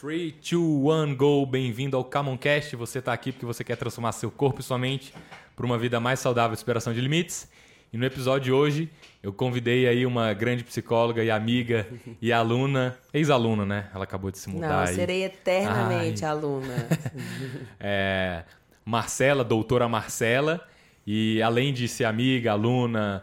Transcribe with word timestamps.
3, 0.00 0.32
2, 0.40 1.10
1, 1.10 1.14
go! 1.14 1.44
Bem-vindo 1.44 1.94
ao 1.94 2.02
Camoncast. 2.02 2.74
Você 2.74 3.00
está 3.00 3.12
aqui 3.12 3.32
porque 3.32 3.44
você 3.44 3.62
quer 3.62 3.76
transformar 3.76 4.12
seu 4.12 4.30
corpo 4.30 4.60
e 4.60 4.62
sua 4.62 4.78
mente 4.78 5.12
para 5.54 5.66
uma 5.66 5.76
vida 5.76 6.00
mais 6.00 6.18
saudável 6.20 6.54
e 6.54 6.56
superação 6.56 6.94
de 6.94 7.02
limites. 7.02 7.46
E 7.92 7.98
no 7.98 8.06
episódio 8.06 8.44
de 8.46 8.52
hoje, 8.52 8.90
eu 9.22 9.30
convidei 9.30 9.86
aí 9.86 10.06
uma 10.06 10.32
grande 10.32 10.64
psicóloga 10.64 11.22
e 11.22 11.30
amiga 11.30 11.86
e 12.18 12.32
aluna, 12.32 12.96
ex-aluna, 13.12 13.66
né? 13.66 13.90
Ela 13.94 14.04
acabou 14.04 14.30
de 14.30 14.38
se 14.38 14.48
mudar. 14.48 14.68
Não, 14.68 14.78
aí. 14.78 14.94
serei 14.94 15.24
eternamente 15.24 16.24
Ai. 16.24 16.30
aluna. 16.30 16.88
é, 17.78 18.44
Marcela, 18.82 19.44
doutora 19.44 19.86
Marcela. 19.86 20.66
E 21.06 21.42
além 21.42 21.74
de 21.74 21.86
ser 21.86 22.06
amiga, 22.06 22.52
aluna, 22.52 23.22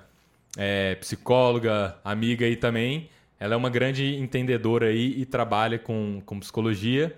é, 0.56 0.94
psicóloga, 0.94 1.98
amiga 2.06 2.46
e 2.48 2.56
também 2.56 3.10
ela 3.40 3.54
é 3.54 3.58
uma 3.58 3.70
grande 3.70 4.16
entendedora 4.16 4.88
aí 4.88 5.14
e 5.20 5.26
trabalha 5.26 5.78
com, 5.78 6.22
com 6.26 6.40
psicologia. 6.40 7.16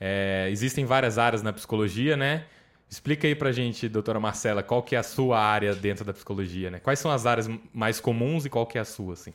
É, 0.00 0.48
existem 0.50 0.84
várias 0.84 1.18
áreas 1.18 1.42
na 1.42 1.52
psicologia, 1.52 2.16
né? 2.16 2.44
Explica 2.88 3.26
aí 3.26 3.34
pra 3.34 3.50
gente, 3.50 3.88
doutora 3.88 4.20
Marcela, 4.20 4.62
qual 4.62 4.82
que 4.82 4.94
é 4.94 4.98
a 4.98 5.02
sua 5.02 5.40
área 5.40 5.74
dentro 5.74 6.04
da 6.04 6.12
psicologia, 6.12 6.70
né? 6.70 6.78
Quais 6.78 7.00
são 7.00 7.10
as 7.10 7.26
áreas 7.26 7.50
mais 7.72 7.98
comuns 7.98 8.44
e 8.44 8.50
qual 8.50 8.64
que 8.64 8.78
é 8.78 8.80
a 8.80 8.84
sua, 8.84 9.14
assim? 9.14 9.32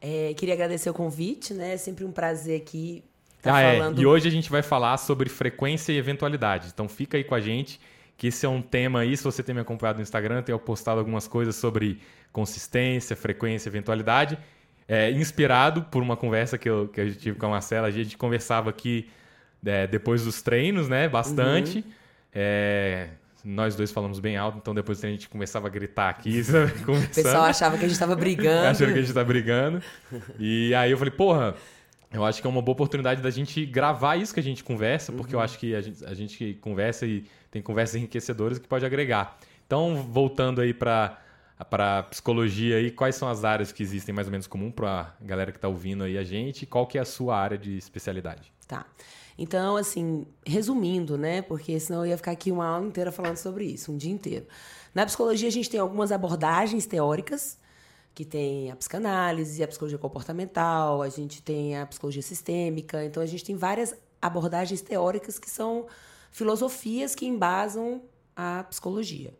É, 0.00 0.32
queria 0.34 0.54
agradecer 0.54 0.88
o 0.88 0.94
convite, 0.94 1.52
né? 1.52 1.74
É 1.74 1.76
sempre 1.76 2.04
um 2.04 2.12
prazer 2.12 2.60
aqui 2.60 3.02
estar 3.38 3.52
tá 3.52 3.58
ah, 3.58 3.72
falando... 3.72 3.98
É. 3.98 4.02
E 4.02 4.06
hoje 4.06 4.28
a 4.28 4.30
gente 4.30 4.48
vai 4.50 4.62
falar 4.62 4.96
sobre 4.98 5.28
frequência 5.28 5.92
e 5.92 5.96
eventualidade. 5.96 6.68
Então 6.72 6.88
fica 6.88 7.16
aí 7.16 7.24
com 7.24 7.34
a 7.34 7.40
gente, 7.40 7.80
que 8.16 8.28
esse 8.28 8.46
é 8.46 8.48
um 8.48 8.62
tema 8.62 9.00
aí, 9.00 9.16
se 9.16 9.24
você 9.24 9.42
tem 9.42 9.52
me 9.52 9.62
acompanhado 9.62 9.96
no 9.96 10.02
Instagram, 10.02 10.42
tenho 10.42 10.58
postado 10.60 11.00
algumas 11.00 11.26
coisas 11.26 11.56
sobre 11.56 12.00
consistência, 12.32 13.16
frequência, 13.16 13.68
eventualidade 13.68 14.38
é, 14.88 15.10
inspirado 15.10 15.82
por 15.82 16.02
uma 16.02 16.16
conversa 16.16 16.58
que 16.58 16.68
eu, 16.68 16.88
que 16.88 17.00
eu 17.00 17.14
tive 17.14 17.38
com 17.38 17.46
a 17.46 17.50
Marcela. 17.50 17.88
A 17.88 17.90
gente 17.90 18.16
conversava 18.16 18.70
aqui 18.70 19.08
é, 19.64 19.86
depois 19.86 20.24
dos 20.24 20.42
treinos, 20.42 20.88
né? 20.88 21.08
Bastante. 21.08 21.78
Uhum. 21.78 21.84
É, 22.34 23.08
nós 23.44 23.76
dois 23.76 23.90
falamos 23.92 24.20
bem 24.20 24.36
alto, 24.36 24.58
então 24.58 24.74
depois 24.74 25.04
a 25.04 25.08
gente 25.08 25.28
começava 25.28 25.66
a 25.66 25.70
gritar 25.70 26.08
aqui. 26.08 26.40
o 26.88 27.14
pessoal 27.14 27.44
achava 27.44 27.76
que 27.76 27.84
a 27.84 27.88
gente 27.88 27.94
estava 27.94 28.16
brigando. 28.16 28.68
Achando 28.68 28.88
que 28.88 28.98
a 28.98 29.02
gente 29.02 29.08
estava 29.08 29.26
brigando. 29.26 29.82
E 30.38 30.74
aí 30.74 30.90
eu 30.90 30.98
falei, 30.98 31.12
porra, 31.12 31.54
eu 32.12 32.24
acho 32.24 32.40
que 32.40 32.46
é 32.46 32.50
uma 32.50 32.62
boa 32.62 32.72
oportunidade 32.72 33.20
da 33.20 33.30
gente 33.30 33.64
gravar 33.66 34.16
isso 34.16 34.32
que 34.32 34.40
a 34.40 34.42
gente 34.42 34.64
conversa, 34.64 35.12
porque 35.12 35.34
uhum. 35.34 35.40
eu 35.40 35.44
acho 35.44 35.58
que 35.58 35.74
a 35.74 35.80
gente, 35.80 36.04
a 36.04 36.14
gente 36.14 36.58
conversa 36.60 37.06
e 37.06 37.24
tem 37.50 37.60
conversas 37.60 37.96
enriquecedoras 37.96 38.58
que 38.58 38.66
pode 38.66 38.86
agregar. 38.86 39.38
Então, 39.66 39.94
voltando 40.10 40.60
aí 40.60 40.72
para 40.72 41.18
para 41.62 42.02
psicologia 42.04 42.78
aí, 42.78 42.90
quais 42.90 43.14
são 43.14 43.28
as 43.28 43.44
áreas 43.44 43.70
que 43.70 43.82
existem 43.82 44.14
mais 44.14 44.26
ou 44.26 44.30
menos 44.32 44.46
comum 44.46 44.72
para 44.72 45.14
a 45.20 45.24
galera 45.24 45.52
que 45.52 45.58
está 45.58 45.68
ouvindo 45.68 46.02
aí 46.02 46.18
a 46.18 46.24
gente? 46.24 46.66
Qual 46.66 46.86
que 46.86 46.98
é 46.98 47.00
a 47.00 47.04
sua 47.04 47.36
área 47.36 47.58
de 47.58 47.76
especialidade? 47.76 48.50
Tá. 48.66 48.86
Então, 49.36 49.76
assim, 49.76 50.26
resumindo, 50.46 51.18
né? 51.18 51.42
Porque 51.42 51.78
senão 51.78 52.04
eu 52.04 52.10
ia 52.10 52.16
ficar 52.16 52.32
aqui 52.32 52.50
uma 52.50 52.66
aula 52.66 52.86
inteira 52.86 53.12
falando 53.12 53.36
sobre 53.36 53.64
isso, 53.66 53.92
um 53.92 53.96
dia 53.96 54.12
inteiro. 54.12 54.46
Na 54.94 55.04
psicologia, 55.04 55.48
a 55.48 55.52
gente 55.52 55.68
tem 55.68 55.78
algumas 55.78 56.10
abordagens 56.10 56.86
teóricas, 56.86 57.58
que 58.14 58.24
tem 58.24 58.70
a 58.70 58.76
psicanálise, 58.76 59.62
a 59.62 59.68
psicologia 59.68 59.98
comportamental, 59.98 61.02
a 61.02 61.08
gente 61.08 61.42
tem 61.42 61.76
a 61.76 61.84
psicologia 61.84 62.22
sistêmica. 62.22 63.04
Então, 63.04 63.22
a 63.22 63.26
gente 63.26 63.44
tem 63.44 63.56
várias 63.56 63.94
abordagens 64.22 64.80
teóricas 64.80 65.38
que 65.38 65.50
são 65.50 65.86
filosofias 66.30 67.14
que 67.14 67.26
embasam 67.26 68.02
a 68.36 68.64
psicologia. 68.64 69.34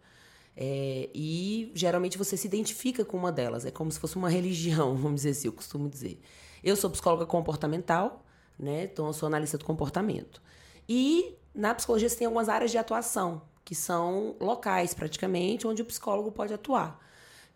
É, 0.56 1.10
e 1.12 1.72
geralmente 1.74 2.16
você 2.16 2.36
se 2.36 2.46
identifica 2.46 3.04
com 3.04 3.16
uma 3.16 3.32
delas. 3.32 3.64
É 3.64 3.70
como 3.70 3.90
se 3.90 3.98
fosse 3.98 4.16
uma 4.16 4.28
religião, 4.28 4.94
vamos 4.96 5.16
dizer 5.22 5.30
assim, 5.30 5.48
eu 5.48 5.52
costumo 5.52 5.88
dizer. 5.88 6.20
Eu 6.62 6.76
sou 6.76 6.90
psicóloga 6.90 7.26
comportamental, 7.26 8.24
né? 8.58 8.84
Então 8.84 9.06
eu 9.06 9.12
sou 9.12 9.26
analista 9.26 9.58
do 9.58 9.64
comportamento. 9.64 10.40
E 10.88 11.34
na 11.54 11.74
psicologia 11.74 12.08
você 12.08 12.16
tem 12.16 12.26
algumas 12.26 12.48
áreas 12.48 12.70
de 12.70 12.78
atuação, 12.78 13.42
que 13.64 13.74
são 13.74 14.36
locais 14.40 14.94
praticamente, 14.94 15.66
onde 15.66 15.82
o 15.82 15.84
psicólogo 15.84 16.30
pode 16.30 16.54
atuar. 16.54 17.00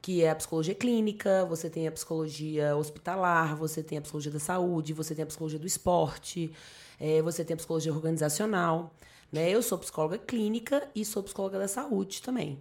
Que 0.01 0.23
é 0.23 0.31
a 0.31 0.37
psicologia 0.37 0.75
clínica, 0.75 1.45
você 1.47 1.69
tem 1.69 1.89
a 1.89 1.93
psicologia 1.93 2.77
hospitalar, 2.77 3.57
você 3.57 3.83
tem 3.83 3.99
a 3.99 4.01
psicologia 4.01 4.31
da 4.31 4.39
saúde, 4.39 4.93
você 4.93 5.15
tem 5.15 5.23
a 5.25 5.27
psicologia 5.27 5.59
do 5.59 5.67
esporte, 5.67 6.53
é, 7.01 7.21
você 7.23 7.45
tem 7.45 7.55
a 7.55 7.57
psicologia 7.57 7.93
organizacional. 7.93 8.93
Né? 9.33 9.51
Eu 9.51 9.63
sou 9.63 9.77
psicóloga 9.79 10.19
clínica 10.19 10.89
e 10.95 11.05
sou 11.05 11.23
psicóloga 11.23 11.59
da 11.59 11.69
saúde 11.69 12.23
também. 12.23 12.61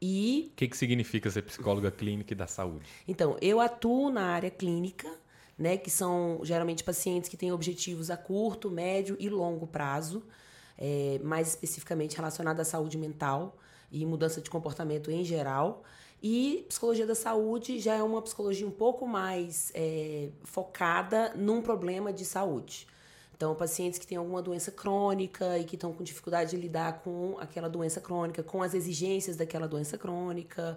E. 0.00 0.50
O 0.52 0.56
que, 0.56 0.68
que 0.68 0.76
significa 0.76 1.30
ser 1.30 1.42
psicóloga 1.42 1.90
clínica 1.90 2.32
e 2.32 2.36
da 2.36 2.46
saúde? 2.46 2.88
Então, 3.06 3.36
eu 3.40 3.60
atuo 3.60 4.10
na 4.10 4.26
área 4.26 4.50
clínica, 4.50 5.08
né? 5.58 5.76
Que 5.76 5.90
são 5.90 6.40
geralmente 6.42 6.84
pacientes 6.84 7.28
que 7.28 7.36
têm 7.36 7.52
objetivos 7.52 8.10
a 8.10 8.16
curto, 8.16 8.70
médio 8.70 9.16
e 9.18 9.28
longo 9.28 9.66
prazo, 9.66 10.22
é, 10.76 11.20
mais 11.22 11.48
especificamente 11.48 12.16
relacionado 12.16 12.60
à 12.60 12.64
saúde 12.64 12.96
mental 12.96 13.56
e 13.90 14.04
mudança 14.06 14.40
de 14.40 14.50
comportamento 14.50 15.10
em 15.10 15.24
geral. 15.24 15.82
E 16.22 16.64
psicologia 16.68 17.06
da 17.06 17.14
saúde 17.14 17.78
já 17.78 17.94
é 17.94 18.02
uma 18.02 18.20
psicologia 18.20 18.66
um 18.66 18.72
pouco 18.72 19.06
mais 19.06 19.70
é, 19.74 20.30
focada 20.42 21.32
num 21.36 21.62
problema 21.62 22.12
de 22.12 22.24
saúde. 22.24 22.86
Então, 23.38 23.54
pacientes 23.54 24.00
que 24.00 24.06
têm 24.06 24.18
alguma 24.18 24.42
doença 24.42 24.72
crônica 24.72 25.56
e 25.58 25.64
que 25.64 25.76
estão 25.76 25.92
com 25.92 26.02
dificuldade 26.02 26.50
de 26.50 26.56
lidar 26.56 26.94
com 27.04 27.36
aquela 27.38 27.68
doença 27.68 28.00
crônica, 28.00 28.42
com 28.42 28.64
as 28.64 28.74
exigências 28.74 29.36
daquela 29.36 29.68
doença 29.68 29.96
crônica. 29.96 30.76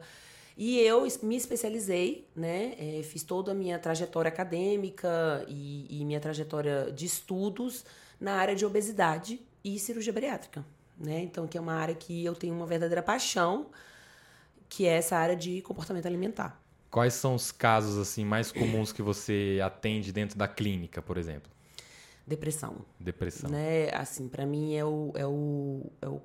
E 0.56 0.78
eu 0.78 1.08
me 1.24 1.36
especializei, 1.36 2.28
né? 2.36 2.76
É, 2.78 3.02
fiz 3.02 3.24
toda 3.24 3.52
a 3.52 3.56
minha 3.56 3.80
trajetória 3.80 4.30
acadêmica 4.30 5.44
e, 5.48 5.88
e, 5.90 6.06
minha 6.06 6.20
trajetória 6.20 6.92
de 6.92 7.08
estudos 7.08 7.84
na 8.20 8.34
área 8.34 8.56
de 8.56 8.64
obesidade 8.64 9.42
e 9.64 9.80
cirurgia 9.80 10.14
bariátrica, 10.14 10.64
né? 11.00 11.20
Então, 11.20 11.48
que 11.48 11.58
é 11.58 11.62
uma 11.62 11.74
área 11.74 11.96
que 11.96 12.24
eu 12.24 12.36
tenho 12.36 12.54
uma 12.54 12.68
verdadeira 12.68 13.02
paixão, 13.02 13.72
que 14.70 14.86
é 14.86 14.98
essa 14.98 15.18
área 15.18 15.36
de 15.36 15.64
comportamento 15.64 16.06
alimentar. 16.06 16.62
Quais 16.92 17.16
são 17.16 17.34
os 17.34 17.52
casos 17.52 17.98
assim 17.98 18.24
mais 18.24 18.52
comuns 18.52 18.92
que 18.92 19.02
você 19.02 19.60
atende 19.64 20.12
dentro 20.12 20.38
da 20.38 20.48
clínica, 20.48 21.02
por 21.02 21.18
exemplo? 21.18 21.52
Depressão. 22.32 22.78
Depressão. 23.00 23.50
Né? 23.50 23.90
Assim, 23.94 24.28
para 24.30 24.46
mim 24.46 24.74
é 24.74 24.86
o, 24.86 25.12
é, 25.16 25.26
o, 25.26 25.92
é 26.02 26.08
o 26.08 26.22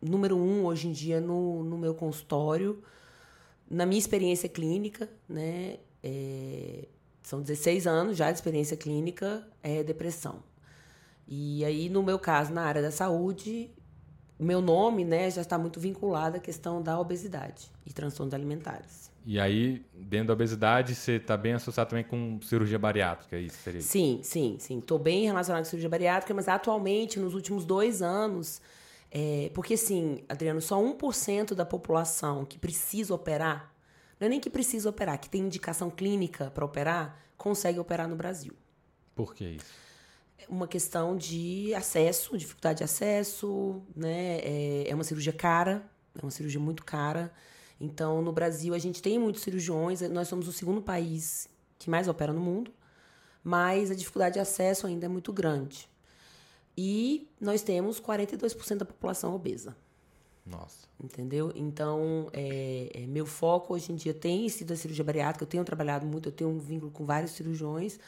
número 0.00 0.36
um 0.36 0.64
hoje 0.64 0.88
em 0.88 0.92
dia 0.92 1.20
no, 1.20 1.62
no 1.62 1.76
meu 1.76 1.94
consultório. 1.94 2.82
Na 3.70 3.84
minha 3.84 3.98
experiência 3.98 4.48
clínica, 4.48 5.08
né? 5.28 5.78
É, 6.02 6.88
são 7.22 7.40
16 7.40 7.86
anos 7.86 8.16
já 8.16 8.30
de 8.30 8.38
experiência 8.38 8.76
clínica, 8.76 9.46
é 9.62 9.82
depressão. 9.82 10.42
E 11.26 11.64
aí, 11.64 11.88
no 11.88 12.02
meu 12.02 12.18
caso, 12.18 12.52
na 12.52 12.62
área 12.62 12.82
da 12.82 12.90
saúde, 12.90 13.70
meu 14.38 14.60
nome 14.60 15.04
né, 15.04 15.30
já 15.30 15.40
está 15.42 15.58
muito 15.58 15.80
vinculado 15.80 16.36
à 16.36 16.40
questão 16.40 16.82
da 16.82 16.98
obesidade 16.98 17.70
e 17.86 17.92
transtornos 17.92 18.34
alimentares. 18.34 19.10
E 19.26 19.40
aí, 19.40 19.84
dentro 19.94 20.28
da 20.28 20.32
obesidade, 20.34 20.94
você 20.94 21.12
está 21.12 21.34
bem 21.34 21.54
associado 21.54 21.88
também 21.88 22.04
com 22.04 22.38
cirurgia 22.42 22.78
bariátrica, 22.78 23.36
é 23.36 23.40
isso 23.40 23.56
seria? 23.56 23.80
Sim, 23.80 24.20
sim, 24.22 24.58
sim. 24.60 24.78
Estou 24.78 24.98
bem 24.98 25.24
relacionado 25.24 25.62
com 25.62 25.70
cirurgia 25.70 25.88
bariátrica, 25.88 26.34
mas 26.34 26.46
atualmente, 26.46 27.18
nos 27.18 27.34
últimos 27.34 27.64
dois 27.64 28.02
anos, 28.02 28.60
é, 29.10 29.50
porque 29.54 29.74
assim, 29.74 30.22
Adriano, 30.28 30.60
só 30.60 30.78
1% 30.78 31.54
da 31.54 31.64
população 31.64 32.44
que 32.44 32.58
precisa 32.58 33.14
operar, 33.14 33.74
não 34.20 34.26
é 34.26 34.28
nem 34.28 34.40
que 34.40 34.50
precisa 34.50 34.90
operar, 34.90 35.18
que 35.18 35.30
tem 35.30 35.40
indicação 35.40 35.88
clínica 35.88 36.50
para 36.50 36.64
operar, 36.64 37.18
consegue 37.36 37.78
operar 37.78 38.06
no 38.06 38.16
Brasil. 38.16 38.52
Por 39.14 39.34
que 39.34 39.44
isso? 39.44 39.72
É 40.38 40.44
uma 40.48 40.68
questão 40.68 41.16
de 41.16 41.72
acesso, 41.74 42.36
dificuldade 42.36 42.78
de 42.78 42.84
acesso, 42.84 43.82
né? 43.96 44.38
É, 44.40 44.84
é 44.88 44.94
uma 44.94 45.04
cirurgia 45.04 45.32
cara, 45.32 45.82
é 46.14 46.22
uma 46.22 46.30
cirurgia 46.30 46.60
muito 46.60 46.84
cara. 46.84 47.32
Então, 47.80 48.22
no 48.22 48.32
Brasil, 48.32 48.74
a 48.74 48.78
gente 48.78 49.02
tem 49.02 49.18
muitos 49.18 49.42
cirurgiões, 49.42 50.00
nós 50.02 50.28
somos 50.28 50.48
o 50.48 50.52
segundo 50.52 50.80
país 50.80 51.48
que 51.78 51.90
mais 51.90 52.08
opera 52.08 52.32
no 52.32 52.40
mundo, 52.40 52.72
mas 53.42 53.90
a 53.90 53.94
dificuldade 53.94 54.34
de 54.34 54.40
acesso 54.40 54.86
ainda 54.86 55.06
é 55.06 55.08
muito 55.08 55.32
grande. 55.32 55.88
E 56.76 57.28
nós 57.40 57.62
temos 57.62 58.00
42% 58.00 58.78
da 58.78 58.84
população 58.84 59.34
obesa. 59.34 59.76
Nossa. 60.44 60.88
Entendeu? 61.02 61.52
Então, 61.54 62.28
é, 62.32 62.90
é, 62.94 63.06
meu 63.06 63.26
foco 63.26 63.74
hoje 63.74 63.92
em 63.92 63.96
dia 63.96 64.12
tem 64.12 64.48
sido 64.48 64.72
a 64.72 64.76
cirurgia 64.76 65.04
bariátrica. 65.04 65.44
Eu 65.44 65.48
tenho 65.48 65.64
trabalhado 65.64 66.06
muito, 66.06 66.28
eu 66.28 66.32
tenho 66.32 66.50
um 66.50 66.58
vínculo 66.58 66.90
com 66.90 67.04
vários 67.04 67.32
cirurgiões. 67.32 67.98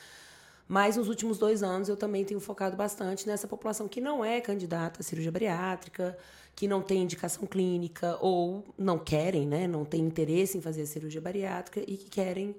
Mas 0.69 0.97
nos 0.97 1.09
últimos 1.09 1.39
dois 1.39 1.63
anos 1.63 1.89
eu 1.89 1.97
também 1.97 2.25
tenho 2.25 2.41
focado 2.41 2.77
bastante 2.77 3.27
nessa 3.27 3.47
população 3.47 3.87
que 3.87 4.01
não 4.01 4.25
é 4.25 4.41
candidata 4.41 5.01
à 5.01 5.03
cirurgia 5.03 5.31
bariátrica, 5.31 6.19
que 6.57 6.67
não 6.67 6.81
tem 6.81 7.03
indicação 7.03 7.47
clínica 7.47 8.17
ou 8.19 8.65
não 8.79 8.99
querem, 8.99 9.47
né, 9.47 9.69
não 9.69 9.85
tem 9.85 10.01
interesse 10.01 10.57
em 10.57 10.63
fazer 10.63 10.87
cirurgia 10.87 11.21
bariátrica 11.21 11.81
e 11.87 11.99
que 11.99 12.09
querem 12.09 12.57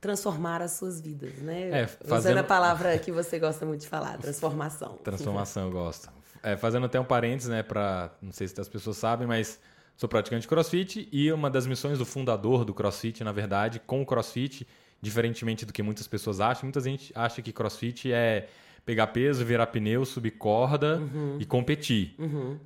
transformar 0.00 0.62
as 0.62 0.72
suas 0.72 1.00
vidas, 1.00 1.34
né? 1.36 1.82
É, 1.82 1.86
fazendo... 1.86 2.18
Usando 2.18 2.38
a 2.38 2.44
palavra 2.44 2.98
que 2.98 3.12
você 3.12 3.38
gosta 3.38 3.64
muito 3.66 3.82
de 3.82 3.88
falar, 3.88 4.16
transformação. 4.18 4.98
Transformação, 5.04 5.64
eu 5.64 5.70
gosto. 5.70 6.10
É, 6.42 6.56
fazendo 6.56 6.86
até 6.86 6.98
um 6.98 7.04
parênteses, 7.04 7.50
né, 7.50 7.62
para 7.62 8.10
não 8.20 8.32
sei 8.32 8.48
se 8.48 8.58
as 8.58 8.68
pessoas 8.68 8.96
sabem, 8.96 9.26
mas 9.26 9.60
sou 9.94 10.08
praticante 10.08 10.42
de 10.42 10.48
CrossFit 10.48 11.08
e 11.12 11.30
uma 11.30 11.50
das 11.50 11.66
missões 11.66 11.98
do 11.98 12.06
fundador 12.06 12.64
do 12.64 12.72
CrossFit, 12.72 13.22
na 13.22 13.32
verdade, 13.32 13.78
com 13.78 14.00
o 14.00 14.06
CrossFit, 14.06 14.66
diferentemente 15.02 15.66
do 15.66 15.72
que 15.72 15.82
muitas 15.82 16.08
pessoas 16.08 16.40
acham, 16.40 16.64
muita 16.64 16.80
gente 16.80 17.12
acha 17.14 17.42
que 17.42 17.52
CrossFit 17.52 18.10
é 18.10 18.48
pegar 18.84 19.06
peso, 19.08 19.44
virar 19.44 19.66
pneu, 19.68 20.04
subir 20.04 20.32
corda 20.32 20.98
Uhum. 20.98 21.36
e 21.40 21.44
competir. 21.44 22.14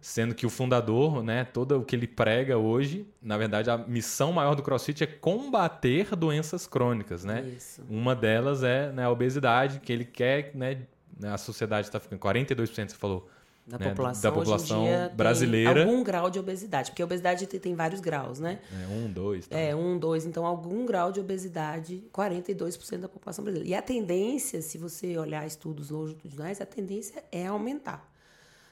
Sendo 0.01 0.35
que 0.35 0.45
o 0.45 0.51
fundador, 0.51 1.23
né, 1.23 1.45
todo 1.45 1.79
o 1.79 1.85
que 1.85 1.95
ele 1.95 2.07
prega 2.09 2.59
hoje, 2.59 3.07
na 3.23 3.37
verdade, 3.39 3.71
a 3.71 3.79
missão 3.79 4.33
maior 4.33 4.55
do 4.55 4.63
CrossFit 4.63 5.05
é 5.05 5.07
combater 5.07 6.15
doenças 6.17 6.67
crônicas, 6.67 7.25
né? 7.25 7.45
Isso. 7.57 7.83
Uma 7.89 8.15
delas 8.17 8.63
é 8.65 8.91
né, 8.93 9.05
a 9.05 9.11
obesidade, 9.11 9.81
que 9.81 9.93
ele 9.93 10.05
quer, 10.05 10.51
né, 10.55 10.79
a 11.23 11.39
sociedade 11.39 11.87
está 11.87 11.99
ficando 12.01 12.19
42%, 12.21 12.89
você 12.91 12.97
falou. 12.97 13.29
Da 13.69 13.79
né, 13.79 13.91
população, 13.91 14.23
da 14.23 14.35
população 14.35 14.83
dia, 14.83 15.13
brasileira. 15.15 15.83
algum 15.83 16.03
grau 16.03 16.31
de 16.31 16.39
obesidade, 16.39 16.91
porque 16.91 17.03
a 17.03 17.05
obesidade 17.05 17.47
tem, 17.47 17.75
vários 17.75 18.01
graus, 18.01 18.41
né? 18.41 18.61
né, 18.73 18.87
um, 18.89 19.13
dois, 19.13 19.47
tá. 19.47 19.59
É, 19.59 19.77
um, 19.77 19.99
dois, 19.99 20.25
então 20.25 20.47
algum 20.47 20.87
grau 20.87 21.13
de 21.13 21.21
obesidade, 21.21 22.03
42% 22.11 23.01
da 23.01 23.09
população 23.11 23.45
brasileira. 23.45 23.69
E 23.69 23.75
a 23.75 23.83
tendência, 23.83 24.63
se 24.63 24.79
você 24.79 25.19
olhar 25.19 25.47
estudos 25.47 25.91
longitudinais, 25.91 26.63
a 26.63 26.67
tendência 26.67 27.23
é 27.31 27.47
aumentar. 27.47 28.11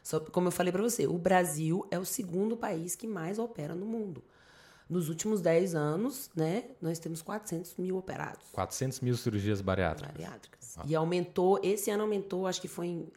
Só, 0.03 0.19
como 0.19 0.49
eu 0.49 0.53
falei 0.53 0.73
para 0.73 0.83
você, 0.83 1.07
o 1.07 1.19
Brasil 1.19 1.87
é 1.91 1.99
o 1.99 2.05
segundo 2.07 2.57
país 2.57 2.97
que 2.97 3.07
mais 3.07 3.39
opera 3.39 3.75
no 3.75 3.85
mundo. 3.85 4.25
Nos 4.89 5.11
últimos 5.11 5.43
10 5.43 5.75
anos, 5.75 6.31
né, 6.35 6.65
nós 6.81 6.99
temos 6.99 7.21
400 7.21 7.75
mil 7.77 7.99
operados 7.99 8.47
400 8.53 9.01
mil 9.01 9.17
cirurgias 9.17 9.61
bariátricas. 9.61 10.17
bariátricas. 10.17 10.79
E 10.87 10.95
aumentou, 10.95 11.61
esse 11.63 11.91
ano 11.91 12.05
aumentou, 12.05 12.47
acho 12.47 12.63
que 12.63 12.69
foi 12.69 12.87
em 12.87 13.09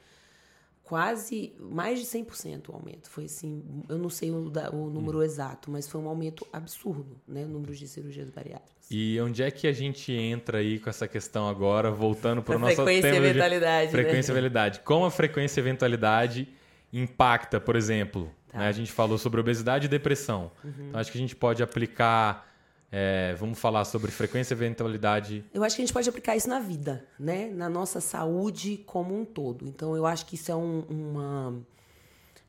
quase 0.89 1.53
mais 1.59 1.99
de 1.99 2.05
100% 2.07 2.69
o 2.69 2.73
aumento. 2.73 3.11
Foi 3.11 3.25
assim, 3.25 3.63
eu 3.87 3.99
não 3.99 4.09
sei 4.09 4.31
o, 4.31 4.51
o 4.73 4.89
número 4.89 5.21
exato, 5.21 5.69
mas 5.69 5.87
foi 5.87 6.01
um 6.01 6.09
aumento 6.09 6.47
absurdo, 6.51 7.15
né, 7.27 7.45
o 7.45 7.47
número 7.47 7.75
de 7.75 7.87
cirurgias 7.87 8.27
bariátricas. 8.31 8.87
E 8.89 9.21
onde 9.21 9.43
é 9.43 9.51
que 9.51 9.67
a 9.67 9.71
gente 9.71 10.11
entra 10.11 10.57
aí 10.57 10.79
com 10.79 10.89
essa 10.89 11.07
questão 11.07 11.47
agora, 11.47 11.91
voltando 11.91 12.41
para 12.41 12.55
o 12.55 12.59
nosso 12.59 12.77
frequência 12.77 13.07
e 13.07 13.11
tema 13.11 13.21
de 13.21 13.29
eventualidade, 13.29 13.85
né? 13.85 13.91
frequência 13.91 14.31
e 14.31 14.33
eventualidade. 14.33 14.79
Como 14.79 15.05
a 15.05 15.11
frequência 15.11 15.59
e 15.59 15.61
eventualidade 15.61 16.47
impacta, 16.91 17.61
por 17.61 17.75
exemplo, 17.75 18.31
Tá. 18.51 18.57
né, 18.57 18.67
a 18.67 18.71
gente 18.71 18.91
falou 18.91 19.19
sobre 19.19 19.39
obesidade 19.39 19.85
e 19.85 19.87
depressão. 19.87 20.51
Uhum. 20.63 20.87
Então 20.89 20.99
acho 20.99 21.11
que 21.11 21.19
a 21.19 21.21
gente 21.21 21.35
pode 21.35 21.61
aplicar, 21.61 22.48
é, 22.91 23.35
vamos 23.35 23.59
falar 23.59 23.85
sobre 23.85 24.09
frequência 24.11 24.53
e 24.53 24.57
eventualidade. 24.57 25.43
Eu 25.53 25.63
acho 25.63 25.75
que 25.75 25.81
a 25.81 25.85
gente 25.85 25.93
pode 25.93 26.09
aplicar 26.09 26.35
isso 26.35 26.49
na 26.49 26.59
vida, 26.59 27.05
né? 27.19 27.49
Na 27.53 27.69
nossa 27.69 28.01
saúde 28.01 28.83
como 28.85 29.15
um 29.19 29.23
todo. 29.23 29.67
Então, 29.67 29.95
eu 29.95 30.05
acho 30.05 30.25
que 30.25 30.35
isso 30.35 30.51
é 30.51 30.55
um- 30.55 30.81
uma. 30.89 31.61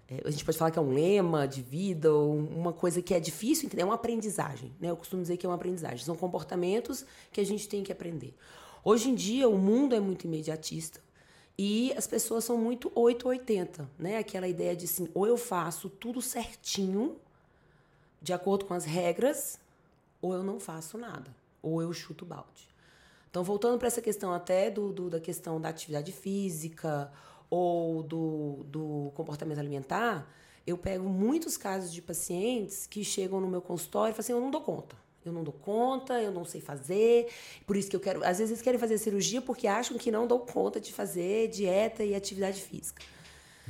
é, 0.09 0.23
a 0.25 0.31
gente 0.31 0.45
pode 0.45 0.57
falar 0.59 0.71
que 0.71 0.79
é 0.79 0.83
um 0.83 0.93
lema 0.93 1.47
de 1.47 1.61
vida, 1.63 2.13
ou 2.13 2.35
uma 2.37 2.73
coisa 2.73 3.01
que 3.03 3.13
é 3.15 3.21
difícil 3.21 3.67
entender, 3.67 3.83
é 3.83 3.85
uma 3.85 3.95
aprendizagem. 3.95 4.73
Né? 4.81 4.91
Eu 4.91 4.97
costumo 4.97 5.21
dizer 5.23 5.37
que 5.37 5.45
é 5.47 5.49
uma 5.49 5.55
aprendizagem. 5.57 6.05
São 6.05 6.17
comportamentos 6.17 7.05
que 7.31 7.41
a 7.41 7.45
gente 7.47 7.69
tem 7.69 7.85
que 7.85 7.93
aprender. 7.93 8.35
Hoje 8.83 9.11
em 9.11 9.15
dia, 9.15 9.47
o 9.49 9.59
mundo 9.59 9.95
é 9.95 10.01
muito 10.01 10.25
imediatista 10.27 11.01
e 11.57 11.93
as 11.97 12.07
pessoas 12.07 12.45
são 12.45 12.57
muito 12.57 12.91
880, 12.95 13.89
né? 13.99 14.17
Aquela 14.17 14.49
ideia 14.49 14.75
de 14.75 14.87
assim, 14.87 15.07
ou 15.15 15.27
eu 15.27 15.37
faço 15.37 15.91
tudo 15.91 16.23
certinho, 16.23 17.17
de 18.23 18.33
acordo 18.33 18.65
com 18.65 18.73
as 18.75 18.85
regras, 18.87 19.60
ou 20.21 20.35
eu 20.35 20.43
não 20.43 20.59
faço 20.61 20.99
nada, 20.99 21.35
ou 21.63 21.81
eu 21.83 21.93
chuto 21.93 22.25
balde. 22.25 22.69
Então, 23.31 23.45
voltando 23.45 23.79
para 23.79 23.87
essa 23.87 24.03
questão 24.03 24.33
até 24.33 24.71
do, 24.71 24.93
do- 24.93 25.09
da 25.11 25.21
questão 25.21 25.61
da 25.61 25.69
atividade 25.69 26.11
física 26.13 27.13
ou 27.49 28.03
do, 28.03 28.65
do 28.65 29.13
comportamento 29.15 29.59
alimentar, 29.59 30.29
eu 30.67 30.77
pego 30.77 31.09
muitos 31.09 31.57
casos 31.57 31.93
de 31.93 32.03
pacientes 32.03 32.87
que 32.87 33.05
chegam 33.05 33.41
no 33.41 33.49
meu 33.49 33.63
consultório 33.63 34.11
e 34.11 34.15
falam 34.15 34.21
assim, 34.21 34.33
eu 34.33 34.41
não 34.41 34.51
dou 34.51 34.61
conta. 34.61 34.97
Eu 35.25 35.33
não 35.33 35.45
dou 35.45 35.53
conta, 35.53 36.21
eu 36.21 36.33
não 36.33 36.45
sei 36.47 36.61
fazer, 36.63 37.29
por 37.67 37.77
isso 37.77 37.91
que 37.91 37.97
eu 37.97 38.01
quero... 38.01 38.25
Às 38.25 38.39
vezes 38.39 38.53
eles 38.53 38.63
querem 38.63 38.81
fazer 38.81 38.97
cirurgia 38.97 39.43
porque 39.43 39.67
acham 39.67 39.99
que 39.99 40.11
não 40.11 40.27
dou 40.27 40.41
conta 40.41 40.81
de 40.81 40.93
fazer 40.95 41.49
dieta 41.49 42.03
e 42.03 42.15
atividade 42.15 42.63
física. 42.63 43.03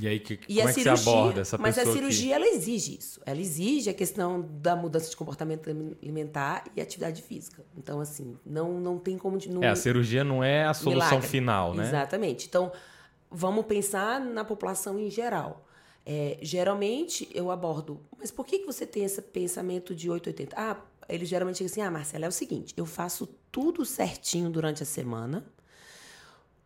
E 0.00 0.08
aí, 0.08 0.20
que, 0.20 0.41
E 0.49 0.56
como 0.56 0.69
a 0.69 0.70
é 0.70 0.75
que 0.75 0.82
cirurgia, 0.82 0.97
você 0.97 1.11
aborda 1.11 1.41
essa 1.41 1.58
mas 1.58 1.75
pessoa 1.75 1.94
a 1.94 1.97
cirurgia 1.97 2.35
ela 2.35 2.47
exige 2.47 2.99
isso. 2.99 3.20
Ela 3.25 3.41
exige 3.41 3.91
a 3.91 3.94
questão 3.94 4.41
da 4.41 4.75
mudança 4.76 5.11
de 5.11 5.17
comportamento 5.17 5.70
alimentar 6.02 6.64
e 6.76 6.81
atividade 6.81 7.23
física. 7.23 7.64
Então 7.76 8.00
assim, 8.00 8.37
não 8.44 8.81
não 8.81 8.99
tem 8.99 9.19
como 9.19 9.38
não, 9.49 9.61
que... 9.61 9.67
É, 9.67 9.70
a 9.70 9.76
cirurgia 9.76 10.25
não 10.25 10.43
é 10.43 10.64
a 10.64 10.75
solução 10.75 11.08
milagre. 11.08 11.29
final, 11.29 11.75
né? 11.75 11.88
Exatamente. 11.88 12.47
Então, 12.47 12.73
vamos 13.31 13.67
pensar 13.67 14.20
na 14.20 14.44
população 14.44 14.99
em 14.99 15.11
geral. 15.11 15.67
É, 16.05 16.38
geralmente 16.41 17.29
eu 17.35 17.50
abordo, 17.50 18.00
mas 18.19 18.31
por 18.31 18.47
que, 18.47 18.61
que 18.61 18.67
você 18.67 18.87
tem 18.87 19.05
esse 19.05 19.20
pensamento 19.20 19.94
de 19.94 20.11
880? 20.11 20.56
Ah, 20.58 20.76
eles 21.08 21.29
geralmente 21.29 21.62
dizem 21.62 21.82
assim: 21.82 21.88
ah, 21.88 21.91
Marcela, 21.91 22.25
é 22.25 22.29
o 22.29 22.32
seguinte, 22.32 22.73
eu 22.76 22.87
faço 22.87 23.26
tudo 23.52 23.85
certinho 23.85 24.49
durante 24.49 24.82
a 24.82 24.87
semana 24.87 25.44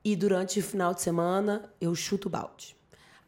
e 0.04 0.14
durante 0.14 0.60
o 0.60 0.62
final 0.62 0.94
de 0.94 1.00
semana 1.00 1.72
eu 1.80 1.94
chuto 1.94 2.28
o 2.28 2.30
balde. 2.30 2.76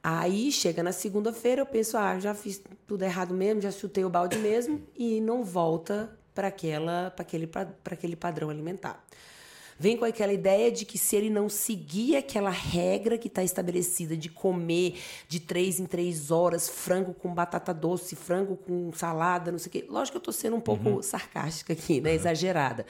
Aí 0.09 0.53
chega 0.53 0.85
na 0.85 0.93
segunda-feira, 0.93 1.63
eu 1.63 1.67
penso, 1.67 1.97
ah, 1.97 2.17
já 2.21 2.33
fiz 2.33 2.63
tudo 2.87 3.03
errado 3.03 3.35
mesmo, 3.35 3.61
já 3.61 3.73
chutei 3.73 4.05
o 4.05 4.09
balde 4.09 4.39
mesmo, 4.39 4.81
e 4.95 5.21
não 5.21 5.43
volta 5.43 6.17
para 6.33 6.47
aquela 6.47 7.11
para 7.11 7.23
aquele, 7.23 7.49
pra 7.49 7.67
aquele 7.85 8.15
padrão 8.15 8.49
alimentar. 8.49 9.05
Vem 9.77 9.97
com 9.97 10.05
aquela 10.05 10.33
ideia 10.33 10.71
de 10.71 10.85
que 10.85 10.97
se 10.97 11.17
ele 11.17 11.29
não 11.29 11.49
seguir 11.49 12.15
aquela 12.15 12.51
regra 12.51 13.19
que 13.19 13.27
está 13.27 13.43
estabelecida 13.43 14.17
de 14.17 14.29
comer 14.29 14.97
de 15.27 15.41
três 15.41 15.81
em 15.81 15.87
três 15.87 16.31
horas 16.31 16.69
frango 16.69 17.13
com 17.13 17.35
batata 17.35 17.75
doce, 17.75 18.15
frango 18.15 18.57
com 18.57 18.93
salada, 18.93 19.51
não 19.51 19.59
sei 19.59 19.69
o 19.69 19.73
quê. 19.73 19.87
Lógico 19.89 20.13
que 20.13 20.19
eu 20.19 20.31
estou 20.31 20.33
sendo 20.33 20.55
um 20.55 20.61
pouco 20.61 21.03
sarcástica 21.03 21.73
aqui, 21.73 22.01
né? 22.01 22.15
Exagerada. 22.15 22.87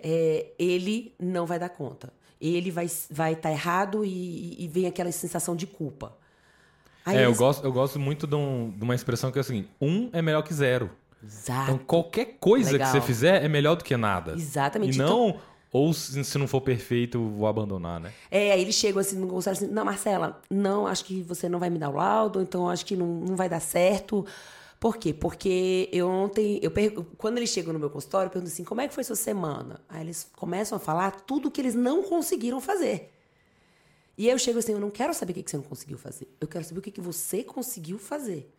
É, 0.00 0.46
ele 0.58 1.14
não 1.20 1.44
vai 1.44 1.58
dar 1.58 1.68
conta. 1.68 2.10
Ele 2.40 2.70
vai 2.70 2.86
estar 2.86 3.14
vai 3.14 3.36
tá 3.36 3.50
errado 3.50 4.06
e, 4.06 4.64
e 4.64 4.66
vem 4.68 4.86
aquela 4.86 5.12
sensação 5.12 5.54
de 5.54 5.66
culpa. 5.66 6.16
Aí 7.06 7.16
É, 7.16 7.20
eu 7.20 7.28
eles- 7.28 7.38
gosto, 7.38 7.64
eu 7.64 7.72
gosto 7.72 7.98
muito 7.98 8.26
de, 8.26 8.34
um- 8.34 8.70
de 8.76 8.82
uma 8.82 8.94
expressão 8.94 9.30
que 9.30 9.38
é 9.38 9.42
seguinte: 9.42 9.68
um 9.80 10.10
é 10.12 10.20
melhor 10.20 10.42
que 10.42 10.52
zero. 10.52 10.90
Exato. 11.24 11.62
Então, 11.72 11.78
qualquer 11.86 12.36
coisa 12.38 12.72
Legal. 12.72 12.92
que 12.92 12.98
você 12.98 13.00
fizer 13.06 13.42
é 13.44 13.48
melhor 13.48 13.76
do 13.76 13.84
que 13.84 13.96
nada. 13.96 14.32
Exatamente. 14.32 14.90
E 14.92 14.94
Então- 15.02 15.28
não, 15.28 15.36
ou 15.72 15.92
se, 15.92 16.36
não 16.38 16.46
for 16.46 16.60
perfeito, 16.60 17.18
vou 17.30 17.46
abandonar, 17.46 17.98
né? 18.00 18.12
É, 18.30 18.52
aí 18.52 18.60
eles 18.60 18.74
chegam 18.74 19.00
assim 19.00 19.16
no 19.18 19.26
consultório 19.26 19.58
assim, 19.64 19.72
não, 19.72 19.84
Marcela, 19.84 20.40
não, 20.50 20.86
acho 20.86 21.04
que 21.04 21.22
você 21.22 21.48
não 21.48 21.58
vai 21.58 21.70
me 21.70 21.78
dar 21.78 21.88
o 21.90 21.94
laudo, 21.94 22.40
então 22.42 22.68
acho 22.68 22.84
que 22.84 22.94
não, 22.96 23.06
não 23.06 23.36
vai 23.36 23.48
dar 23.48 23.60
certo. 23.60 24.24
Por 24.78 24.98
quê? 24.98 25.12
Porque 25.14 25.88
eu 25.92 26.06
ontem, 26.08 26.60
eu 26.62 26.70
pergu- 26.70 27.06
quando 27.16 27.38
eles 27.38 27.48
chegam 27.50 27.72
no 27.72 27.78
meu 27.78 27.88
consultório, 27.90 28.26
eu 28.26 28.30
pergunto 28.30 28.52
assim, 28.52 28.62
como 28.62 28.80
é 28.82 28.88
que 28.88 28.94
foi 28.94 29.02
sua 29.04 29.16
semana? 29.16 29.80
Aí 29.88 30.02
eles 30.02 30.30
começam 30.36 30.76
a 30.76 30.78
falar 30.78 31.10
tudo 31.12 31.50
que 31.50 31.60
eles 31.60 31.74
não 31.74 32.02
conseguiram 32.02 32.60
fazer. 32.60 33.10
E 34.16 34.26
aí 34.26 34.32
eu 34.32 34.38
chego 34.38 34.58
assim, 34.58 34.72
eu 34.72 34.80
não 34.80 34.90
quero 34.90 35.12
saber 35.12 35.32
o 35.32 35.34
que 35.34 35.50
você 35.50 35.56
não 35.56 35.64
conseguiu 35.64 35.98
fazer. 35.98 36.28
Eu 36.40 36.48
quero 36.48 36.64
saber 36.64 36.78
o 36.78 36.82
que 36.82 37.00
você 37.00 37.44
conseguiu 37.44 37.98
fazer. 37.98 38.50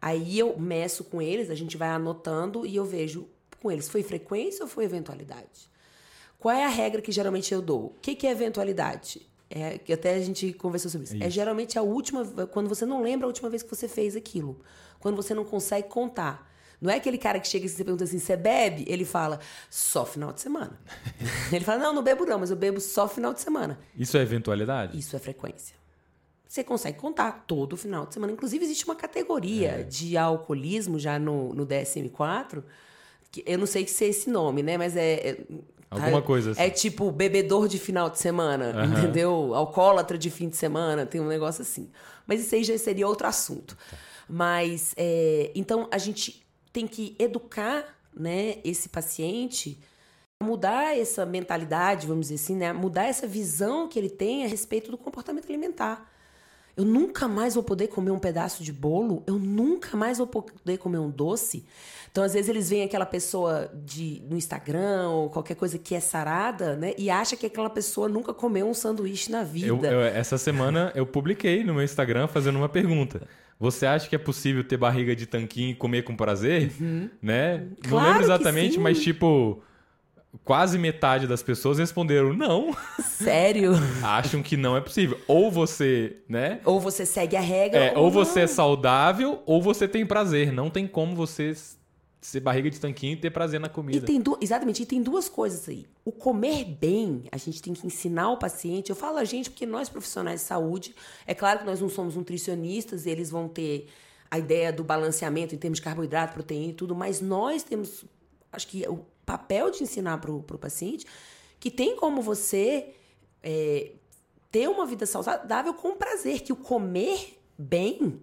Aí 0.00 0.38
eu 0.38 0.58
meço 0.58 1.04
com 1.04 1.22
eles, 1.22 1.48
a 1.48 1.54
gente 1.54 1.76
vai 1.76 1.88
anotando 1.88 2.66
e 2.66 2.76
eu 2.76 2.84
vejo 2.84 3.26
com 3.62 3.72
eles, 3.72 3.88
foi 3.88 4.02
frequência 4.02 4.62
ou 4.62 4.68
foi 4.68 4.84
eventualidade? 4.84 5.70
Qual 6.38 6.54
é 6.54 6.62
a 6.62 6.68
regra 6.68 7.00
que 7.00 7.10
geralmente 7.10 7.54
eu 7.54 7.62
dou? 7.62 7.86
O 7.86 7.94
que, 8.02 8.14
que 8.14 8.26
é 8.26 8.30
eventualidade? 8.30 9.26
É, 9.48 9.78
que 9.78 9.92
até 9.92 10.14
a 10.14 10.20
gente 10.20 10.52
conversou 10.52 10.90
sobre 10.90 11.06
isso. 11.06 11.16
É 11.22 11.30
geralmente 11.30 11.78
a 11.78 11.82
última, 11.82 12.22
quando 12.48 12.68
você 12.68 12.84
não 12.84 13.02
lembra 13.02 13.26
a 13.26 13.28
última 13.28 13.48
vez 13.48 13.62
que 13.62 13.70
você 13.70 13.88
fez 13.88 14.14
aquilo. 14.14 14.60
Quando 15.00 15.16
você 15.16 15.32
não 15.32 15.44
consegue 15.44 15.88
contar. 15.88 16.53
Não 16.80 16.90
é 16.90 16.96
aquele 16.96 17.16
cara 17.18 17.40
que 17.40 17.48
chega 17.48 17.66
e 17.66 17.68
você 17.68 17.82
pergunta 17.82 18.04
assim, 18.04 18.18
você 18.18 18.36
bebe? 18.36 18.84
Ele 18.86 19.04
fala, 19.04 19.40
só 19.70 20.04
final 20.04 20.32
de 20.32 20.40
semana. 20.40 20.78
Ele 21.52 21.64
fala, 21.64 21.82
não, 21.82 21.94
não 21.94 22.02
bebo 22.02 22.26
não, 22.26 22.38
mas 22.38 22.50
eu 22.50 22.56
bebo 22.56 22.80
só 22.80 23.08
final 23.08 23.32
de 23.32 23.40
semana. 23.40 23.78
Isso 23.96 24.16
é 24.16 24.20
eventualidade? 24.22 24.98
Isso 24.98 25.16
é 25.16 25.18
frequência. 25.18 25.76
Você 26.46 26.62
consegue 26.62 26.98
contar 26.98 27.44
todo 27.46 27.76
final 27.76 28.06
de 28.06 28.14
semana. 28.14 28.32
Inclusive, 28.32 28.64
existe 28.64 28.84
uma 28.84 28.94
categoria 28.94 29.80
É. 29.80 29.82
de 29.82 30.16
alcoolismo 30.16 30.98
já 30.98 31.18
no, 31.18 31.52
no 31.54 31.66
DSM-4, 31.66 32.62
que 33.32 33.42
eu 33.46 33.58
não 33.58 33.66
sei 33.66 33.86
se 33.88 34.04
é 34.04 34.08
esse 34.08 34.30
nome, 34.30 34.62
né? 34.62 34.76
Mas 34.78 34.94
é. 34.96 35.14
é- 35.30 35.40
Alguma 35.90 36.22
coisa 36.22 36.50
assim. 36.52 36.60
É 36.62 36.70
tipo 36.70 37.10
bebedor 37.10 37.66
de 37.68 37.78
final 37.78 38.10
de 38.10 38.18
semana, 38.18 38.84
entendeu? 38.86 39.54
Alcoólatra 39.54 40.18
de 40.18 40.28
fim 40.30 40.48
de 40.48 40.56
semana, 40.56 41.06
tem 41.06 41.20
um 41.20 41.26
negócio 41.28 41.62
assim. 41.62 41.88
Mas 42.26 42.40
isso 42.40 42.54
aí 42.54 42.62
já 42.64 42.76
seria 42.78 43.06
outro 43.06 43.26
assunto. 43.28 43.76
Mas, 44.28 44.92
é, 44.96 45.50
então, 45.54 45.88
a 45.92 45.98
gente 45.98 46.43
tem 46.74 46.86
que 46.86 47.16
educar 47.18 47.96
né, 48.14 48.58
esse 48.64 48.90
paciente 48.90 49.78
mudar 50.42 50.96
essa 50.96 51.24
mentalidade, 51.24 52.06
vamos 52.06 52.26
dizer 52.28 52.34
assim, 52.34 52.56
né? 52.56 52.72
Mudar 52.72 53.04
essa 53.04 53.26
visão 53.26 53.88
que 53.88 53.98
ele 53.98 54.10
tem 54.10 54.44
a 54.44 54.48
respeito 54.48 54.90
do 54.90 54.98
comportamento 54.98 55.46
alimentar. 55.48 56.10
Eu 56.76 56.84
nunca 56.84 57.26
mais 57.26 57.54
vou 57.54 57.62
poder 57.62 57.86
comer 57.88 58.10
um 58.10 58.18
pedaço 58.18 58.62
de 58.62 58.72
bolo, 58.72 59.22
eu 59.26 59.38
nunca 59.38 59.96
mais 59.96 60.18
vou 60.18 60.26
poder 60.26 60.76
comer 60.78 60.98
um 60.98 61.08
doce. 61.08 61.64
Então, 62.14 62.22
às 62.22 62.32
vezes, 62.32 62.48
eles 62.48 62.70
veem 62.70 62.84
aquela 62.84 63.04
pessoa 63.04 63.68
de, 63.74 64.22
no 64.30 64.36
Instagram 64.36 65.08
ou 65.08 65.28
qualquer 65.28 65.56
coisa 65.56 65.76
que 65.76 65.96
é 65.96 65.98
sarada, 66.00 66.76
né? 66.76 66.94
E 66.96 67.10
acha 67.10 67.36
que 67.36 67.44
aquela 67.44 67.68
pessoa 67.68 68.08
nunca 68.08 68.32
comeu 68.32 68.68
um 68.68 68.72
sanduíche 68.72 69.32
na 69.32 69.42
vida. 69.42 69.66
Eu- 69.88 69.94
eu- 69.94 70.00
essa 70.00 70.38
semana 70.38 70.92
eu 70.94 71.04
publiquei 71.04 71.64
no 71.64 71.74
meu 71.74 71.82
Instagram 71.82 72.28
fazendo 72.28 72.54
uma 72.54 72.68
pergunta. 72.68 73.22
Você 73.58 73.84
acha 73.84 74.08
que 74.08 74.14
é 74.14 74.18
possível 74.18 74.62
ter 74.62 74.76
barriga 74.76 75.16
de 75.16 75.26
tanquinho 75.26 75.70
e 75.70 75.74
comer 75.74 76.02
com 76.02 76.14
prazer? 76.14 76.70
Né? 77.20 77.56
Não 77.58 77.64
Uhum. 77.64 77.70
Claro 77.82 78.06
lembro 78.06 78.18
que 78.20 78.24
exatamente, 78.26 78.78
mas 78.78 79.02
tipo. 79.02 79.60
quase 80.44 80.78
metade 80.78 81.26
das 81.26 81.42
pessoas 81.42 81.78
responderam 81.80 82.32
não. 82.32 82.76
Sério? 83.00 83.72
Acham 84.04 84.40
que 84.40 84.56
não 84.56 84.76
é 84.76 84.80
possível. 84.80 85.18
Ou 85.26 85.50
você, 85.50 86.18
né? 86.28 86.60
Ou 86.64 86.78
você 86.78 87.04
segue 87.04 87.36
a 87.36 87.40
regra. 87.40 87.86
É, 87.86 87.92
ou, 87.98 88.04
ou 88.04 88.10
você 88.12 88.42
é 88.42 88.46
saudável, 88.46 89.42
ou 89.46 89.60
você 89.60 89.88
tem 89.88 90.06
prazer. 90.06 90.52
Não 90.52 90.70
tem 90.70 90.86
como 90.86 91.16
você 91.16 91.52
ser 92.26 92.40
barriga 92.40 92.70
de 92.70 92.80
tanquinho 92.80 93.12
e 93.12 93.16
ter 93.16 93.30
prazer 93.30 93.60
na 93.60 93.68
comida. 93.68 93.98
E 93.98 94.00
tem 94.00 94.18
du... 94.18 94.38
Exatamente, 94.40 94.82
e 94.82 94.86
tem 94.86 95.02
duas 95.02 95.28
coisas 95.28 95.68
aí. 95.68 95.84
O 96.06 96.10
comer 96.10 96.64
bem, 96.64 97.24
a 97.30 97.36
gente 97.36 97.60
tem 97.60 97.74
que 97.74 97.86
ensinar 97.86 98.30
o 98.30 98.38
paciente. 98.38 98.88
Eu 98.88 98.96
falo 98.96 99.18
a 99.18 99.24
gente 99.24 99.50
porque 99.50 99.66
nós 99.66 99.90
profissionais 99.90 100.40
de 100.40 100.46
saúde, 100.46 100.94
é 101.26 101.34
claro 101.34 101.58
que 101.58 101.66
nós 101.66 101.82
não 101.82 101.88
somos 101.90 102.16
nutricionistas, 102.16 103.04
eles 103.06 103.30
vão 103.30 103.46
ter 103.46 103.88
a 104.30 104.38
ideia 104.38 104.72
do 104.72 104.82
balanceamento 104.82 105.54
em 105.54 105.58
termos 105.58 105.78
de 105.78 105.84
carboidrato, 105.84 106.32
proteína 106.32 106.70
e 106.70 106.74
tudo, 106.74 106.94
mas 106.94 107.20
nós 107.20 107.62
temos, 107.62 108.06
acho 108.50 108.68
que 108.68 108.88
o 108.88 109.04
papel 109.26 109.70
de 109.70 109.82
ensinar 109.82 110.16
para 110.16 110.32
o 110.32 110.42
paciente 110.58 111.06
que 111.60 111.70
tem 111.70 111.94
como 111.94 112.22
você 112.22 112.94
é, 113.42 113.92
ter 114.50 114.66
uma 114.66 114.86
vida 114.86 115.04
saudável 115.04 115.74
com 115.74 115.94
prazer, 115.94 116.40
que 116.40 116.54
o 116.54 116.56
comer 116.56 117.38
bem 117.58 118.18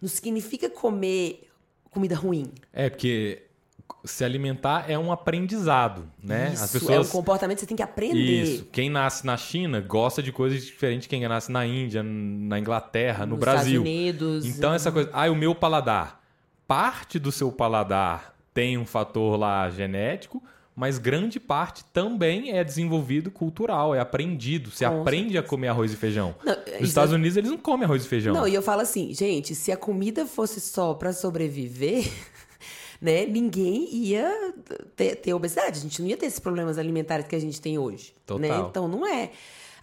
não 0.00 0.08
significa 0.08 0.70
comer 0.70 1.49
comida 1.90 2.14
ruim. 2.14 2.52
É, 2.72 2.88
porque 2.88 3.42
se 4.04 4.24
alimentar 4.24 4.86
é 4.88 4.98
um 4.98 5.12
aprendizado, 5.12 6.10
né? 6.22 6.52
Isso, 6.54 6.64
As 6.64 6.72
pessoas... 6.72 6.90
é 6.90 7.00
um 7.00 7.04
comportamento 7.04 7.56
que 7.56 7.60
você 7.60 7.66
tem 7.66 7.76
que 7.76 7.82
aprender. 7.82 8.42
Isso. 8.42 8.64
Quem 8.66 8.88
nasce 8.88 9.26
na 9.26 9.36
China 9.36 9.80
gosta 9.80 10.22
de 10.22 10.32
coisas 10.32 10.64
diferentes 10.64 11.02
de 11.02 11.08
quem 11.08 11.26
nasce 11.28 11.50
na 11.50 11.66
Índia, 11.66 12.02
na 12.02 12.58
Inglaterra, 12.58 13.26
no 13.26 13.32
Nos 13.32 13.40
Brasil. 13.40 13.82
Estados 13.82 13.90
Unidos. 13.90 14.46
Então, 14.46 14.72
essa 14.72 14.90
coisa... 14.90 15.10
Ah, 15.12 15.30
o 15.30 15.34
meu 15.34 15.54
paladar. 15.54 16.20
Parte 16.66 17.18
do 17.18 17.32
seu 17.32 17.50
paladar 17.50 18.34
tem 18.54 18.78
um 18.78 18.86
fator 18.86 19.38
lá 19.38 19.68
genético, 19.70 20.42
mas 20.80 20.96
grande 20.96 21.38
parte 21.38 21.84
também 21.92 22.56
é 22.56 22.64
desenvolvido 22.64 23.30
cultural, 23.30 23.94
é 23.94 24.00
aprendido. 24.00 24.70
Você 24.70 24.88
Com 24.88 25.02
aprende 25.02 25.32
certeza. 25.32 25.44
a 25.44 25.46
comer 25.46 25.68
arroz 25.68 25.92
e 25.92 25.96
feijão. 25.96 26.34
Não, 26.42 26.56
Nos 26.80 26.88
Estados 26.88 27.12
Unidos 27.12 27.36
eles 27.36 27.50
não 27.50 27.58
comem 27.58 27.84
arroz 27.84 28.02
e 28.02 28.08
feijão. 28.08 28.32
Não, 28.32 28.48
e 28.48 28.54
eu 28.54 28.62
falo 28.62 28.80
assim, 28.80 29.12
gente, 29.12 29.54
se 29.54 29.70
a 29.70 29.76
comida 29.76 30.24
fosse 30.24 30.58
só 30.58 30.94
para 30.94 31.12
sobreviver, 31.12 32.10
né, 32.98 33.26
ninguém 33.26 33.94
ia 33.94 34.54
ter, 34.96 35.16
ter, 35.16 35.34
obesidade. 35.34 35.80
A 35.80 35.82
gente 35.82 36.00
não 36.00 36.08
ia 36.08 36.16
ter 36.16 36.24
esses 36.24 36.40
problemas 36.40 36.78
alimentares 36.78 37.26
que 37.26 37.36
a 37.36 37.40
gente 37.40 37.60
tem 37.60 37.78
hoje. 37.78 38.14
Né? 38.14 38.22
Total. 38.24 38.40
Né? 38.40 38.66
Então 38.70 38.88
não 38.88 39.06
é. 39.06 39.32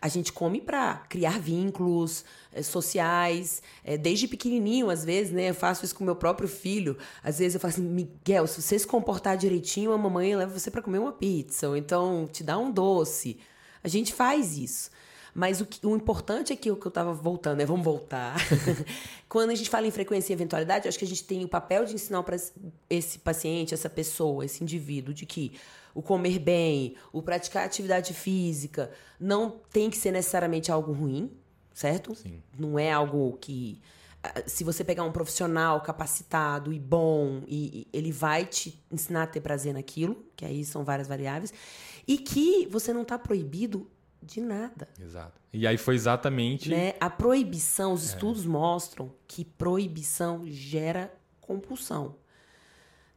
A 0.01 0.07
gente 0.07 0.31
come 0.31 0.61
para 0.61 0.95
criar 1.09 1.39
vínculos 1.39 2.23
é, 2.53 2.61
sociais, 2.61 3.61
é, 3.83 3.97
desde 3.97 4.27
pequenininho, 4.27 4.89
às 4.89 5.03
vezes, 5.03 5.33
né? 5.33 5.49
Eu 5.49 5.55
faço 5.55 5.83
isso 5.83 5.95
com 5.95 6.03
meu 6.03 6.15
próprio 6.15 6.47
filho. 6.47 6.97
Às 7.23 7.39
vezes 7.39 7.55
eu 7.55 7.59
falo 7.59 7.73
assim, 7.73 7.81
Miguel, 7.81 8.47
se 8.47 8.61
você 8.61 8.77
se 8.77 8.85
comportar 8.87 9.37
direitinho, 9.37 9.91
a 9.91 9.97
mamãe 9.97 10.35
leva 10.35 10.57
você 10.57 10.69
para 10.69 10.81
comer 10.81 10.99
uma 10.99 11.13
pizza, 11.13 11.69
ou 11.69 11.75
então 11.75 12.27
te 12.31 12.43
dá 12.43 12.57
um 12.57 12.71
doce. 12.71 13.37
A 13.83 13.87
gente 13.87 14.13
faz 14.13 14.57
isso. 14.57 14.91
Mas 15.37 15.61
o, 15.61 15.67
que, 15.67 15.85
o 15.85 15.95
importante 15.95 16.51
é 16.51 16.55
que 16.55 16.71
o 16.71 16.75
que 16.75 16.87
eu 16.87 16.89
estava 16.89 17.13
voltando, 17.13 17.59
né? 17.59 17.65
Vamos 17.65 17.85
voltar. 17.85 18.37
Quando 19.29 19.51
a 19.51 19.55
gente 19.55 19.69
fala 19.69 19.85
em 19.85 19.91
frequência 19.91 20.33
e 20.33 20.35
eventualidade, 20.35 20.87
acho 20.87 20.97
que 20.97 21.05
a 21.05 21.07
gente 21.07 21.23
tem 21.23 21.45
o 21.45 21.47
papel 21.47 21.85
de 21.85 21.93
ensinar 21.93 22.23
para 22.23 22.35
esse 22.89 23.19
paciente, 23.19 23.71
essa 23.71 23.87
pessoa, 23.87 24.43
esse 24.43 24.63
indivíduo, 24.63 25.13
de 25.13 25.27
que 25.27 25.51
o 25.97 26.01
comer 26.03 26.37
bem, 26.37 26.95
o 27.11 27.23
praticar 27.23 27.65
atividade 27.65 28.13
física, 28.13 28.91
não 29.19 29.49
tem 29.49 29.89
que 29.89 29.97
ser 29.97 30.11
necessariamente 30.11 30.71
algo 30.71 30.91
ruim, 30.91 31.31
certo? 31.73 32.13
Sim. 32.13 32.39
Não 32.55 32.77
é 32.77 32.91
algo 32.91 33.35
que. 33.41 33.81
Ah, 34.21 34.43
se 34.45 34.63
você 34.63 34.83
pegar 34.83 35.03
um 35.05 35.11
profissional 35.11 35.81
capacitado 35.81 36.71
e 36.71 36.77
bom, 36.77 37.41
e, 37.47 37.87
e 37.91 37.97
ele 37.97 38.11
vai 38.11 38.45
te 38.45 38.79
ensinar 38.91 39.23
a 39.23 39.27
ter 39.27 39.41
prazer 39.41 39.73
naquilo, 39.73 40.23
que 40.35 40.45
aí 40.45 40.63
são 40.63 40.83
várias 40.83 41.07
variáveis, 41.07 41.51
e 42.07 42.19
que 42.19 42.67
você 42.67 42.93
não 42.93 43.01
está 43.01 43.17
proibido 43.17 43.89
de 44.21 44.39
nada. 44.39 44.87
Exato. 45.01 45.41
E 45.51 45.65
aí 45.65 45.79
foi 45.79 45.95
exatamente. 45.95 46.69
Né? 46.69 46.93
A 46.99 47.09
proibição, 47.09 47.91
os 47.93 48.03
é. 48.03 48.13
estudos 48.13 48.45
mostram 48.45 49.11
que 49.27 49.43
proibição 49.43 50.43
gera 50.45 51.11
compulsão. 51.41 52.17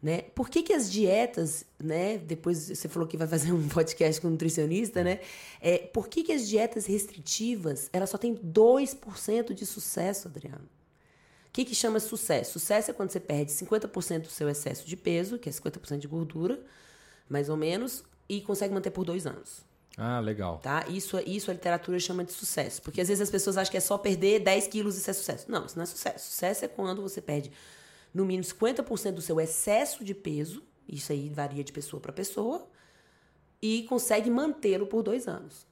Né? 0.03 0.23
Por 0.35 0.49
que, 0.49 0.63
que 0.63 0.73
as 0.73 0.91
dietas, 0.91 1.67
né? 1.79 2.17
Depois 2.17 2.69
você 2.69 2.89
falou 2.89 3.07
que 3.07 3.19
vai 3.19 3.29
fazer 3.29 3.53
um 3.53 3.69
podcast 3.69 4.19
com 4.21 4.29
um 4.29 4.31
nutricionista, 4.31 5.05
né? 5.05 5.21
É, 5.61 5.79
por 5.79 6.09
que, 6.09 6.23
que 6.23 6.33
as 6.33 6.49
dietas 6.49 6.87
restritivas 6.87 7.91
elas 7.93 8.09
só 8.09 8.17
têm 8.17 8.35
2% 8.35 9.53
de 9.53 9.67
sucesso, 9.67 10.29
Adriano? 10.29 10.69
O 11.49 11.53
que, 11.53 11.65
que 11.65 11.75
chama 11.75 12.01
sucesso? 12.01 12.53
Sucesso 12.53 12.93
é 12.93 12.95
quando 12.95 13.11
você 13.11 13.21
perde 13.21 13.53
50% 13.53 14.23
do 14.23 14.31
seu 14.31 14.49
excesso 14.49 14.87
de 14.87 14.97
peso, 14.97 15.39
que 15.39 15.49
é 15.49 15.53
50% 15.53 15.99
de 15.99 16.09
gordura, 16.09 16.61
mais 17.29 17.49
ou 17.49 17.57
menos, 17.57 18.05
e 18.29 18.41
consegue 18.41 18.73
manter 18.73 18.91
por 18.91 19.05
dois 19.05 19.27
anos. 19.27 19.69
Ah, 19.99 20.21
legal. 20.21 20.59
Tá? 20.59 20.87
Isso, 20.89 21.19
isso 21.27 21.51
a 21.51 21.55
literatura 21.55 21.99
chama 21.99 22.25
de 22.25 22.33
sucesso. 22.33 22.81
Porque 22.81 23.01
às 23.01 23.09
vezes 23.09 23.21
as 23.21 23.31
pessoas 23.31 23.59
acham 23.59 23.71
que 23.71 23.77
é 23.77 23.81
só 23.81 23.99
perder 23.99 24.41
10 24.41 24.69
quilos 24.69 24.97
e 24.97 25.01
isso 25.01 25.11
é 25.11 25.13
sucesso. 25.13 25.51
Não, 25.51 25.67
isso 25.67 25.77
não 25.77 25.83
é 25.83 25.87
sucesso. 25.87 26.31
Sucesso 26.31 26.65
é 26.65 26.69
quando 26.69 27.03
você 27.03 27.21
perde 27.21 27.51
no 28.13 28.25
mínimo 28.25 28.45
50% 28.45 29.13
do 29.13 29.23
seu 29.23 29.41
excesso 29.41 30.05
de 30.05 30.15
peso, 30.15 30.63
isso 30.89 31.13
aí 31.13 31.29
varia 31.29 31.63
de 31.63 31.73
pessoa 31.73 32.01
para 32.01 32.13
pessoa, 32.13 32.67
e 33.63 33.85
consegue 33.85 34.31
mantê-lo 34.31 34.87
por 34.87 35.03
dois 35.03 35.29
anos. 35.29 35.69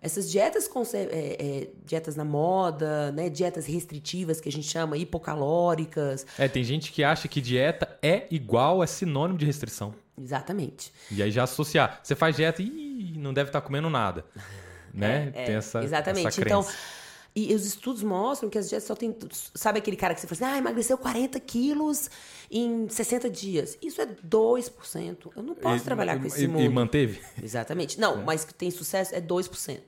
Essas 0.00 0.30
dietas, 0.30 0.68
é, 0.94 1.02
é, 1.02 1.68
dietas 1.84 2.16
na 2.16 2.24
moda, 2.24 3.10
né, 3.12 3.28
dietas 3.28 3.66
restritivas 3.66 4.40
que 4.40 4.48
a 4.48 4.52
gente 4.52 4.68
chama 4.68 4.96
hipocalóricas. 4.96 6.26
É, 6.38 6.46
tem 6.48 6.62
gente 6.62 6.92
que 6.92 7.02
acha 7.02 7.26
que 7.26 7.40
dieta 7.40 7.98
é 8.02 8.26
igual, 8.30 8.82
é 8.82 8.86
sinônimo 8.86 9.38
de 9.38 9.46
restrição. 9.46 9.94
Exatamente. 10.16 10.92
E 11.10 11.22
aí 11.22 11.30
já 11.30 11.44
associar. 11.44 12.00
Você 12.02 12.14
faz 12.14 12.36
dieta 12.36 12.62
e 12.62 13.14
não 13.18 13.32
deve 13.32 13.48
estar 13.48 13.60
comendo 13.60 13.90
nada. 13.90 14.24
Né? 14.96 15.30
É, 15.34 15.44
tem 15.44 15.54
essa, 15.56 15.84
exatamente. 15.84 16.28
Essa 16.28 16.40
então, 16.40 16.66
e 17.36 17.54
os 17.54 17.66
estudos 17.66 18.02
mostram 18.02 18.48
que 18.48 18.56
as 18.56 18.66
dietas 18.66 18.88
só 18.88 18.94
tem. 18.94 19.14
Sabe 19.54 19.78
aquele 19.78 19.96
cara 19.96 20.14
que 20.14 20.22
você 20.22 20.26
fala 20.26 20.48
assim, 20.48 20.56
ah, 20.56 20.58
emagreceu 20.58 20.96
40 20.96 21.38
quilos 21.40 22.10
em 22.50 22.88
60 22.88 23.28
dias? 23.28 23.76
Isso 23.82 24.00
é 24.00 24.06
2%. 24.06 25.32
Eu 25.36 25.42
não 25.42 25.54
posso 25.54 25.82
e, 25.82 25.84
trabalhar 25.84 26.18
com 26.18 26.26
esse 26.26 26.44
e, 26.44 26.48
mundo. 26.48 26.62
E 26.62 26.68
manteve? 26.70 27.20
Exatamente. 27.42 28.00
Não, 28.00 28.22
é. 28.22 28.24
mas 28.24 28.42
que 28.42 28.54
tem 28.54 28.70
sucesso 28.70 29.14
é 29.14 29.20
2%. 29.20 29.80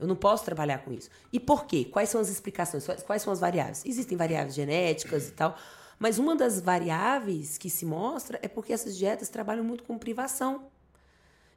Eu 0.00 0.06
não 0.06 0.16
posso 0.16 0.46
trabalhar 0.46 0.78
com 0.78 0.94
isso. 0.94 1.10
E 1.30 1.38
por 1.38 1.66
quê? 1.66 1.84
Quais 1.84 2.08
são 2.08 2.18
as 2.18 2.30
explicações? 2.30 2.86
Quais 3.06 3.20
são 3.20 3.30
as 3.30 3.38
variáveis? 3.38 3.84
Existem 3.84 4.16
variáveis 4.16 4.54
genéticas 4.54 5.28
e 5.28 5.32
tal, 5.32 5.54
mas 5.98 6.18
uma 6.18 6.34
das 6.34 6.58
variáveis 6.58 7.58
que 7.58 7.68
se 7.68 7.84
mostra 7.84 8.38
é 8.40 8.48
porque 8.48 8.72
essas 8.72 8.96
dietas 8.96 9.28
trabalham 9.28 9.62
muito 9.62 9.84
com 9.84 9.98
privação. 9.98 10.68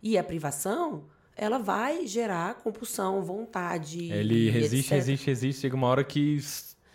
E 0.03 0.17
a 0.17 0.23
privação 0.23 1.05
ela 1.35 1.57
vai 1.57 2.07
gerar 2.07 2.55
compulsão, 2.55 3.21
vontade. 3.21 4.11
Ele 4.11 4.49
resiste, 4.49 4.77
etc. 4.77 4.91
resiste, 4.91 5.25
resiste. 5.25 5.61
Chega 5.61 5.75
uma 5.75 5.87
hora 5.87 6.03
que 6.03 6.39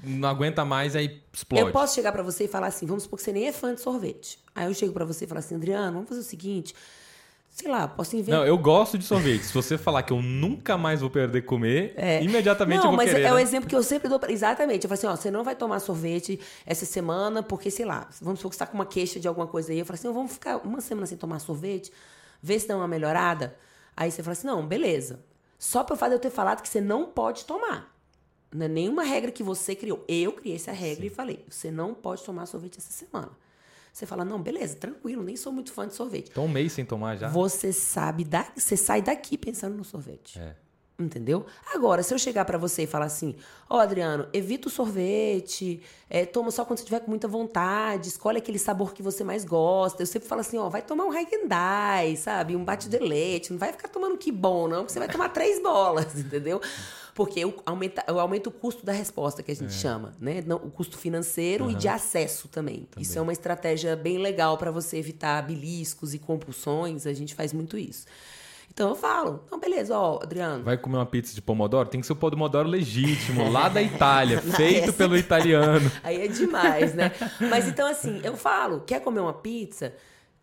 não 0.02 0.28
aguenta 0.28 0.64
mais, 0.64 0.96
aí 0.96 1.20
explode. 1.32 1.64
Eu 1.64 1.72
posso 1.72 1.94
chegar 1.94 2.10
para 2.12 2.22
você 2.22 2.44
e 2.44 2.48
falar 2.48 2.68
assim: 2.68 2.86
vamos 2.86 3.02
supor 3.02 3.18
que 3.18 3.24
você 3.24 3.32
nem 3.32 3.46
é 3.46 3.52
fã 3.52 3.74
de 3.74 3.80
sorvete. 3.80 4.38
Aí 4.54 4.66
eu 4.66 4.74
chego 4.74 4.92
para 4.92 5.04
você 5.04 5.24
e 5.24 5.28
falo 5.28 5.40
assim: 5.40 5.54
Adriano, 5.54 5.92
vamos 5.92 6.08
fazer 6.08 6.20
o 6.20 6.24
seguinte. 6.24 6.74
Sei 7.50 7.70
lá, 7.70 7.86
posso 7.88 8.16
inventar. 8.16 8.40
Não, 8.40 8.46
eu 8.46 8.56
gosto 8.56 8.96
de 8.96 9.04
sorvete. 9.04 9.42
Se 9.42 9.52
você 9.52 9.76
falar 9.76 10.04
que 10.04 10.12
eu 10.12 10.22
nunca 10.22 10.78
mais 10.78 11.00
vou 11.00 11.10
perder 11.10 11.42
comer, 11.42 11.92
é. 11.96 12.22
imediatamente 12.22 12.78
não, 12.78 12.84
eu 12.84 12.90
vou 12.90 12.96
mas 12.96 13.10
querer. 13.10 13.24
É 13.24 13.24
né? 13.24 13.34
o 13.34 13.38
exemplo 13.38 13.68
que 13.68 13.74
eu 13.74 13.82
sempre 13.82 14.08
dou. 14.08 14.18
Pra... 14.18 14.32
Exatamente. 14.32 14.84
Eu 14.84 14.88
falo 14.88 14.98
assim: 14.98 15.06
ó, 15.06 15.16
você 15.16 15.30
não 15.30 15.44
vai 15.44 15.54
tomar 15.54 15.80
sorvete 15.80 16.40
essa 16.64 16.86
semana, 16.86 17.42
porque, 17.42 17.70
sei 17.70 17.84
lá, 17.84 18.08
vamos 18.22 18.38
supor 18.38 18.50
que 18.50 18.56
você 18.56 18.60
tá 18.60 18.66
com 18.66 18.78
uma 18.78 18.86
queixa 18.86 19.20
de 19.20 19.28
alguma 19.28 19.46
coisa 19.46 19.72
aí. 19.72 19.80
Eu 19.80 19.84
falo 19.84 19.96
assim: 19.96 20.10
vamos 20.10 20.32
ficar 20.32 20.56
uma 20.58 20.80
semana 20.80 21.06
sem 21.06 21.18
tomar 21.18 21.40
sorvete, 21.40 21.92
ver 22.42 22.58
se 22.58 22.66
dá 22.66 22.76
uma 22.76 22.88
melhorada. 22.88 23.54
Aí 23.96 24.10
você 24.10 24.22
fala 24.22 24.32
assim: 24.32 24.46
não, 24.46 24.66
beleza. 24.66 25.24
Só 25.58 25.84
pelo 25.84 25.98
fato 25.98 26.10
de 26.10 26.16
eu 26.16 26.20
ter 26.20 26.30
falado 26.30 26.62
que 26.62 26.68
você 26.68 26.80
não 26.80 27.06
pode 27.06 27.44
tomar. 27.44 27.94
Não 28.52 28.66
é 28.66 28.68
nenhuma 28.68 29.04
regra 29.04 29.30
que 29.30 29.42
você 29.42 29.74
criou. 29.74 30.04
Eu 30.08 30.32
criei 30.32 30.56
essa 30.56 30.72
regra 30.72 31.02
Sim. 31.02 31.06
e 31.06 31.10
falei: 31.10 31.44
você 31.48 31.70
não 31.70 31.94
pode 31.94 32.22
tomar 32.24 32.46
sorvete 32.46 32.78
essa 32.78 32.92
semana. 32.92 33.30
Você 33.92 34.06
fala, 34.06 34.24
não, 34.24 34.40
beleza, 34.40 34.76
tranquilo, 34.76 35.22
nem 35.22 35.36
sou 35.36 35.52
muito 35.52 35.72
fã 35.72 35.86
de 35.86 35.94
sorvete. 35.94 36.30
Tô 36.30 36.42
um 36.42 36.48
mês 36.48 36.72
sem 36.72 36.84
tomar 36.84 37.16
já. 37.16 37.28
Você 37.28 37.72
sabe, 37.72 38.24
da, 38.24 38.50
você 38.56 38.76
sai 38.76 39.02
daqui 39.02 39.36
pensando 39.36 39.76
no 39.76 39.84
sorvete. 39.84 40.38
É. 40.38 40.54
Entendeu? 41.00 41.46
Agora, 41.74 42.02
se 42.02 42.12
eu 42.12 42.18
chegar 42.18 42.44
para 42.44 42.58
você 42.58 42.82
e 42.82 42.86
falar 42.86 43.06
assim, 43.06 43.34
ó, 43.68 43.78
oh, 43.78 43.80
Adriano, 43.80 44.28
evita 44.34 44.68
o 44.68 44.70
sorvete, 44.70 45.80
é, 46.10 46.26
toma 46.26 46.50
só 46.50 46.62
quando 46.62 46.78
você 46.78 46.84
tiver 46.84 47.00
com 47.00 47.10
muita 47.10 47.26
vontade, 47.26 48.08
escolhe 48.08 48.36
aquele 48.36 48.58
sabor 48.58 48.92
que 48.92 49.02
você 49.02 49.24
mais 49.24 49.42
gosta. 49.42 50.02
Eu 50.02 50.06
sempre 50.06 50.28
falo 50.28 50.42
assim, 50.42 50.58
ó, 50.58 50.68
vai 50.68 50.82
tomar 50.82 51.04
um 51.04 51.14
Häagen-Dazs, 51.14 52.18
sabe? 52.20 52.54
Um 52.54 52.64
bate 52.64 52.88
de 52.88 52.98
leite, 52.98 53.50
não 53.50 53.58
vai 53.58 53.72
ficar 53.72 53.88
tomando 53.88 54.18
que 54.18 54.30
bom, 54.30 54.68
não, 54.68 54.80
porque 54.80 54.92
você 54.92 54.98
vai 54.98 55.08
tomar 55.08 55.30
três 55.30 55.62
bolas, 55.62 56.14
entendeu? 56.20 56.60
Porque 57.14 57.42
aumenta, 57.64 58.04
aumenta 58.06 58.48
o 58.50 58.52
custo 58.52 58.84
da 58.84 58.92
resposta 58.92 59.42
que 59.42 59.50
a 59.50 59.56
gente 59.56 59.74
é. 59.74 59.78
chama, 59.78 60.14
né? 60.20 60.44
Não, 60.46 60.58
o 60.58 60.70
custo 60.70 60.98
financeiro 60.98 61.64
uhum. 61.64 61.70
e 61.70 61.74
de 61.74 61.88
acesso 61.88 62.46
também. 62.48 62.86
também. 62.90 63.02
Isso 63.02 63.18
é 63.18 63.22
uma 63.22 63.32
estratégia 63.32 63.96
bem 63.96 64.18
legal 64.18 64.58
para 64.58 64.70
você 64.70 64.98
evitar 64.98 65.42
beliscos 65.42 66.12
e 66.12 66.18
compulsões. 66.18 67.06
A 67.06 67.12
gente 67.12 67.34
faz 67.34 67.52
muito 67.52 67.78
isso. 67.78 68.06
Então 68.72 68.90
eu 68.90 68.94
falo, 68.94 69.42
então 69.44 69.58
beleza, 69.58 69.98
ó, 69.98 70.20
Adriano. 70.22 70.64
Vai 70.64 70.78
comer 70.78 70.96
uma 70.96 71.06
pizza 71.06 71.34
de 71.34 71.42
pomodoro? 71.42 71.88
Tem 71.88 72.00
que 72.00 72.06
ser 72.06 72.12
o 72.12 72.16
pomodoro 72.16 72.68
legítimo, 72.68 73.50
lá 73.50 73.68
da 73.68 73.82
Itália, 73.82 74.40
feito 74.56 74.84
essa... 74.84 74.92
pelo 74.92 75.16
italiano. 75.16 75.90
Aí 76.02 76.22
é 76.22 76.28
demais, 76.28 76.94
né? 76.94 77.12
Mas 77.50 77.66
então 77.66 77.86
assim, 77.88 78.20
eu 78.22 78.36
falo, 78.36 78.80
quer 78.80 79.00
comer 79.00 79.20
uma 79.20 79.34
pizza? 79.34 79.92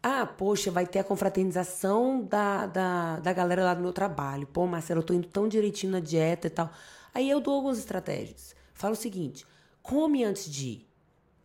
Ah, 0.04 0.26
poxa, 0.26 0.70
vai 0.70 0.86
ter 0.86 1.00
a 1.00 1.04
confraternização 1.04 2.22
da, 2.24 2.68
da, 2.68 3.20
da 3.20 3.34
galera 3.34 3.64
lá 3.64 3.74
do 3.74 3.82
meu 3.82 3.92
trabalho. 3.92 4.46
Pô, 4.46 4.68
Marcelo, 4.68 5.00
eu 5.00 5.04
tô 5.04 5.14
indo 5.14 5.28
tão 5.28 5.48
direitinho 5.48 5.92
na 5.94 6.00
dieta 6.00 6.48
e 6.48 6.50
tal. 6.50 6.70
Aí 7.14 7.30
eu 7.30 7.40
dou 7.40 7.56
algumas 7.56 7.80
estratégias. 7.80 8.56
Falo 8.74 8.94
o 8.94 8.98
seguinte: 8.98 9.46
come 9.82 10.24
antes 10.24 10.50
de 10.50 10.68
ir. 10.68 10.88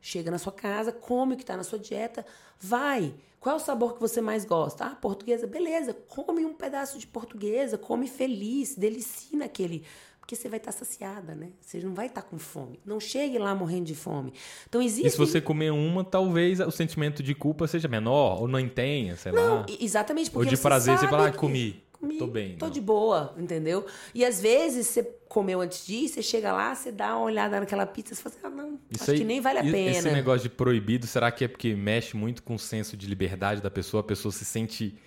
Chega 0.00 0.30
na 0.30 0.38
sua 0.38 0.52
casa, 0.52 0.92
come 0.92 1.34
o 1.34 1.36
que 1.36 1.44
está 1.44 1.56
na 1.56 1.62
sua 1.62 1.78
dieta, 1.78 2.26
vai. 2.60 3.14
Qual 3.42 3.56
é 3.56 3.56
o 3.56 3.60
sabor 3.60 3.94
que 3.94 4.00
você 4.00 4.20
mais 4.20 4.44
gosta? 4.44 4.84
Ah, 4.84 4.90
portuguesa, 4.94 5.48
beleza. 5.48 5.92
Come 6.06 6.44
um 6.44 6.54
pedaço 6.54 6.96
de 6.96 7.08
portuguesa, 7.08 7.76
come 7.76 8.06
feliz, 8.06 8.76
delicie 8.76 9.36
naquele. 9.36 9.82
Porque 10.20 10.36
você 10.36 10.48
vai 10.48 10.60
estar 10.60 10.70
saciada, 10.70 11.34
né? 11.34 11.48
Você 11.60 11.80
não 11.80 11.92
vai 11.92 12.06
estar 12.06 12.22
com 12.22 12.38
fome. 12.38 12.78
Não 12.86 13.00
chegue 13.00 13.40
lá 13.40 13.52
morrendo 13.52 13.86
de 13.86 13.96
fome. 13.96 14.32
Então 14.68 14.80
existe. 14.80 15.08
E 15.08 15.10
se 15.10 15.18
você 15.18 15.40
comer 15.40 15.72
uma, 15.72 16.04
talvez 16.04 16.60
o 16.60 16.70
sentimento 16.70 17.20
de 17.20 17.34
culpa 17.34 17.66
seja 17.66 17.88
menor, 17.88 18.40
ou 18.40 18.46
não 18.46 18.68
tenha, 18.68 19.16
sei 19.16 19.32
não, 19.32 19.56
lá. 19.56 19.66
Exatamente, 19.80 20.30
porque. 20.30 20.46
Ou 20.46 20.48
de 20.48 20.56
você 20.56 20.62
prazer, 20.62 20.96
você 20.96 21.08
fala, 21.08 21.26
ah, 21.26 21.32
comi. 21.32 21.82
Comi, 22.02 22.18
tô 22.18 22.26
bem. 22.26 22.56
Tô 22.56 22.66
não. 22.66 22.72
de 22.72 22.80
boa, 22.80 23.32
entendeu? 23.38 23.86
E 24.12 24.24
às 24.24 24.40
vezes 24.40 24.88
você 24.88 25.04
comeu 25.28 25.60
antes 25.60 25.88
ir, 25.88 26.08
você 26.08 26.20
chega 26.20 26.52
lá, 26.52 26.74
você 26.74 26.90
dá 26.90 27.16
uma 27.16 27.26
olhada 27.26 27.60
naquela 27.60 27.86
pizza 27.86 28.12
e 28.12 28.16
você 28.16 28.22
fala 28.22 28.34
assim, 28.34 28.46
ah, 28.46 28.50
não, 28.50 28.80
Isso 28.90 29.04
acho 29.04 29.12
aí, 29.12 29.18
que 29.18 29.24
nem 29.24 29.40
vale 29.40 29.60
a 29.60 29.62
pena. 29.62 29.98
Esse 29.98 30.10
negócio 30.10 30.42
de 30.42 30.48
proibido, 30.48 31.06
será 31.06 31.30
que 31.30 31.44
é 31.44 31.48
porque 31.48 31.76
mexe 31.76 32.16
muito 32.16 32.42
com 32.42 32.56
o 32.56 32.58
senso 32.58 32.96
de 32.96 33.06
liberdade 33.06 33.62
da 33.62 33.70
pessoa? 33.70 34.00
A 34.00 34.04
pessoa 34.04 34.32
se 34.32 34.44
sente 34.44 34.98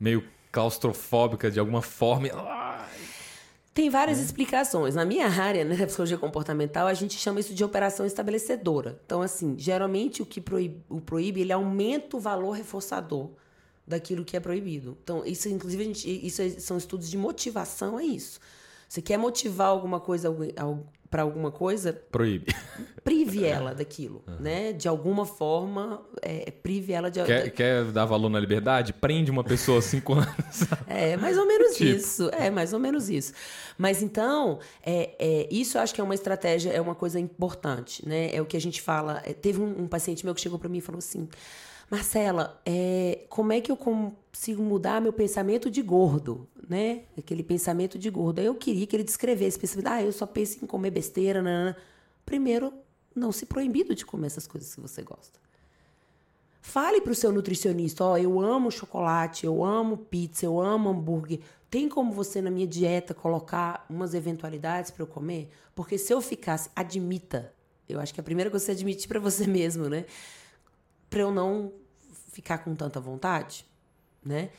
meio 0.00 0.24
claustrofóbica 0.50 1.48
de 1.48 1.60
alguma 1.60 1.80
forma. 1.80 2.26
Tem 3.72 3.88
várias 3.88 4.18
é. 4.18 4.22
explicações. 4.22 4.96
Na 4.96 5.04
minha 5.04 5.28
área, 5.28 5.64
né, 5.64 5.86
psicologia 5.86 6.18
comportamental, 6.18 6.88
a 6.88 6.94
gente 6.94 7.16
chama 7.16 7.38
isso 7.38 7.54
de 7.54 7.62
operação 7.62 8.04
estabelecedora. 8.04 9.00
Então, 9.06 9.22
assim, 9.22 9.54
geralmente 9.56 10.20
o 10.20 10.26
que 10.26 10.40
proíbe, 10.40 10.82
o 10.88 11.00
proíbe, 11.00 11.40
ele 11.40 11.52
aumenta 11.52 12.16
o 12.16 12.20
valor 12.20 12.50
reforçador 12.50 13.30
daquilo 13.86 14.24
que 14.24 14.36
é 14.36 14.40
proibido. 14.40 14.96
Então, 15.02 15.24
isso, 15.24 15.48
inclusive, 15.48 15.82
a 15.82 15.86
gente, 15.86 16.26
isso 16.26 16.42
é, 16.42 16.50
são 16.50 16.76
estudos 16.76 17.10
de 17.10 17.16
motivação, 17.16 17.98
é 17.98 18.04
isso. 18.04 18.40
Você 18.88 19.00
quer 19.00 19.16
motivar 19.16 19.68
alguma 19.68 19.98
coisa 19.98 20.28
para 21.10 21.22
alguma 21.22 21.50
coisa? 21.50 21.94
Proíbe. 22.10 22.54
Prive 23.02 23.42
ela 23.46 23.74
daquilo, 23.74 24.22
uhum. 24.26 24.36
né? 24.38 24.72
De 24.74 24.86
alguma 24.86 25.24
forma, 25.24 26.02
é, 26.20 26.50
prive 26.50 26.92
ela 26.92 27.10
de... 27.10 27.22
Quer, 27.24 27.50
quer 27.52 27.84
dar 27.86 28.04
valor 28.04 28.28
na 28.28 28.38
liberdade? 28.38 28.92
Prende 28.92 29.30
uma 29.30 29.42
pessoa 29.42 29.80
cinco 29.80 30.12
anos. 30.20 30.66
É, 30.86 31.16
mais 31.16 31.38
ou 31.38 31.46
menos 31.46 31.74
tipo. 31.74 31.90
isso. 31.90 32.28
É, 32.34 32.50
mais 32.50 32.74
ou 32.74 32.78
menos 32.78 33.08
isso. 33.08 33.32
Mas 33.78 34.02
então, 34.02 34.58
é, 34.84 35.14
é, 35.18 35.48
isso 35.50 35.78
eu 35.78 35.82
acho 35.82 35.94
que 35.94 36.00
é 36.00 36.04
uma 36.04 36.14
estratégia, 36.14 36.70
é 36.70 36.80
uma 36.80 36.94
coisa 36.94 37.18
importante, 37.18 38.06
né? 38.06 38.28
É 38.34 38.42
o 38.42 38.44
que 38.44 38.58
a 38.58 38.60
gente 38.60 38.82
fala. 38.82 39.22
É, 39.24 39.32
teve 39.32 39.58
um, 39.58 39.84
um 39.84 39.88
paciente 39.88 40.22
meu 40.22 40.34
que 40.34 40.40
chegou 40.42 40.58
para 40.58 40.68
mim 40.68 40.78
e 40.78 40.82
falou 40.82 40.98
assim... 40.98 41.28
Marcela, 41.92 42.58
é, 42.64 43.26
como 43.28 43.52
é 43.52 43.60
que 43.60 43.70
eu 43.70 43.76
consigo 43.76 44.62
mudar 44.62 44.98
meu 44.98 45.12
pensamento 45.12 45.70
de 45.70 45.82
gordo, 45.82 46.48
né? 46.66 47.02
Aquele 47.18 47.42
pensamento 47.42 47.98
de 47.98 48.08
gordo. 48.08 48.40
Eu 48.40 48.54
queria 48.54 48.86
que 48.86 48.96
ele 48.96 49.04
descrevesse, 49.04 49.58
pensamento, 49.58 49.88
ah, 49.88 50.02
eu 50.02 50.10
só 50.10 50.24
penso 50.24 50.64
em 50.64 50.66
comer 50.66 50.90
besteira, 50.90 51.42
nanana. 51.42 51.76
Primeiro, 52.24 52.72
não 53.14 53.30
se 53.30 53.44
proibido 53.44 53.94
de 53.94 54.06
comer 54.06 54.28
essas 54.28 54.46
coisas 54.46 54.74
que 54.74 54.80
você 54.80 55.02
gosta. 55.02 55.38
Fale 56.62 57.02
para 57.02 57.12
o 57.12 57.14
seu 57.14 57.30
nutricionista, 57.30 58.02
ó, 58.04 58.12
oh, 58.12 58.16
eu 58.16 58.40
amo 58.40 58.70
chocolate, 58.70 59.44
eu 59.44 59.62
amo 59.62 59.98
pizza, 59.98 60.46
eu 60.46 60.62
amo 60.62 60.88
hambúrguer. 60.88 61.40
Tem 61.68 61.90
como 61.90 62.10
você 62.10 62.40
na 62.40 62.50
minha 62.50 62.66
dieta 62.66 63.12
colocar 63.12 63.84
umas 63.90 64.14
eventualidades 64.14 64.90
para 64.90 65.02
eu 65.02 65.06
comer? 65.06 65.50
Porque 65.74 65.98
se 65.98 66.10
eu 66.10 66.22
ficasse, 66.22 66.70
admita. 66.74 67.52
Eu 67.86 68.00
acho 68.00 68.14
que 68.14 68.20
a 68.20 68.24
primeira 68.24 68.50
coisa 68.50 68.64
é 68.64 68.66
você 68.68 68.72
admitir 68.72 69.08
para 69.08 69.20
você 69.20 69.46
mesmo, 69.46 69.90
né? 69.90 70.06
Para 71.10 71.20
eu 71.20 71.30
não 71.30 71.81
ficar 72.32 72.58
com 72.58 72.74
tanta 72.74 72.98
vontade, 72.98 73.64
né? 74.24 74.50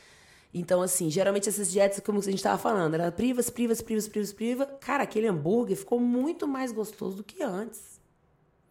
Então, 0.52 0.80
assim, 0.80 1.10
geralmente 1.10 1.48
essas 1.48 1.70
dietas, 1.70 1.98
como 1.98 2.20
a 2.20 2.22
gente 2.22 2.36
estava 2.36 2.56
falando, 2.56 2.94
era 2.94 3.10
privas, 3.10 3.50
privas, 3.50 3.82
privas, 3.82 4.06
privas, 4.06 4.32
priva. 4.32 4.66
Cara, 4.66 5.02
aquele 5.02 5.26
hambúrguer 5.26 5.76
ficou 5.76 5.98
muito 5.98 6.46
mais 6.46 6.70
gostoso 6.70 7.16
do 7.16 7.24
que 7.24 7.42
antes. 7.42 8.00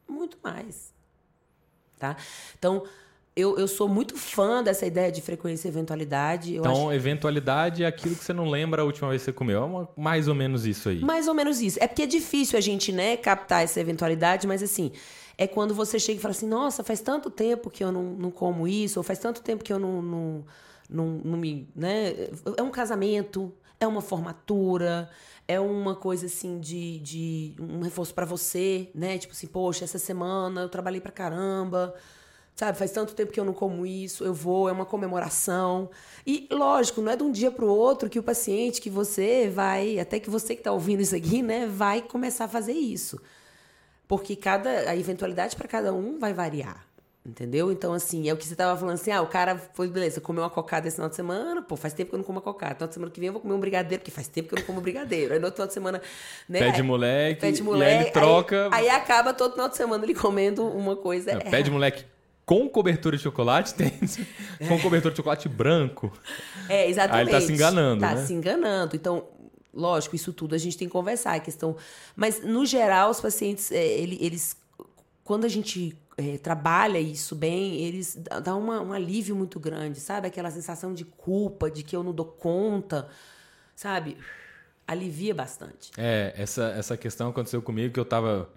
Muito 0.08 0.38
mais. 0.42 0.94
Tá? 2.00 2.16
Então, 2.58 2.88
eu, 3.36 3.58
eu 3.58 3.68
sou 3.68 3.90
muito 3.90 4.16
fã 4.16 4.62
dessa 4.62 4.86
ideia 4.86 5.12
de 5.12 5.22
frequência 5.22 5.68
e 5.68 5.72
eventualidade. 5.72 6.54
Eu 6.54 6.62
então, 6.62 6.90
acho... 6.90 6.94
eventualidade 6.94 7.84
é 7.84 7.88
aquilo 7.88 8.16
que 8.16 8.24
você 8.24 8.34
não 8.34 8.48
lembra 8.48 8.84
a 8.84 8.86
última 8.86 9.10
vez 9.10 9.22
que 9.22 9.26
você 9.26 9.34
comeu. 9.34 9.62
É 9.62 9.66
uma, 9.66 9.90
mais 9.98 10.28
ou 10.28 10.36
menos 10.36 10.66
isso 10.66 10.90
aí. 10.90 11.00
Mais 11.00 11.28
ou 11.28 11.34
menos 11.34 11.60
isso. 11.60 11.80
É 11.82 11.88
porque 11.88 12.04
é 12.04 12.06
difícil 12.06 12.58
a 12.58 12.62
gente, 12.62 12.92
né, 12.92 13.18
captar 13.18 13.64
essa 13.64 13.80
eventualidade, 13.80 14.46
mas 14.46 14.62
assim, 14.62 14.92
é 15.36 15.48
quando 15.48 15.74
você 15.74 15.98
chega 15.98 16.20
e 16.20 16.22
fala 16.22 16.32
assim, 16.32 16.48
nossa, 16.48 16.84
faz 16.84 17.02
tanto 17.02 17.32
tempo 17.32 17.72
que 17.72 17.84
eu 17.84 17.92
não, 17.92 18.04
não 18.04 18.30
como 18.30 18.68
isso, 18.68 19.00
ou 19.00 19.04
faz 19.04 19.18
tanto 19.18 19.42
tempo 19.42 19.64
que 19.64 19.74
eu 19.74 19.80
não, 19.80 20.02
não, 20.02 20.46
não, 20.88 21.06
não 21.24 21.38
me. 21.38 21.68
Né? 21.76 22.14
É 22.56 22.62
um 22.62 22.70
casamento, 22.70 23.52
é 23.80 23.88
uma 23.88 24.02
formatura, 24.02 25.10
é 25.48 25.60
uma 25.60 25.96
coisa 25.96 26.28
assim 26.28 26.60
de, 26.60 27.00
de 27.00 27.56
um 27.60 27.82
reforço 27.82 28.14
para 28.14 28.26
você, 28.26 28.92
né? 28.94 29.18
Tipo 29.18 29.34
assim, 29.34 29.48
poxa, 29.48 29.86
essa 29.86 29.98
semana 29.98 30.62
eu 30.62 30.70
trabalhei 30.70 31.02
pra 31.02 31.12
caramba. 31.12 31.96
Sabe, 32.56 32.78
faz 32.78 32.92
tanto 32.92 33.16
tempo 33.16 33.32
que 33.32 33.40
eu 33.40 33.46
não 33.46 33.54
como 33.54 33.84
isso, 33.84 34.24
eu 34.24 34.34
vou, 34.34 34.70
é 34.70 34.72
uma 34.72 34.86
comemoração. 34.86 35.90
E, 36.26 36.48
lógico, 36.52 37.02
não 37.02 37.12
é 37.12 37.16
de 37.16 37.24
um 37.24 37.32
dia 37.32 37.50
para 37.50 37.66
o 37.66 37.68
outro 37.68 38.10
que 38.10 38.20
o 38.20 38.24
paciente, 38.24 38.80
que 38.80 38.92
você 38.92 39.50
vai, 39.50 40.00
até 40.00 40.20
que 40.20 40.30
você 40.30 40.54
que 40.54 40.62
está 40.62 40.72
ouvindo 40.72 41.02
isso 41.02 41.16
aqui, 41.16 41.42
né, 41.42 41.66
vai 41.66 42.02
começar 42.02 42.46
a 42.46 42.48
fazer 42.48 42.74
isso. 42.74 43.20
Porque 44.08 44.36
cada 44.36 44.70
a 44.90 44.96
eventualidade 44.96 45.56
para 45.56 45.68
cada 45.68 45.92
um 45.94 46.20
vai 46.20 46.32
variar. 46.32 46.86
Entendeu? 47.26 47.72
Então, 47.72 47.94
assim, 47.94 48.28
é 48.30 48.34
o 48.34 48.38
que 48.38 48.46
você 48.46 48.54
tava 48.54 48.78
falando 48.78 48.96
assim: 48.96 49.10
ah, 49.10 49.22
o 49.22 49.28
cara 49.28 49.58
foi, 49.74 49.88
beleza, 49.88 50.20
comeu 50.20 50.44
uma 50.44 50.50
cocada 50.50 50.86
esse 50.86 50.98
final 50.98 51.10
de 51.10 51.16
semana, 51.16 51.62
pô, 51.62 51.78
faz 51.78 51.94
tempo 51.94 52.10
que 52.10 52.16
eu 52.16 52.18
não 52.18 52.26
como 52.26 52.38
uma 52.38 52.44
cocada. 52.44 52.86
De 52.86 52.94
semana 52.94 53.10
que 53.10 53.20
vem 53.20 53.28
eu 53.28 53.34
vou 53.34 53.42
comer 53.42 53.54
um 53.54 53.60
brigadeiro, 53.62 54.02
porque 54.02 54.12
faz 54.12 54.28
tempo 54.28 54.50
que 54.50 54.56
eu 54.56 54.60
não 54.60 54.66
como 54.66 54.82
brigadeiro. 54.82 55.34
Aí 55.34 55.40
no 55.40 55.46
outro 55.46 55.56
final 55.56 55.68
de 55.68 55.74
semana, 55.74 56.02
né? 56.50 56.60
Pede 56.60 56.82
aí, 56.82 56.84
moleque, 56.84 57.40
pede 57.40 57.64
moleque, 57.64 58.04
ele 58.04 58.12
troca. 58.12 58.68
Aí, 58.74 58.90
aí, 58.90 58.96
acaba 58.96 59.34
todo 59.34 59.54
final 59.54 59.70
de 59.70 59.78
semana 59.78 60.04
ele 60.04 60.14
comendo 60.14 60.68
uma 60.68 60.98
coisa. 60.98 61.34
Não, 61.34 61.40
pede 61.50 61.72
moleque 61.72 62.04
com 62.46 62.68
cobertura 62.68 63.16
de 63.16 63.24
chocolate, 63.24 63.74
tem 63.74 63.92
com 64.68 64.80
cobertura 64.80 65.12
de 65.12 65.18
chocolate 65.18 65.48
branco. 65.48 66.12
É, 66.68 66.90
exatamente. 66.90 67.30
Aí 67.30 67.34
ele 67.36 67.42
tá 67.42 67.42
se 67.42 67.54
enganando, 67.54 68.02
tá 68.02 68.16
né? 68.16 68.26
se 68.26 68.34
enganando. 68.34 68.96
Então, 68.96 69.28
lógico, 69.74 70.16
isso 70.16 70.34
tudo 70.34 70.56
a 70.56 70.58
gente 70.58 70.78
tem 70.78 70.88
que 70.88 70.92
conversar, 70.92 71.36
a 71.36 71.40
questão. 71.40 71.76
Mas, 72.16 72.44
no 72.44 72.66
geral, 72.66 73.10
os 73.10 73.20
pacientes, 73.20 73.72
é, 73.72 73.86
eles. 73.86 74.58
Quando 75.24 75.46
a 75.46 75.48
gente 75.48 75.98
é, 76.18 76.38
trabalha 76.38 77.00
isso 77.00 77.36
bem, 77.36 77.76
eles 77.76 78.20
dá 78.44 78.56
uma, 78.56 78.82
um 78.82 78.94
alívio 78.94 79.36
muito 79.36 79.60
grande, 79.60 80.00
sabe? 80.00 80.28
Aquela 80.28 80.52
sensação 80.52 80.94
de 80.94 81.06
culpa, 81.06 81.72
de 81.72 81.82
que 81.82 81.96
eu 81.96 82.04
não 82.04 82.14
dou 82.14 82.26
conta, 82.26 83.08
sabe? 83.76 84.18
Alivia 84.88 85.34
bastante. 85.34 85.92
É, 85.98 86.34
essa, 86.38 86.66
essa 86.78 86.98
questão 86.98 87.30
aconteceu 87.30 87.62
comigo 87.62 87.94
que 87.94 88.00
eu 88.00 88.06
tava. 88.06 88.50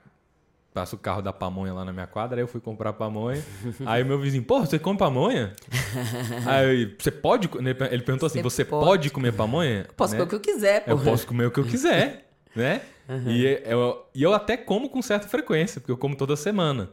Passo 0.76 0.94
o 0.94 0.98
carro 0.98 1.22
da 1.22 1.32
pamonha 1.32 1.72
lá 1.72 1.86
na 1.86 1.92
minha 1.94 2.06
quadra, 2.06 2.36
aí 2.36 2.42
eu 2.42 2.46
fui 2.46 2.60
comprar 2.60 2.92
pamonha. 2.92 3.42
aí 3.86 4.02
o 4.02 4.06
meu 4.06 4.18
vizinho, 4.18 4.44
pô, 4.44 4.60
você 4.60 4.78
come 4.78 4.98
pamonha? 4.98 5.54
aí 6.44 6.94
você 6.98 7.10
pode. 7.10 7.48
Ele 7.90 8.02
perguntou 8.02 8.26
assim: 8.26 8.42
você, 8.42 8.62
você 8.62 8.64
pode. 8.66 8.84
pode. 8.84 9.10
comer 9.10 9.32
pamonha? 9.32 9.86
Posso 9.96 10.12
né? 10.12 10.18
comer 10.18 10.26
o 10.26 10.28
que 10.28 10.34
eu 10.34 10.54
quiser, 10.54 10.84
pô. 10.84 10.90
Eu 10.90 10.98
posso 10.98 11.26
comer 11.26 11.46
o 11.46 11.50
que 11.50 11.60
eu 11.60 11.64
quiser, 11.64 12.28
né? 12.54 12.82
Uhum. 13.08 13.30
E 13.30 13.46
eu, 13.64 14.06
e 14.14 14.22
eu 14.22 14.34
até 14.34 14.54
como 14.54 14.90
com 14.90 15.00
certa 15.00 15.26
frequência, 15.26 15.80
porque 15.80 15.90
eu 15.90 15.96
como 15.96 16.14
toda 16.14 16.36
semana. 16.36 16.90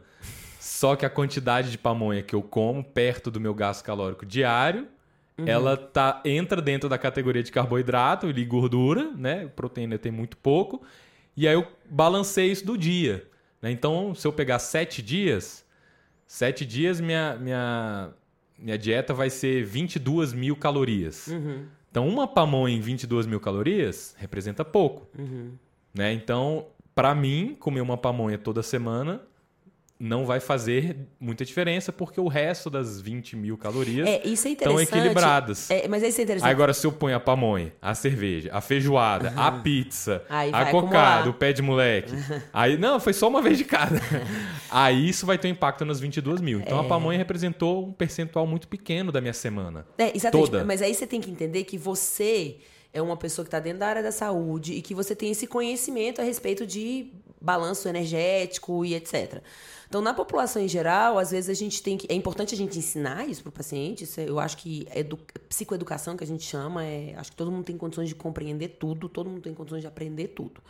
Só 0.58 0.96
que 0.96 1.04
a 1.04 1.10
quantidade 1.10 1.70
de 1.70 1.76
pamonha 1.76 2.22
que 2.22 2.34
eu 2.34 2.40
como 2.40 2.82
perto 2.82 3.30
do 3.30 3.38
meu 3.38 3.52
gasto 3.52 3.84
calórico 3.84 4.24
diário, 4.24 4.88
uhum. 5.36 5.46
ela 5.46 5.76
tá, 5.76 6.22
entra 6.24 6.62
dentro 6.62 6.88
da 6.88 6.96
categoria 6.96 7.42
de 7.42 7.52
carboidrato 7.52 8.30
e 8.30 8.44
gordura, 8.46 9.10
né? 9.14 9.46
Proteína 9.54 9.98
tem 9.98 10.10
muito 10.10 10.38
pouco. 10.38 10.82
E 11.36 11.46
aí 11.46 11.52
eu 11.52 11.66
balancei 11.90 12.50
isso 12.50 12.64
do 12.64 12.78
dia. 12.78 13.28
Né? 13.64 13.70
Então, 13.70 14.14
se 14.14 14.26
eu 14.26 14.32
pegar 14.32 14.58
sete 14.58 15.00
dias, 15.00 15.64
sete 16.26 16.66
dias 16.66 17.00
minha, 17.00 17.34
minha, 17.36 18.10
minha 18.58 18.76
dieta 18.76 19.14
vai 19.14 19.30
ser 19.30 19.64
22 19.64 20.34
mil 20.34 20.54
calorias. 20.54 21.28
Uhum. 21.28 21.64
Então, 21.90 22.06
uma 22.06 22.28
pamonha 22.28 22.76
em 22.76 22.80
22 22.82 23.24
mil 23.24 23.40
calorias 23.40 24.14
representa 24.18 24.66
pouco. 24.66 25.08
Uhum. 25.18 25.52
Né? 25.94 26.12
Então, 26.12 26.66
para 26.94 27.14
mim, 27.14 27.56
comer 27.58 27.80
uma 27.80 27.96
pamonha 27.96 28.36
toda 28.36 28.62
semana 28.62 29.22
não 29.98 30.26
vai 30.26 30.40
fazer 30.40 30.96
muita 31.20 31.44
diferença 31.44 31.92
porque 31.92 32.20
o 32.20 32.26
resto 32.26 32.68
das 32.68 33.00
20 33.00 33.36
mil 33.36 33.56
calorias 33.56 34.08
é, 34.08 34.26
isso 34.26 34.48
é 34.48 34.52
estão 34.52 34.80
equilibradas. 34.80 35.70
É, 35.70 35.86
mas 35.86 36.02
isso 36.02 36.20
é 36.20 36.24
interessante. 36.24 36.50
Agora, 36.50 36.74
se 36.74 36.86
eu 36.86 36.92
ponho 36.92 37.16
a 37.16 37.20
pamonha, 37.20 37.72
a 37.80 37.94
cerveja, 37.94 38.50
a 38.52 38.60
feijoada, 38.60 39.30
uhum. 39.30 39.40
a 39.40 39.52
pizza, 39.52 40.24
aí 40.28 40.50
a 40.52 40.66
cocada, 40.66 41.30
o 41.30 41.34
pé 41.34 41.52
de 41.52 41.62
moleque. 41.62 42.12
Uhum. 42.12 42.40
Aí, 42.52 42.76
não, 42.76 42.98
foi 42.98 43.12
só 43.12 43.28
uma 43.28 43.40
vez 43.42 43.58
de 43.58 43.64
cada. 43.64 44.00
aí 44.70 45.08
isso 45.08 45.26
vai 45.26 45.38
ter 45.38 45.48
um 45.48 45.50
impacto 45.52 45.84
nas 45.84 46.00
22 46.00 46.40
mil. 46.40 46.60
Então 46.60 46.80
a 46.80 46.84
é. 46.84 46.88
pamonha 46.88 47.18
representou 47.18 47.86
um 47.86 47.92
percentual 47.92 48.46
muito 48.46 48.68
pequeno 48.68 49.10
da 49.10 49.20
minha 49.20 49.32
semana. 49.32 49.86
É, 49.98 50.16
exatamente. 50.16 50.50
Toda. 50.50 50.64
Mas 50.64 50.82
aí 50.82 50.94
você 50.94 51.06
tem 51.06 51.20
que 51.20 51.30
entender 51.30 51.64
que 51.64 51.76
você 51.76 52.58
é 52.92 53.02
uma 53.02 53.16
pessoa 53.16 53.44
que 53.44 53.48
está 53.48 53.58
dentro 53.58 53.80
da 53.80 53.88
área 53.88 54.02
da 54.02 54.12
saúde 54.12 54.72
e 54.74 54.80
que 54.80 54.94
você 54.94 55.16
tem 55.16 55.30
esse 55.30 55.46
conhecimento 55.46 56.20
a 56.20 56.24
respeito 56.24 56.64
de 56.64 57.12
balanço 57.44 57.88
energético 57.88 58.84
e 58.84 58.94
etc. 58.94 59.42
Então, 59.88 60.02
na 60.02 60.12
população 60.12 60.60
em 60.60 60.66
geral, 60.66 61.18
às 61.18 61.30
vezes 61.30 61.50
a 61.50 61.54
gente 61.54 61.82
tem 61.82 61.96
que. 61.96 62.06
É 62.10 62.14
importante 62.14 62.54
a 62.54 62.56
gente 62.56 62.78
ensinar 62.78 63.28
isso 63.28 63.42
para 63.42 63.50
o 63.50 63.52
paciente. 63.52 64.04
Isso 64.04 64.18
é, 64.18 64.28
eu 64.28 64.40
acho 64.40 64.56
que 64.56 64.88
edu, 64.92 65.18
psicoeducação, 65.48 66.16
que 66.16 66.24
a 66.24 66.26
gente 66.26 66.42
chama, 66.42 66.84
é, 66.84 67.14
acho 67.16 67.30
que 67.30 67.36
todo 67.36 67.52
mundo 67.52 67.64
tem 67.64 67.76
condições 67.76 68.08
de 68.08 68.14
compreender 68.14 68.70
tudo, 68.70 69.08
todo 69.08 69.30
mundo 69.30 69.42
tem 69.42 69.54
condições 69.54 69.82
de 69.82 69.86
aprender 69.86 70.28
tudo. 70.28 70.60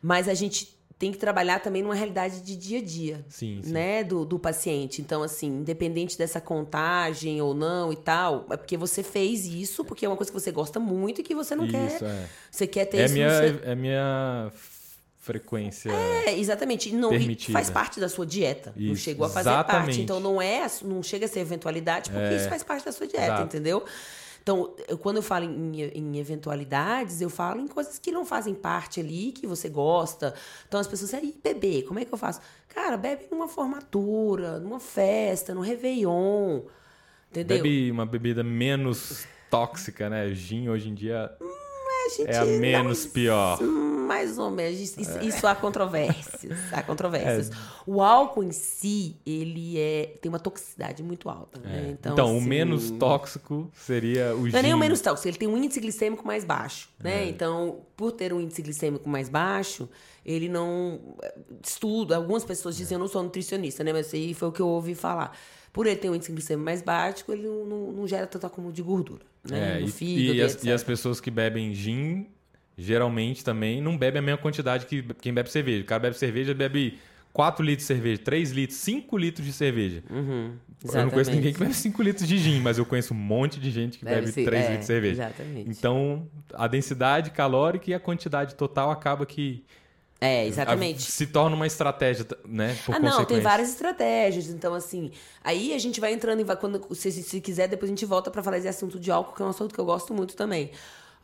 Mas 0.00 0.28
a 0.28 0.34
gente 0.34 0.76
tem 0.98 1.12
que 1.12 1.18
trabalhar 1.18 1.60
também 1.60 1.82
numa 1.82 1.94
realidade 1.94 2.40
de 2.40 2.56
dia 2.56 2.78
a 2.78 2.82
dia, 2.82 3.24
sim, 3.28 3.60
sim. 3.62 3.72
né, 3.72 4.02
do, 4.02 4.24
do 4.24 4.38
paciente. 4.38 5.02
Então, 5.02 5.22
assim, 5.22 5.48
independente 5.48 6.16
dessa 6.16 6.40
contagem 6.40 7.42
ou 7.42 7.52
não 7.52 7.92
e 7.92 7.96
tal, 7.96 8.46
é 8.50 8.56
porque 8.56 8.76
você 8.76 9.02
fez 9.02 9.44
isso, 9.44 9.84
porque 9.84 10.06
é 10.06 10.08
uma 10.08 10.16
coisa 10.16 10.32
que 10.32 10.38
você 10.38 10.50
gosta 10.50 10.80
muito 10.80 11.20
e 11.20 11.24
que 11.24 11.34
você 11.34 11.54
não 11.54 11.64
isso, 11.64 11.72
quer. 11.72 12.02
É. 12.02 12.28
Você 12.50 12.66
quer 12.66 12.84
ter 12.86 12.98
é 12.98 13.04
isso. 13.04 13.14
Minha, 13.14 13.30
seu... 13.30 13.60
É 13.64 14.50
frequência 14.50 14.75
frequência. 15.26 15.90
É, 15.90 16.38
exatamente. 16.38 16.94
Não, 16.94 17.10
faz 17.50 17.68
parte 17.68 17.98
da 17.98 18.08
sua 18.08 18.24
dieta. 18.24 18.72
Isso, 18.76 18.88
não 18.88 18.96
chegou 18.96 19.26
a 19.26 19.28
fazer 19.28 19.50
exatamente. 19.50 19.86
parte. 19.86 20.00
Então 20.00 20.20
não 20.20 20.40
é, 20.40 20.64
não 20.82 21.02
chega 21.02 21.26
a 21.26 21.28
ser 21.28 21.40
eventualidade, 21.40 22.10
porque 22.10 22.34
é. 22.34 22.36
isso 22.36 22.48
faz 22.48 22.62
parte 22.62 22.84
da 22.84 22.92
sua 22.92 23.08
dieta, 23.08 23.26
Exato. 23.26 23.42
entendeu? 23.42 23.84
Então, 24.40 24.72
eu, 24.86 24.96
quando 24.96 25.16
eu 25.16 25.24
falo 25.24 25.44
em, 25.44 25.82
em, 25.82 26.18
eventualidades, 26.18 27.20
eu 27.20 27.28
falo 27.28 27.60
em 27.60 27.66
coisas 27.66 27.98
que 27.98 28.12
não 28.12 28.24
fazem 28.24 28.54
parte 28.54 29.00
ali, 29.00 29.32
que 29.32 29.44
você 29.44 29.68
gosta. 29.68 30.32
Então 30.68 30.78
as 30.78 30.86
pessoas 30.86 31.10
dizem, 31.10 31.34
beber, 31.42 31.82
como 31.82 31.98
é 31.98 32.04
que 32.04 32.14
eu 32.14 32.18
faço? 32.18 32.40
Cara, 32.68 32.96
bebe 32.96 33.26
numa 33.28 33.48
formatura, 33.48 34.60
numa 34.60 34.78
festa, 34.78 35.52
no 35.52 35.60
Réveillon. 35.60 36.60
Entendeu? 37.28 37.56
Bebe 37.56 37.90
uma 37.90 38.06
bebida 38.06 38.44
menos 38.44 39.26
tóxica, 39.50 40.08
né? 40.08 40.32
Gin 40.32 40.68
hoje 40.68 40.90
em 40.90 40.94
dia 40.94 41.28
gente, 42.08 42.30
é 42.30 42.38
a 42.38 42.44
menos 42.44 43.00
mais, 43.00 43.06
pior. 43.06 43.60
Mais 43.62 44.38
ou 44.38 44.50
menos. 44.50 44.78
Isso, 44.78 45.18
é. 45.18 45.24
isso 45.24 45.46
há 45.46 45.54
controvérsias. 45.54 46.58
Há 46.72 46.82
controvérsias. 46.82 47.50
É. 47.50 47.54
O 47.86 48.02
álcool 48.02 48.44
em 48.44 48.52
si, 48.52 49.16
ele 49.26 49.78
é, 49.78 50.16
tem 50.20 50.28
uma 50.28 50.38
toxicidade 50.38 51.02
muito 51.02 51.28
alta. 51.28 51.60
É. 51.64 51.68
Né? 51.68 51.88
Então, 51.92 52.12
então 52.12 52.26
assim, 52.26 52.38
o 52.38 52.40
menos 52.40 52.90
tóxico 52.92 53.70
seria 53.74 54.34
o 54.34 54.40
Não 54.40 54.50
gin. 54.50 54.56
é 54.56 54.62
nem 54.62 54.74
o 54.74 54.78
menos 54.78 55.00
tóxico, 55.00 55.28
ele 55.28 55.38
tem 55.38 55.48
um 55.48 55.56
índice 55.56 55.80
glicêmico 55.80 56.26
mais 56.26 56.44
baixo. 56.44 56.88
Né? 56.98 57.28
Então, 57.28 57.80
por 57.96 58.12
ter 58.12 58.32
um 58.32 58.40
índice 58.40 58.62
glicêmico 58.62 59.08
mais 59.08 59.28
baixo, 59.28 59.88
ele 60.24 60.48
não. 60.48 61.00
Estuda. 61.62 62.16
Algumas 62.16 62.44
pessoas 62.44 62.76
dizem, 62.76 62.96
eu 62.96 63.00
não 63.00 63.08
sou 63.08 63.22
nutricionista, 63.22 63.84
né? 63.84 63.92
Mas 63.92 64.12
aí 64.12 64.34
foi 64.34 64.48
o 64.48 64.52
que 64.52 64.60
eu 64.60 64.68
ouvi 64.68 64.94
falar 64.94 65.36
por 65.76 65.86
ele 65.86 65.96
ter 65.96 66.08
um 66.08 66.14
índice 66.14 66.32
glicêmico 66.32 66.64
mais 66.64 66.80
baixo, 66.80 67.22
ele 67.28 67.42
não, 67.42 67.66
não, 67.66 67.92
não 67.92 68.08
gera 68.08 68.26
tanto 68.26 68.46
acúmulo 68.46 68.72
de 68.72 68.80
gordura. 68.80 69.20
Né? 69.46 69.76
É, 69.76 69.80
no 69.80 69.86
e, 69.86 69.90
fígado, 69.90 70.38
e, 70.38 70.42
as, 70.42 70.64
e, 70.64 70.72
as, 70.72 70.82
pessoas 70.82 71.20
que 71.20 71.30
bebem 71.30 71.74
gin, 71.74 72.28
geralmente 72.78 73.44
também 73.44 73.78
não 73.82 73.94
bebem 73.94 74.20
a 74.20 74.22
mesma 74.22 74.40
quantidade 74.40 74.86
que 74.86 75.02
quem 75.20 75.34
bebe 75.34 75.50
cerveja. 75.50 75.82
O 75.82 75.84
cara 75.84 76.00
bebe 76.00 76.16
cerveja, 76.16 76.54
bebe 76.54 76.98
4 77.30 77.62
litros 77.62 77.86
de 77.86 77.94
cerveja, 77.94 78.22
3 78.24 78.52
litros, 78.52 78.78
5 78.78 79.18
litros 79.18 79.46
de 79.46 79.52
cerveja. 79.52 80.02
Uhum, 80.08 80.52
eu 80.82 81.02
não 81.02 81.10
conheço 81.10 81.30
ninguém 81.30 81.52
que 81.52 81.58
bebe 81.60 81.74
5 81.74 82.02
litros 82.02 82.26
de 82.26 82.38
gin, 82.38 82.60
mas 82.60 82.78
eu 82.78 82.86
conheço 82.86 83.12
um 83.12 83.18
monte 83.18 83.60
de 83.60 83.70
gente 83.70 83.98
que 83.98 84.04
bebe 84.06 84.28
ser, 84.28 84.46
3 84.46 84.54
é, 84.54 84.68
litros 84.68 84.80
de 84.80 84.86
cerveja. 84.86 85.24
Exatamente. 85.24 85.68
Então, 85.68 86.26
a 86.54 86.66
densidade 86.66 87.32
calórica 87.32 87.90
e 87.90 87.92
a 87.92 88.00
quantidade 88.00 88.54
total 88.54 88.90
acaba 88.90 89.26
que 89.26 89.62
é, 90.20 90.46
exatamente. 90.46 91.02
Se 91.02 91.26
torna 91.26 91.54
uma 91.54 91.66
estratégia, 91.66 92.26
né? 92.46 92.76
Por 92.86 92.94
ah, 92.94 92.98
não, 92.98 93.24
tem 93.24 93.40
várias 93.40 93.70
estratégias. 93.70 94.48
Então, 94.48 94.74
assim, 94.74 95.10
aí 95.44 95.74
a 95.74 95.78
gente 95.78 96.00
vai 96.00 96.12
entrando 96.12 96.40
e 96.40 96.44
vai, 96.44 96.56
quando, 96.56 96.82
se, 96.94 97.12
se 97.12 97.40
quiser, 97.40 97.68
depois 97.68 97.90
a 97.90 97.92
gente 97.92 98.06
volta 98.06 98.30
para 98.30 98.42
falar 98.42 98.56
desse 98.56 98.68
assunto 98.68 98.98
de 98.98 99.10
álcool, 99.10 99.34
que 99.34 99.42
é 99.42 99.44
um 99.44 99.50
assunto 99.50 99.74
que 99.74 99.80
eu 99.80 99.84
gosto 99.84 100.14
muito 100.14 100.34
também. 100.34 100.70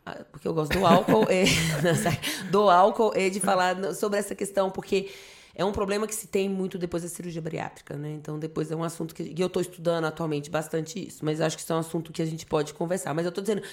Ah, 0.05 0.23
porque 0.31 0.47
eu 0.47 0.53
gosto 0.53 0.77
do 0.77 0.85
álcool, 0.85 1.25
e, 1.31 1.45
do 2.51 2.69
álcool 2.69 3.13
e 3.15 3.29
de 3.29 3.39
falar 3.39 3.93
sobre 3.95 4.19
essa 4.19 4.35
questão, 4.35 4.69
porque 4.69 5.09
é 5.55 5.65
um 5.65 5.71
problema 5.71 6.05
que 6.05 6.13
se 6.13 6.27
tem 6.27 6.47
muito 6.47 6.77
depois 6.77 7.01
da 7.01 7.09
cirurgia 7.09 7.41
bariátrica, 7.41 7.95
né? 7.95 8.11
Então, 8.11 8.37
depois 8.37 8.69
é 8.69 8.75
um 8.75 8.83
assunto 8.83 9.15
que, 9.15 9.23
que 9.23 9.41
eu 9.41 9.47
estou 9.47 9.61
estudando 9.61 10.05
atualmente 10.05 10.51
bastante 10.51 11.07
isso, 11.07 11.25
mas 11.25 11.41
acho 11.41 11.55
que 11.55 11.63
isso 11.63 11.73
é 11.73 11.75
um 11.75 11.79
assunto 11.79 12.11
que 12.11 12.21
a 12.21 12.25
gente 12.25 12.45
pode 12.45 12.73
conversar. 12.75 13.13
Mas 13.15 13.25
eu 13.25 13.29
estou 13.29 13.41
dizendo, 13.41 13.63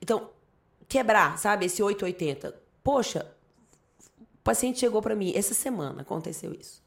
então, 0.00 0.30
quebrar, 0.88 1.36
sabe, 1.38 1.66
esse 1.66 1.82
880. 1.82 2.54
Poxa, 2.82 3.26
o 4.42 4.44
paciente 4.44 4.80
chegou 4.80 5.00
para 5.00 5.14
mim, 5.14 5.32
essa 5.36 5.54
semana 5.54 6.02
aconteceu 6.02 6.52
isso. 6.52 6.82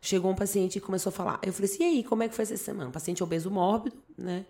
Chegou 0.00 0.32
um 0.32 0.34
paciente 0.34 0.78
e 0.78 0.80
começou 0.80 1.10
a 1.10 1.12
falar. 1.12 1.40
Eu 1.44 1.52
falei 1.52 1.70
assim, 1.70 1.84
e 1.84 1.86
aí, 1.86 2.04
como 2.04 2.24
é 2.24 2.28
que 2.28 2.34
foi 2.34 2.42
essa 2.42 2.56
semana? 2.56 2.90
paciente 2.90 3.22
obeso 3.22 3.48
mórbido, 3.50 3.96
né? 4.16 4.44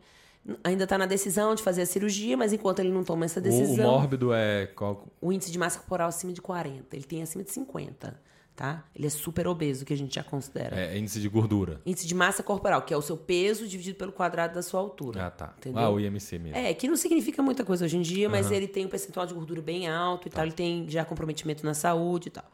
Ainda 0.65 0.85
está 0.85 0.97
na 0.97 1.05
decisão 1.05 1.55
de 1.55 1.63
fazer 1.63 1.83
a 1.83 1.87
cirurgia, 1.87 2.39
mas 2.39 2.55
enquanto 2.55 2.79
ele 2.79 2.91
não 2.91 3.05
toma 3.05 3.27
essa 3.27 3.39
decisão... 3.39 3.85
O, 3.85 3.89
o 3.89 3.93
mórbido 3.99 4.33
é 4.33 4.67
qual? 4.69 5.07
O 5.21 5.31
índice 5.31 5.53
de 5.53 5.59
massa 5.59 5.79
corporal 5.79 6.09
acima 6.09 6.33
de 6.33 6.41
40. 6.41 6.97
Ele 6.97 7.05
tem 7.05 7.23
acima 7.23 7.45
de 7.45 7.51
50 7.53 8.19
tá? 8.59 8.85
Ele 8.93 9.07
é 9.07 9.11
super 9.11 9.47
obeso, 9.47 9.85
que 9.85 9.95
a 9.95 9.97
gente 9.97 10.17
já 10.17 10.25
considera. 10.25 10.75
É 10.77 10.99
índice 10.99 11.21
de 11.21 11.29
gordura. 11.29 11.81
Índice 11.87 12.09
de 12.09 12.15
massa 12.15 12.43
corporal, 12.43 12.83
que 12.83 12.93
é 12.93 12.97
o 12.97 13.01
seu 13.01 13.17
peso 13.17 13.69
dividido 13.69 13.97
pelo 13.97 14.11
quadrado 14.11 14.55
da 14.55 14.63
sua 14.63 14.81
altura. 14.81 15.27
Ah, 15.27 15.31
tá. 15.31 15.55
Entendeu? 15.59 15.81
Ah, 15.81 15.89
o 15.89 16.01
IMC 16.01 16.41
mesmo. 16.41 16.59
É, 16.59 16.75
que 16.75 16.89
não 16.89 16.97
significa 16.97 17.41
muita 17.41 17.65
coisa 17.65 17.85
hoje 17.85 17.97
em 17.97 18.03
dia, 18.03 18.29
mas 18.29 18.49
uhum. 18.49 18.55
ele 18.55 18.67
tem 18.67 18.85
um 18.85 18.89
percentual 18.89 19.27
de 19.27 19.33
gordura 19.33 19.63
bem 19.63 19.89
alto 19.89 20.27
e 20.27 20.31
tá. 20.31 20.39
tal, 20.39 20.47
ele 20.47 20.55
tem 20.55 20.91
já 20.91 21.05
comprometimento 21.05 21.65
na 21.65 21.73
saúde 21.73 22.27
e 22.27 22.31
tal. 22.33 22.45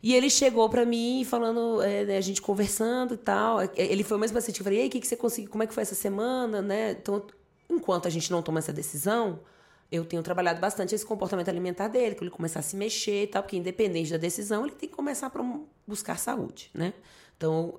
E 0.00 0.14
ele 0.14 0.30
chegou 0.30 0.68
para 0.70 0.84
mim 0.84 1.24
falando, 1.28 1.82
é, 1.82 2.04
né, 2.04 2.18
a 2.18 2.20
gente 2.20 2.40
conversando 2.40 3.14
e 3.14 3.16
tal. 3.16 3.62
É, 3.62 3.70
ele 3.74 4.04
foi 4.04 4.16
o 4.16 4.20
mesmo 4.20 4.36
paciente 4.36 4.54
que 4.54 4.60
eu 4.60 4.64
falei, 4.64 4.78
ei, 4.78 4.86
o 4.86 4.90
que, 4.90 5.00
que 5.00 5.08
você 5.08 5.16
conseguiu? 5.16 5.50
Como 5.50 5.64
é 5.64 5.66
que 5.66 5.74
foi 5.74 5.82
essa 5.82 5.96
semana, 5.96 6.62
né? 6.62 6.92
Então, 6.92 7.20
enquanto 7.68 8.06
a 8.06 8.10
gente 8.10 8.30
não 8.30 8.42
toma 8.42 8.60
essa 8.60 8.72
decisão, 8.72 9.40
eu 9.90 10.04
tenho 10.04 10.22
trabalhado 10.22 10.60
bastante 10.60 10.94
esse 10.94 11.06
comportamento 11.06 11.48
alimentar 11.48 11.88
dele, 11.88 12.14
que 12.14 12.24
ele 12.24 12.30
começar 12.30 12.60
a 12.60 12.62
se 12.62 12.76
mexer 12.76 13.24
e 13.24 13.26
tal, 13.26 13.42
porque 13.42 13.56
independente 13.56 14.10
da 14.10 14.16
decisão, 14.16 14.64
ele 14.66 14.74
tem 14.74 14.88
que 14.88 14.94
começar 14.94 15.28
a 15.28 15.60
buscar 15.86 16.18
saúde, 16.18 16.70
né? 16.74 16.92
Então, 17.36 17.78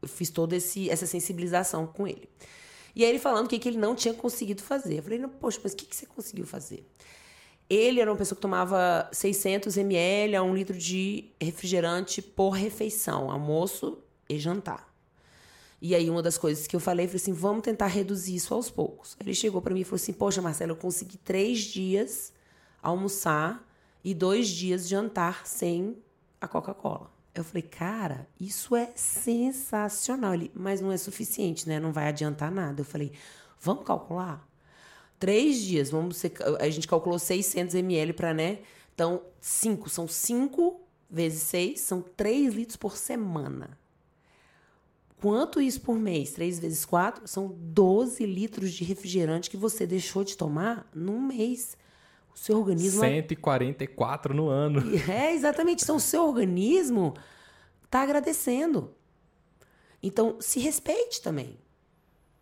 eu 0.00 0.08
fiz 0.08 0.30
toda 0.30 0.54
esse, 0.56 0.88
essa 0.88 1.06
sensibilização 1.06 1.86
com 1.86 2.06
ele. 2.06 2.28
E 2.94 3.04
aí 3.04 3.10
ele 3.10 3.18
falando 3.18 3.46
o 3.46 3.48
que, 3.48 3.58
que 3.58 3.68
ele 3.68 3.78
não 3.78 3.94
tinha 3.94 4.14
conseguido 4.14 4.62
fazer. 4.62 4.98
Eu 4.98 5.02
falei, 5.02 5.20
poxa, 5.40 5.60
mas 5.62 5.72
o 5.72 5.76
que, 5.76 5.86
que 5.86 5.96
você 5.96 6.06
conseguiu 6.06 6.46
fazer? 6.46 6.84
Ele 7.68 8.00
era 8.00 8.10
uma 8.10 8.16
pessoa 8.16 8.36
que 8.36 8.42
tomava 8.42 9.08
600 9.12 9.76
ml 9.76 10.36
a 10.36 10.42
um 10.42 10.54
litro 10.54 10.76
de 10.76 11.30
refrigerante 11.40 12.22
por 12.22 12.50
refeição, 12.50 13.30
almoço 13.30 13.98
e 14.28 14.38
jantar. 14.38 14.87
E 15.80 15.94
aí, 15.94 16.10
uma 16.10 16.22
das 16.22 16.36
coisas 16.36 16.66
que 16.66 16.74
eu 16.74 16.80
falei, 16.80 17.06
foi 17.06 17.16
assim: 17.16 17.32
vamos 17.32 17.62
tentar 17.62 17.86
reduzir 17.86 18.34
isso 18.34 18.52
aos 18.52 18.70
poucos. 18.70 19.16
Ele 19.20 19.34
chegou 19.34 19.62
para 19.62 19.72
mim 19.72 19.80
e 19.80 19.84
falou 19.84 19.96
assim: 19.96 20.12
Poxa, 20.12 20.42
Marcelo, 20.42 20.72
eu 20.72 20.76
consegui 20.76 21.16
três 21.18 21.60
dias 21.60 22.32
almoçar 22.82 23.64
e 24.04 24.14
dois 24.14 24.48
dias 24.48 24.88
jantar 24.88 25.46
sem 25.46 25.96
a 26.40 26.48
Coca-Cola. 26.48 27.10
Eu 27.34 27.44
falei, 27.44 27.62
cara, 27.62 28.26
isso 28.40 28.74
é 28.74 28.90
sensacional. 28.96 30.34
Ele, 30.34 30.50
mas 30.54 30.80
não 30.80 30.90
é 30.90 30.96
suficiente, 30.96 31.68
né? 31.68 31.78
Não 31.78 31.92
vai 31.92 32.08
adiantar 32.08 32.50
nada. 32.50 32.80
Eu 32.80 32.84
falei, 32.84 33.12
vamos 33.60 33.84
calcular? 33.84 34.46
Três 35.18 35.60
dias, 35.60 35.90
vamos 35.90 36.16
ser, 36.16 36.32
a 36.60 36.68
gente 36.68 36.86
calculou 36.86 37.18
600 37.18 37.74
ml 37.74 38.12
para, 38.12 38.32
né? 38.32 38.60
Então, 38.94 39.22
cinco, 39.40 39.88
são 39.88 40.08
cinco 40.08 40.80
vezes 41.10 41.42
seis, 41.42 41.80
são 41.80 42.02
três 42.02 42.54
litros 42.54 42.76
por 42.76 42.96
semana. 42.96 43.77
Quanto 45.20 45.60
isso 45.60 45.80
por 45.80 45.98
mês? 45.98 46.30
3 46.32 46.58
vezes 46.60 46.84
4 46.84 47.26
são 47.26 47.48
12 47.58 48.24
litros 48.24 48.72
de 48.72 48.84
refrigerante 48.84 49.50
que 49.50 49.56
você 49.56 49.86
deixou 49.86 50.22
de 50.22 50.36
tomar 50.36 50.88
num 50.94 51.20
mês. 51.20 51.76
O 52.32 52.38
seu 52.38 52.58
organismo. 52.58 53.00
144 53.00 54.32
no 54.32 54.48
ano. 54.48 54.80
É, 55.10 55.34
exatamente. 55.34 55.82
Então, 55.82 55.96
o 55.96 56.00
seu 56.00 56.24
organismo 56.24 57.14
está 57.84 58.02
agradecendo. 58.02 58.94
Então, 60.00 60.36
se 60.40 60.60
respeite 60.60 61.20
também. 61.20 61.58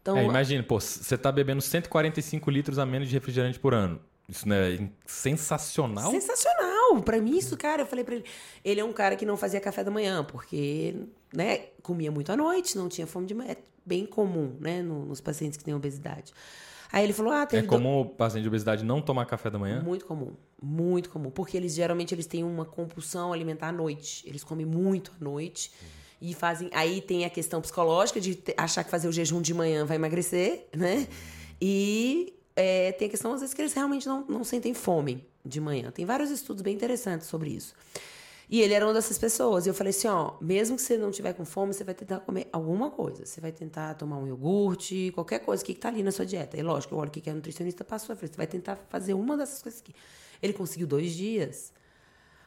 Então, 0.03 0.19
é, 0.19 0.25
imagina, 0.25 0.63
pô, 0.63 0.79
você 0.79 1.15
está 1.15 1.33
bebendo 1.33 1.63
145 1.63 2.51
litros 2.51 2.79
a 2.79 2.85
menos 2.85 3.09
de 3.09 3.15
refrigerante 3.15 3.59
por 3.59 3.73
ano. 3.73 3.99
Isso 4.29 4.47
não 4.47 4.55
é 4.55 4.89
sensacional? 5.07 6.11
Sensacional! 6.11 6.76
Para 7.05 7.21
mim, 7.21 7.37
isso, 7.37 7.57
cara, 7.57 7.83
eu 7.83 7.87
falei 7.87 8.05
para 8.05 8.15
ele. 8.17 8.25
Ele 8.65 8.81
é 8.81 8.85
um 8.85 8.93
cara 8.93 9.17
que 9.17 9.27
não 9.27 9.37
fazia 9.37 9.61
café 9.61 9.83
da 9.83 9.91
manhã, 9.91 10.25
porque, 10.25 10.95
né, 11.35 11.59
comia 11.83 12.11
muito 12.11 12.31
à 12.31 12.37
noite, 12.37 12.77
não 12.77 12.89
tinha 12.89 13.07
fome 13.07 13.27
de 13.27 13.35
manhã. 13.35 13.53
É 13.53 13.57
bem 13.85 14.07
comum, 14.07 14.57
né, 14.61 14.83
nos 14.83 15.21
pacientes 15.21 15.57
que 15.57 15.65
têm 15.65 15.75
obesidade. 15.75 16.33
Aí 16.93 17.05
ele 17.05 17.13
falou: 17.13 17.33
ah, 17.33 17.47
tem. 17.47 17.61
É 17.61 17.63
comum 17.63 18.01
o 18.01 18.05
paciente 18.07 18.43
de 18.43 18.49
obesidade 18.49 18.85
não 18.85 19.03
tomar 19.03 19.27
café 19.27 19.51
da 19.51 19.59
manhã? 19.59 19.83
Muito 19.83 20.07
comum. 20.07 20.33
Muito 20.63 21.11
comum. 21.11 21.31
Porque 21.31 21.57
eles 21.57 21.75
geralmente 21.75 22.15
eles 22.15 22.27
têm 22.27 22.45
uma 22.45 22.65
compulsão 22.65 23.33
alimentar 23.33 23.69
à 23.69 23.73
noite. 23.73 24.27
Eles 24.27 24.45
comem 24.45 24.65
muito 24.65 25.13
à 25.21 25.25
noite. 25.25 25.71
Uhum. 25.81 25.89
E 26.29 26.35
fazem. 26.35 26.71
Aí 26.73 27.01
tem 27.01 27.25
a 27.25 27.31
questão 27.31 27.61
psicológica 27.61 28.21
de 28.21 28.39
achar 28.57 28.83
que 28.85 28.91
fazer 28.91 29.09
o 29.09 29.13
jejum 29.13 29.43
de 29.43 29.53
manhã 29.53 29.85
vai 29.85 29.97
emagrecer, 29.97 30.67
né? 30.75 31.07
E 31.61 32.36
é, 32.57 32.93
tem 32.93 33.07
a 33.07 33.11
questão, 33.11 33.35
às 33.35 33.41
vezes, 33.41 33.55
que 33.55 33.61
eles 33.61 33.75
realmente 33.75 34.09
não, 34.09 34.25
não 34.27 34.43
sentem 34.43 34.73
fome 34.73 35.25
de 35.45 35.61
manhã. 35.61 35.91
Tem 35.91 36.07
vários 36.07 36.31
estudos 36.31 36.63
bem 36.63 36.75
interessantes 36.75 37.27
sobre 37.27 37.51
isso. 37.51 37.75
E 38.49 38.61
ele 38.61 38.73
era 38.75 38.87
uma 38.87 38.95
dessas 38.95 39.19
pessoas. 39.19 39.67
E 39.67 39.69
eu 39.69 39.75
falei 39.75 39.91
assim: 39.91 40.09
ó, 40.09 40.35
mesmo 40.41 40.77
que 40.77 40.83
você 40.83 40.97
não 40.97 41.11
tiver 41.11 41.33
com 41.35 41.45
fome, 41.45 41.75
você 41.75 41.85
vai 41.85 41.95
tentar 41.95 42.21
comer 42.21 42.49
alguma 42.53 42.91
coisa. 42.91 43.27
Você 43.27 43.41
vai 43.41 43.53
tentar 43.53 43.95
tomar 43.95 44.19
um 44.19 44.27
iogurte, 44.27 45.11
qualquer 45.15 45.41
coisa 45.41 45.65
que 45.65 45.73
está 45.73 45.89
ali 45.89 46.03
na 46.03 46.13
sua 46.13 46.25
dieta. 46.25 46.57
E 46.57 46.63
lógico, 46.63 46.95
eu 46.95 46.99
olho 46.99 47.09
o 47.09 47.13
que 47.13 47.29
a 47.29 47.35
nutricionista 47.35 47.85
passou. 47.85 48.15
Eu 48.15 48.17
falei: 48.17 48.33
você 48.33 48.37
vai 48.37 48.47
tentar 48.47 48.77
fazer 48.89 49.15
uma 49.15 49.37
dessas 49.37 49.63
coisas 49.63 49.81
aqui. 49.81 49.95
Ele 50.43 50.53
conseguiu 50.53 50.87
dois 50.87 51.13
dias. 51.13 51.73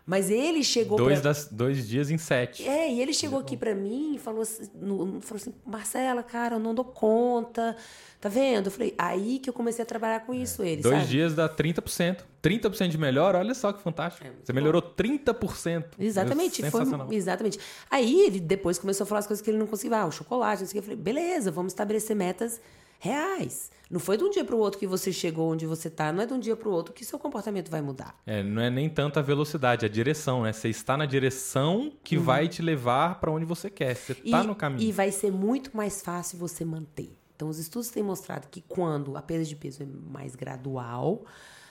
Mas 0.10 0.32
ele 0.32 0.64
chegou 0.64 0.98
dois, 0.98 1.20
pra... 1.22 1.30
das, 1.30 1.46
dois 1.46 1.88
dias 1.88 2.10
em 2.10 2.18
sete. 2.18 2.68
É, 2.68 2.92
e 2.92 3.00
ele 3.00 3.14
chegou 3.14 3.38
aqui 3.38 3.56
para 3.56 3.76
mim 3.76 4.16
e 4.16 4.18
falou 4.18 4.42
assim, 4.42 4.68
no, 4.74 5.22
falou 5.22 5.40
assim, 5.40 5.54
Marcela, 5.64 6.24
cara, 6.24 6.56
eu 6.56 6.60
não 6.60 6.74
dou 6.74 6.84
conta. 6.84 7.78
Tá 8.20 8.28
vendo? 8.28 8.66
Eu 8.66 8.72
falei, 8.72 8.96
aí 8.98 9.38
que 9.38 9.48
eu 9.48 9.54
comecei 9.54 9.84
a 9.84 9.86
trabalhar 9.86 10.22
com 10.22 10.34
isso, 10.34 10.64
ele, 10.64 10.82
Dois 10.82 10.98
sabe? 10.98 11.08
dias 11.10 11.36
dá 11.36 11.48
30%. 11.48 12.22
30% 12.42 12.88
de 12.88 12.98
melhor, 12.98 13.36
olha 13.36 13.54
só 13.54 13.72
que 13.72 13.84
fantástico. 13.84 14.26
É 14.26 14.32
Você 14.44 14.52
melhorou 14.52 14.82
30%. 14.82 15.86
Exatamente, 16.00 16.66
É 16.66 16.72
foi 16.72 16.82
exatamente. 17.12 17.60
Aí 17.92 18.20
ele 18.22 18.40
depois 18.40 18.80
começou 18.80 19.04
a 19.04 19.08
falar 19.08 19.20
as 19.20 19.28
coisas 19.28 19.44
que 19.44 19.52
ele 19.52 19.60
não 19.60 19.68
conseguia, 19.68 20.00
ah, 20.00 20.06
o 20.08 20.12
chocolate, 20.12 20.64
não 20.64 20.68
sei 20.68 20.80
o 20.80 20.82
que. 20.82 20.90
Eu 20.92 20.96
falei, 20.96 20.98
beleza, 20.98 21.52
vamos 21.52 21.72
estabelecer 21.72 22.16
metas 22.16 22.60
reais. 23.00 23.72
Não 23.90 24.00
foi 24.00 24.18
de 24.18 24.24
um 24.24 24.30
dia 24.30 24.44
para 24.46 24.56
o 24.56 24.60
outro 24.60 24.80
que 24.80 24.86
você 24.86 25.12
chegou 25.12 25.52
onde 25.52 25.66
você 25.66 25.90
tá, 25.90 26.12
não 26.12 26.22
é 26.22 26.26
de 26.28 26.34
um 26.34 26.40
dia 26.40 26.56
para 26.56 26.70
o 26.70 26.72
outro 26.72 26.94
que 26.94 27.04
seu 27.04 27.18
comportamento 27.18 27.72
vai 27.72 27.82
mudar. 27.82 28.16
É, 28.26 28.44
não 28.44 28.62
é 28.62 28.70
nem 28.70 28.88
tanto 28.90 29.18
a 29.18 29.22
velocidade, 29.22 29.86
é 29.86 29.90
a 29.90 29.92
direção, 29.92 30.44
né? 30.44 30.54
Você 30.54 30.70
está 30.70 30.96
na 30.96 31.06
direção 31.08 31.92
que 32.04 32.18
vai 32.18 32.48
te 32.48 32.62
levar 32.62 33.20
para 33.20 33.32
onde 33.32 33.46
você 33.46 33.70
quer. 33.70 33.96
Você 33.96 34.14
Uhum. 34.14 34.20
Está 34.26 34.44
no 34.44 34.54
caminho. 34.56 34.88
e 34.88 34.92
vai 34.92 35.12
ser 35.12 35.32
muito 35.32 35.76
mais 35.76 36.02
fácil 36.02 36.38
você 36.38 36.64
manter. 36.66 37.18
Então, 37.36 37.48
os 37.48 37.58
estudos 37.58 37.90
têm 37.90 38.04
mostrado 38.04 38.48
que 38.52 38.62
quando 38.62 39.16
a 39.16 39.22
perda 39.22 39.46
de 39.46 39.56
peso 39.56 39.82
é 39.82 39.86
mais 39.86 40.36
gradual, 40.36 41.24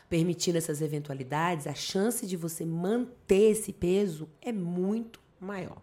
permitindo 0.09 0.57
essas 0.57 0.81
eventualidades, 0.81 1.67
a 1.67 1.75
chance 1.75 2.27
de 2.27 2.37
você 2.39 2.65
manter 2.65 3.51
esse 3.51 3.71
peso 3.73 4.27
é 4.41 4.51
muito 4.51 5.21
maior. 5.39 5.77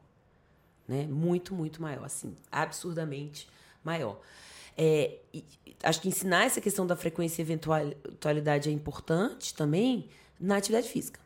Né? 0.87 1.05
Muito, 1.07 1.53
muito 1.53 1.81
maior. 1.81 2.03
Assim, 2.03 2.35
absurdamente 2.51 3.47
maior. 3.83 4.19
É, 4.77 5.17
acho 5.83 6.01
que 6.01 6.07
ensinar 6.07 6.45
essa 6.45 6.59
questão 6.59 6.85
da 6.85 6.95
frequência 6.95 7.41
e 7.41 7.43
eventualidade 7.43 8.69
é 8.69 8.71
importante 8.71 9.53
também 9.53 10.09
na 10.39 10.57
atividade 10.57 10.89
física. 10.89 11.19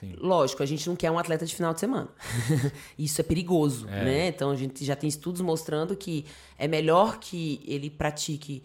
Sim. 0.00 0.14
Lógico, 0.18 0.62
a 0.62 0.66
gente 0.66 0.86
não 0.88 0.96
quer 0.96 1.10
um 1.10 1.18
atleta 1.18 1.46
de 1.46 1.54
final 1.54 1.72
de 1.72 1.80
semana. 1.80 2.08
Isso 2.98 3.20
é 3.20 3.24
perigoso, 3.24 3.86
né? 3.86 4.28
Então 4.28 4.50
a 4.50 4.56
gente 4.56 4.84
já 4.84 4.94
tem 4.94 5.08
estudos 5.08 5.40
mostrando 5.40 5.96
que 5.96 6.26
é 6.58 6.68
melhor 6.68 7.18
que 7.18 7.60
ele 7.64 7.88
pratique, 7.88 8.62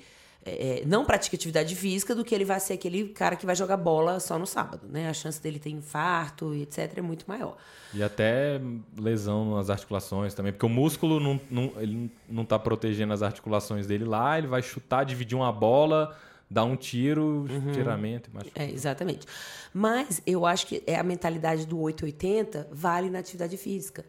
é, 0.49 0.79
é, 0.81 0.85
não 0.85 1.05
pratique 1.05 1.35
atividade 1.35 1.75
física 1.75 2.13
do 2.15 2.23
que 2.23 2.33
ele 2.33 2.45
vai 2.45 2.59
ser 2.59 2.73
aquele 2.73 3.09
cara 3.09 3.35
que 3.35 3.45
vai 3.45 3.55
jogar 3.55 3.77
bola 3.77 4.19
só 4.19 4.37
no 4.39 4.45
sábado, 4.45 4.87
né? 4.89 5.09
A 5.09 5.13
chance 5.13 5.41
dele 5.41 5.59
ter 5.59 5.69
infarto 5.69 6.53
e 6.55 6.61
etc 6.63 6.97
é 6.97 7.01
muito 7.01 7.25
maior. 7.27 7.57
E 7.93 8.01
até 8.03 8.59
lesão 8.97 9.55
nas 9.55 9.69
articulações 9.69 10.33
também, 10.33 10.51
porque 10.51 10.65
o 10.65 10.69
músculo 10.69 11.19
não, 11.19 11.39
não, 11.49 11.71
ele 11.77 12.11
não 12.29 12.45
tá 12.45 12.57
protegendo 12.59 13.13
as 13.13 13.21
articulações 13.21 13.87
dele 13.87 14.05
lá, 14.05 14.37
ele 14.37 14.47
vai 14.47 14.61
chutar, 14.61 15.03
dividir 15.03 15.35
uma 15.35 15.51
bola, 15.51 16.15
dar 16.49 16.63
um 16.65 16.75
tiro, 16.75 17.45
Uhum. 17.49 17.71
tiramento 17.73 18.29
machuca. 18.33 18.61
É, 18.61 18.69
exatamente. 18.71 19.25
Mas 19.73 20.21
eu 20.25 20.45
acho 20.45 20.65
que 20.67 20.83
é 20.87 20.95
a 20.97 21.03
mentalidade 21.03 21.65
do 21.65 21.79
880 21.79 22.67
vale 22.71 23.09
na 23.09 23.19
atividade 23.19 23.55
física. 23.57 24.05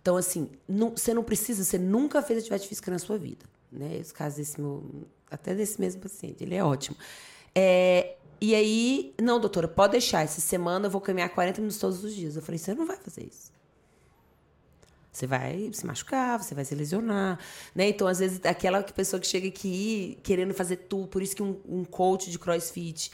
Então, 0.00 0.16
assim, 0.16 0.48
não- 0.68 0.90
você 0.90 1.12
não 1.12 1.22
precisa, 1.24 1.62
você 1.64 1.76
nunca 1.78 2.22
fez 2.22 2.38
atividade 2.38 2.66
física 2.68 2.90
na 2.90 2.98
sua 2.98 3.18
vida. 3.18 3.44
Né? 3.70 3.96
Esse 4.00 4.14
caso 4.14 4.36
desse 4.36 4.60
meu, 4.60 4.82
até 5.30 5.54
desse 5.54 5.80
mesmo 5.80 6.02
paciente, 6.02 6.42
ele 6.42 6.54
é 6.54 6.64
ótimo. 6.64 6.96
É, 7.54 8.16
e 8.40 8.54
aí, 8.54 9.14
não, 9.20 9.40
doutora, 9.40 9.66
pode 9.66 9.92
deixar, 9.92 10.22
essa 10.22 10.40
semana 10.40 10.86
eu 10.86 10.90
vou 10.90 11.00
caminhar 11.00 11.28
40 11.30 11.60
minutos 11.60 11.78
todos 11.78 12.04
os 12.04 12.14
dias. 12.14 12.36
Eu 12.36 12.42
falei, 12.42 12.58
você 12.58 12.74
não 12.74 12.86
vai 12.86 12.96
fazer 12.96 13.26
isso. 13.26 13.50
Você 15.10 15.26
vai 15.26 15.70
se 15.72 15.84
machucar, 15.84 16.40
você 16.40 16.54
vai 16.54 16.64
se 16.64 16.74
lesionar, 16.74 17.40
né? 17.74 17.88
Então, 17.88 18.06
às 18.06 18.20
vezes, 18.20 18.40
aquela 18.44 18.82
pessoa 18.82 19.18
que 19.18 19.26
chega 19.26 19.48
aqui 19.48 20.16
querendo 20.22 20.54
fazer 20.54 20.76
tudo, 20.76 21.08
por 21.08 21.20
isso 21.20 21.34
que 21.34 21.42
um, 21.42 21.60
um 21.68 21.84
coach 21.84 22.30
de 22.30 22.38
crossfit 22.38 23.10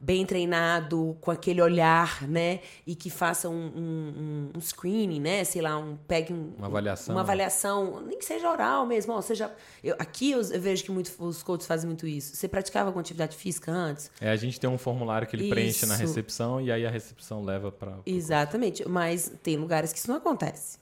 bem 0.00 0.24
treinado, 0.24 1.16
com 1.20 1.30
aquele 1.30 1.60
olhar, 1.60 2.22
né? 2.28 2.60
E 2.86 2.94
que 2.94 3.10
faça 3.10 3.48
um, 3.48 3.54
um, 3.54 4.50
um 4.56 4.60
screening, 4.60 5.20
né? 5.20 5.44
Sei 5.44 5.60
lá, 5.60 5.76
um, 5.78 5.96
pegue 6.06 6.32
um, 6.32 6.54
Uma 6.56 6.66
avaliação. 6.66 7.14
Uma 7.14 7.20
avaliação, 7.22 8.00
nem 8.06 8.18
que 8.18 8.24
seja 8.24 8.50
oral 8.50 8.86
mesmo. 8.86 9.12
Ó, 9.12 9.20
seja, 9.20 9.52
eu, 9.82 9.94
aqui 9.98 10.30
eu, 10.30 10.40
eu 10.40 10.60
vejo 10.60 10.84
que 10.84 10.90
muito, 10.90 11.12
os 11.18 11.42
coaches 11.42 11.66
fazem 11.66 11.86
muito 11.86 12.06
isso. 12.06 12.36
Você 12.36 12.46
praticava 12.48 12.88
alguma 12.88 13.00
atividade 13.00 13.36
física 13.36 13.72
antes? 13.72 14.10
É, 14.20 14.30
a 14.30 14.36
gente 14.36 14.58
tem 14.58 14.68
um 14.68 14.78
formulário 14.78 15.26
que 15.26 15.34
ele 15.36 15.48
preenche 15.48 15.86
na 15.86 15.94
Isso. 15.94 16.02
recepção 16.02 16.60
e 16.60 16.70
aí 16.70 16.86
a 16.86 16.90
recepção 16.90 17.42
leva 17.42 17.70
para. 17.72 17.98
Exatamente, 18.06 18.88
mas 18.88 19.32
tem 19.42 19.56
lugares 19.56 19.92
que 19.92 19.98
isso 19.98 20.08
não 20.08 20.16
acontece. 20.16 20.78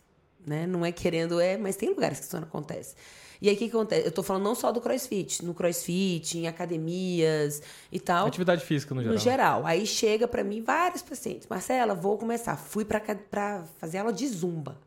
Né? 0.47 0.67
Não 0.67 0.87
é 0.87 0.93
querendo, 0.93 1.41
é, 1.41 1.57
mas 1.57 1.75
tem 1.75 1.89
lugares 1.89 2.21
que 2.21 2.27
isso 2.27 2.37
não 2.37 2.45
acontece. 2.45 2.95
E 3.41 3.49
aí 3.49 3.55
o 3.55 3.59
que, 3.59 3.69
que 3.69 3.77
acontece? 3.77 4.07
Eu 4.07 4.13
tô 4.13 4.23
falando 4.23 4.45
não 4.45 4.55
só 4.55 4.73
do 4.73 4.81
crossfit, 4.81 5.45
no 5.45 5.53
crossfit, 5.53 6.39
em 6.39 6.47
academias 6.47 7.61
e 7.93 8.01
tal. 8.01 8.27
Atividade 8.27 8.65
física 8.65 8.95
no 8.95 9.03
geral. 9.03 9.15
No 9.15 9.21
geral. 9.21 9.67
Aí 9.67 9.87
chega 9.87 10.27
pra 10.27 10.43
mim 10.43 10.63
vários 10.63 11.03
pacientes. 11.03 11.47
Marcela, 11.49 11.95
vou 11.95 12.17
começar. 12.17 12.57
Fui 12.57 12.85
pra 12.85 13.65
fazer 13.79 13.99
aula 13.99 14.13
de 14.13 14.27
zumba. 14.29 14.79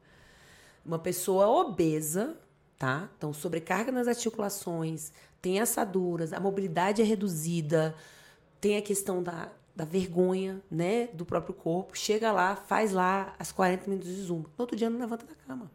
Uma 0.85 0.97
pessoa 0.97 1.47
obesa, 1.47 2.35
tá? 2.77 3.09
Então, 3.17 3.33
sobrecarga 3.33 3.91
nas 3.91 4.07
articulações, 4.07 5.11
tem 5.41 5.59
assaduras, 5.59 6.33
a 6.33 6.39
mobilidade 6.39 7.01
é 7.01 7.05
reduzida, 7.05 7.93
tem 8.59 8.77
a 8.77 8.81
questão 8.81 9.21
da, 9.21 9.49
da 9.79 9.85
vergonha, 9.85 10.59
né? 10.69 11.07
Do 11.13 11.25
próprio 11.25 11.53
corpo. 11.53 11.97
Chega 11.97 12.31
lá, 12.33 12.55
faz 12.55 12.91
lá 12.91 13.33
as 13.39 13.51
40 13.51 13.89
minutos 13.89 14.13
de 14.13 14.21
zumba. 14.21 14.49
No 14.57 14.63
outro 14.63 14.75
dia 14.75 14.89
não 14.89 14.99
levanta 14.99 15.25
da 15.25 15.33
cama. 15.47 15.71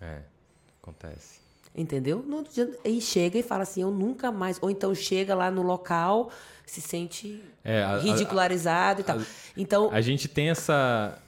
É, 0.00 0.20
acontece. 0.80 1.40
Entendeu? 1.74 2.24
No 2.26 2.36
outro 2.36 2.52
dia, 2.54 2.70
aí 2.84 3.00
chega 3.00 3.38
e 3.38 3.42
fala 3.42 3.62
assim, 3.64 3.82
eu 3.82 3.90
nunca 3.90 4.30
mais. 4.30 4.58
Ou 4.62 4.70
então 4.70 4.94
chega 4.94 5.34
lá 5.34 5.50
no 5.50 5.62
local, 5.62 6.30
se 6.64 6.80
sente 6.80 7.42
É, 7.64 7.82
a- 7.82 7.96
a- 7.96 7.98
ridicularizado 7.98 9.00
e 9.00 9.04
tal. 9.04 9.18
Então, 9.56 9.90
A 9.92 10.00
gente 10.00 10.28
tem 10.28 10.50
essa, 10.50 11.18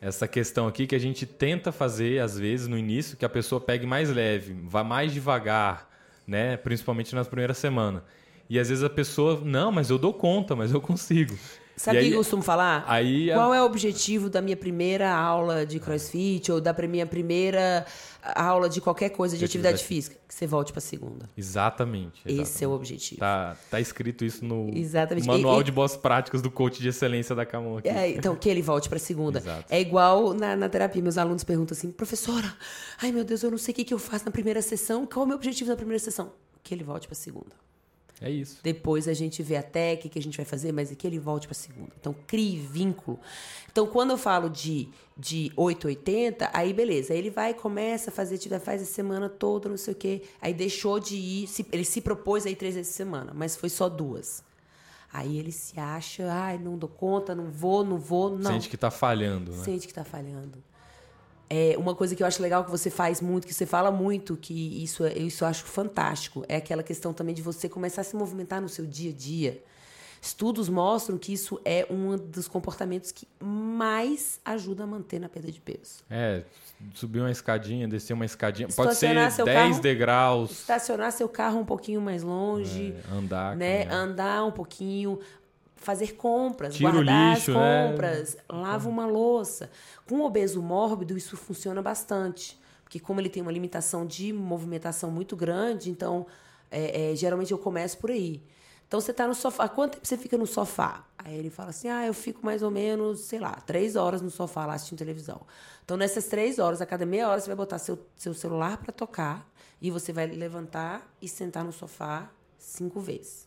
essa 0.00 0.26
questão 0.26 0.66
aqui 0.66 0.86
que 0.86 0.94
a 0.94 0.98
gente 0.98 1.26
tenta 1.26 1.70
fazer, 1.72 2.20
às 2.22 2.38
vezes, 2.38 2.66
no 2.66 2.76
início, 2.78 3.16
que 3.18 3.24
a 3.24 3.28
pessoa 3.28 3.60
pegue 3.60 3.86
mais 3.86 4.08
leve, 4.10 4.54
vá 4.64 4.82
mais 4.82 5.12
devagar, 5.12 5.88
né? 6.26 6.56
Principalmente 6.56 7.14
nas 7.14 7.28
primeiras 7.28 7.58
semanas. 7.58 8.02
E 8.48 8.58
às 8.60 8.68
vezes 8.68 8.84
a 8.84 8.90
pessoa, 8.90 9.40
não, 9.44 9.72
mas 9.72 9.90
eu 9.90 9.98
dou 9.98 10.14
conta, 10.14 10.54
mas 10.54 10.72
eu 10.72 10.80
consigo. 10.80 11.36
Sabe 11.76 11.98
o 11.98 12.00
que 12.02 12.10
eu 12.12 12.16
costumo 12.18 12.42
falar? 12.42 12.84
aí 12.86 13.30
a- 13.30 13.34
Qual 13.34 13.54
é 13.54 13.62
o 13.62 13.66
objetivo 13.66 14.28
da 14.30 14.40
minha 14.40 14.56
primeira 14.56 15.14
aula 15.14 15.64
de 15.66 15.78
crossfit 15.78 16.50
ou 16.50 16.60
da 16.60 16.72
minha 16.88 17.06
primeira 17.06 17.84
aula 18.34 18.68
de 18.68 18.80
qualquer 18.80 19.10
coisa 19.10 19.34
de, 19.36 19.40
De 19.40 19.44
atividade, 19.44 19.74
atividade 19.76 19.88
física? 19.94 20.16
Que 20.26 20.34
você 20.34 20.46
volte 20.46 20.72
pra 20.72 20.80
segunda. 20.80 21.28
Exatamente. 21.36 22.20
Esse 22.24 22.32
é 22.38 22.42
exatamente. 22.42 22.66
o 22.66 22.70
objetivo. 22.72 23.20
Tá, 23.20 23.56
tá 23.70 23.80
escrito 23.80 24.24
isso 24.24 24.44
no 24.44 24.70
Exatamente. 24.76 25.26
manual 25.26 25.58
E- 25.58 25.60
e- 25.60 25.64
de 25.64 25.72
boas 25.72 25.96
práticas 25.96 26.42
do 26.42 26.50
coach 26.50 26.80
de 26.80 26.88
excelência 26.88 27.34
da 27.34 27.46
Camon 27.46 27.78
aqui. 27.78 27.88
É, 27.88 28.10
então, 28.10 28.34
que 28.34 28.48
ele 28.48 28.62
volte 28.62 28.88
pra 28.88 28.98
segunda. 28.98 29.38
Exato. 29.38 29.64
É 29.70 29.80
igual 29.80 30.34
na, 30.34 30.56
na 30.56 30.68
terapia, 30.68 31.00
meus 31.02 31.16
alunos 31.18 31.44
perguntam 31.44 31.76
assim, 31.76 31.90
professora, 31.92 32.52
ai 33.00 33.12
meu 33.12 33.24
Deus, 33.24 33.42
eu 33.42 33.50
não 33.50 33.58
sei 33.58 33.72
o 33.72 33.74
que, 33.76 33.84
que 33.84 33.94
eu 33.94 33.98
faço 33.98 34.24
na 34.24 34.30
primeira 34.30 34.60
sessão. 34.62 35.06
Qual 35.06 35.22
é 35.22 35.24
o 35.24 35.28
meu 35.28 35.36
objetivo 35.36 35.70
na 35.70 35.76
primeira 35.76 35.98
sessão? 36.02 36.32
Que 36.62 36.74
ele 36.74 36.82
volte 36.82 37.06
pra 37.06 37.14
segunda. 37.14 37.54
É 38.20 38.30
isso. 38.30 38.60
Depois 38.62 39.06
a 39.08 39.12
gente 39.12 39.42
vê 39.42 39.56
a 39.56 39.62
técnica 39.62 40.08
que 40.14 40.18
a 40.18 40.22
gente 40.22 40.36
vai 40.38 40.46
fazer, 40.46 40.72
mas 40.72 40.90
é 40.90 40.94
que 40.94 41.06
ele 41.06 41.18
volte 41.18 41.46
para 41.46 41.54
segunda. 41.54 41.92
Então, 42.00 42.14
crie 42.26 42.58
vínculo. 42.58 43.20
Então, 43.70 43.86
quando 43.86 44.12
eu 44.12 44.16
falo 44.18 44.48
de, 44.48 44.88
de 45.18 45.52
880, 45.54 46.48
aí 46.52 46.72
beleza. 46.72 47.12
Aí 47.12 47.18
ele 47.18 47.28
vai 47.28 47.52
começa 47.52 48.08
a 48.10 48.12
fazer 48.12 48.38
faz 48.58 48.80
a 48.80 48.86
semana 48.86 49.28
toda, 49.28 49.68
não 49.68 49.76
sei 49.76 49.92
o 49.92 49.96
quê. 49.96 50.22
Aí 50.40 50.54
deixou 50.54 50.98
de 50.98 51.14
ir, 51.16 51.46
se- 51.46 51.66
ele 51.70 51.84
se 51.84 52.00
propôs 52.00 52.46
a 52.46 52.50
ir 52.50 52.56
três 52.56 52.74
vezes 52.74 52.90
por 52.92 52.96
semana, 52.96 53.32
mas 53.34 53.54
foi 53.54 53.68
só 53.68 53.86
duas. 53.88 54.42
Aí 55.12 55.38
ele 55.38 55.52
se 55.52 55.78
acha, 55.78 56.30
ai, 56.32 56.58
não 56.58 56.76
dou 56.76 56.88
conta, 56.88 57.34
não 57.34 57.50
vou, 57.50 57.84
não 57.84 57.98
vou, 57.98 58.30
não. 58.30 58.50
Sente 58.50 58.68
que 58.70 58.76
tá 58.76 58.90
falhando, 58.90 59.52
né? 59.52 59.62
Sente 59.64 59.86
que 59.86 59.94
tá 59.94 60.04
falhando. 60.04 60.62
É, 61.48 61.74
uma 61.78 61.94
coisa 61.94 62.14
que 62.16 62.22
eu 62.22 62.26
acho 62.26 62.42
legal 62.42 62.64
que 62.64 62.70
você 62.70 62.90
faz 62.90 63.20
muito, 63.20 63.46
que 63.46 63.54
você 63.54 63.66
fala 63.66 63.90
muito, 63.90 64.36
que 64.36 64.82
isso, 64.82 65.04
é- 65.04 65.16
isso 65.16 65.44
eu 65.44 65.48
acho 65.48 65.64
fantástico, 65.64 66.44
é 66.48 66.56
aquela 66.56 66.82
questão 66.82 67.12
também 67.12 67.34
de 67.34 67.42
você 67.42 67.68
começar 67.68 68.00
a 68.00 68.04
se 68.04 68.16
movimentar 68.16 68.60
no 68.60 68.68
seu 68.68 68.84
dia 68.84 69.10
a 69.10 69.14
dia. 69.14 69.62
Estudos 70.20 70.68
mostram 70.68 71.16
que 71.16 71.32
isso 71.32 71.60
é 71.64 71.86
um 71.88 72.16
dos 72.16 72.48
comportamentos 72.48 73.12
que 73.12 73.28
mais 73.40 74.40
ajuda 74.44 74.82
a 74.82 74.86
manter 74.86 75.20
na 75.20 75.28
perda 75.28 75.52
de 75.52 75.60
peso. 75.60 76.02
É, 76.10 76.42
subir 76.94 77.20
uma 77.20 77.30
escadinha, 77.30 77.86
descer 77.86 78.12
uma 78.14 78.24
escadinha. 78.24 78.66
Pode 78.66 78.96
ser 78.96 79.06
Estacionar 79.06 79.30
seu 79.30 79.44
10 79.44 79.56
carro- 79.70 79.82
degraus. 79.82 80.50
Estacionar 80.50 81.12
seu 81.12 81.28
carro 81.28 81.60
um 81.60 81.64
pouquinho 81.64 82.00
mais 82.00 82.24
longe, 82.24 82.92
é, 82.92 83.14
andar. 83.16 83.54
né? 83.56 83.84
caminhar. 83.84 84.02
Andar 84.02 84.44
um 84.46 84.50
pouquinho, 84.50 85.20
fazer 85.86 86.16
compras, 86.16 86.74
Tira 86.74 86.90
o 86.90 86.92
guardar 86.94 87.36
lixo, 87.36 87.52
as 87.52 87.56
né? 87.56 87.88
compras, 87.88 88.36
lava 88.50 88.88
uma 88.88 89.06
louça. 89.06 89.70
Com 90.04 90.16
o 90.16 90.24
obeso 90.24 90.60
mórbido, 90.60 91.16
isso 91.16 91.36
funciona 91.36 91.80
bastante. 91.80 92.58
Porque 92.82 92.98
como 92.98 93.20
ele 93.20 93.28
tem 93.28 93.40
uma 93.40 93.52
limitação 93.52 94.04
de 94.04 94.32
movimentação 94.32 95.12
muito 95.12 95.36
grande, 95.36 95.88
então 95.88 96.26
é, 96.72 97.12
é, 97.12 97.16
geralmente 97.16 97.52
eu 97.52 97.58
começo 97.58 97.98
por 97.98 98.10
aí. 98.10 98.42
Então 98.88 99.00
você 99.00 99.12
está 99.12 99.28
no 99.28 99.34
sofá. 99.34 99.68
Quanto 99.68 99.94
tempo 99.94 100.06
você 100.06 100.16
fica 100.16 100.36
no 100.36 100.46
sofá? 100.46 101.04
Aí 101.18 101.36
ele 101.36 101.50
fala 101.50 101.70
assim: 101.70 101.88
ah, 101.88 102.04
eu 102.04 102.14
fico 102.14 102.44
mais 102.44 102.62
ou 102.62 102.70
menos, 102.70 103.20
sei 103.20 103.38
lá, 103.38 103.52
três 103.64 103.94
horas 103.94 104.20
no 104.20 104.30
sofá 104.30 104.66
lá 104.66 104.74
assistindo 104.74 104.98
televisão. 104.98 105.40
Então, 105.84 105.96
nessas 105.96 106.26
três 106.26 106.58
horas, 106.58 106.80
a 106.80 106.86
cada 106.86 107.06
meia 107.06 107.28
hora, 107.28 107.40
você 107.40 107.46
vai 107.46 107.56
botar 107.56 107.78
seu, 107.78 107.96
seu 108.16 108.34
celular 108.34 108.76
para 108.78 108.92
tocar 108.92 109.48
e 109.80 109.88
você 109.88 110.12
vai 110.12 110.26
levantar 110.26 111.08
e 111.22 111.28
sentar 111.28 111.64
no 111.64 111.72
sofá 111.72 112.28
cinco 112.58 112.98
vezes. 112.98 113.46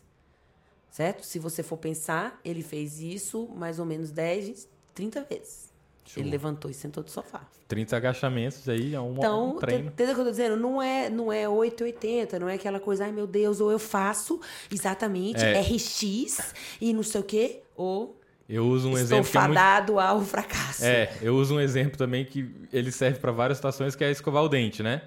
Certo? 0.90 1.24
Se 1.24 1.38
você 1.38 1.62
for 1.62 1.76
pensar, 1.76 2.40
ele 2.44 2.62
fez 2.62 3.00
isso 3.00 3.48
mais 3.54 3.78
ou 3.78 3.86
menos 3.86 4.10
10, 4.10 4.68
30 4.94 5.22
vezes. 5.24 5.70
Ele 6.16 6.28
levantou 6.28 6.68
e 6.68 6.74
sentou 6.74 7.04
do 7.04 7.10
sofá. 7.10 7.42
30 7.68 7.96
agachamentos 7.96 8.68
aí 8.68 8.94
é 8.96 9.00
um, 9.00 9.12
Então, 9.12 9.50
um 9.50 9.58
treino. 9.58 9.86
entendeu 9.86 10.12
o 10.12 10.14
que 10.16 10.20
eu 10.22 10.24
tô 10.24 10.30
dizendo? 10.32 10.56
Não 10.56 10.82
é, 10.82 11.08
não 11.08 11.32
é 11.32 11.48
880, 11.48 12.36
não 12.40 12.48
é 12.48 12.54
aquela 12.54 12.80
coisa, 12.80 13.04
ai 13.04 13.12
meu 13.12 13.28
Deus, 13.28 13.60
ou 13.60 13.70
eu 13.70 13.78
faço 13.78 14.40
exatamente 14.72 15.38
É. 15.44 15.60
RX 15.60 16.52
e 16.80 16.92
não 16.92 17.04
sei 17.04 17.20
o 17.20 17.24
quê, 17.24 17.60
ou 17.76 18.18
Eu 18.48 18.66
uso 18.66 18.88
um 18.88 18.98
estou 18.98 19.18
exemplo 19.18 19.30
que 19.30 19.38
é 19.38 19.40
muito... 19.42 19.54
fadado 19.54 20.00
ao 20.00 20.20
fracasso. 20.22 20.84
É, 20.84 21.16
eu 21.22 21.36
uso 21.36 21.54
um 21.54 21.60
exemplo 21.60 21.96
também 21.96 22.24
que 22.24 22.52
ele 22.72 22.90
serve 22.90 23.20
para 23.20 23.30
várias 23.30 23.58
situações, 23.58 23.94
que 23.94 24.02
é 24.02 24.10
escovar 24.10 24.42
o 24.42 24.48
dente, 24.48 24.82
né? 24.82 25.02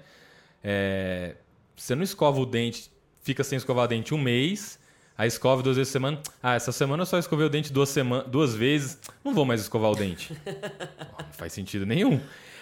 É, 0.62 1.34
você 1.76 1.94
não 1.94 2.02
escova 2.02 2.40
o 2.40 2.46
dente, 2.46 2.90
fica 3.22 3.44
sem 3.44 3.58
escovar 3.58 3.84
o 3.84 3.88
dente 3.88 4.14
um 4.14 4.18
mês, 4.18 4.78
aí 5.16 5.28
escova 5.28 5.62
duas 5.62 5.76
vezes 5.76 5.90
por 5.90 5.98
semana. 5.98 6.20
Ah, 6.42 6.54
essa 6.54 6.72
semana 6.72 7.02
eu 7.02 7.06
só 7.06 7.18
escovei 7.18 7.46
o 7.46 7.50
dente 7.50 7.72
duas, 7.72 7.88
sema 7.88 8.22
duas 8.22 8.54
vezes, 8.54 8.98
não 9.24 9.34
vou 9.34 9.44
mais 9.44 9.60
escovar 9.60 9.90
o 9.90 9.94
dente. 9.94 10.32
não 10.46 11.32
faz 11.32 11.52
sentido 11.52 11.86
nenhum. 11.86 12.20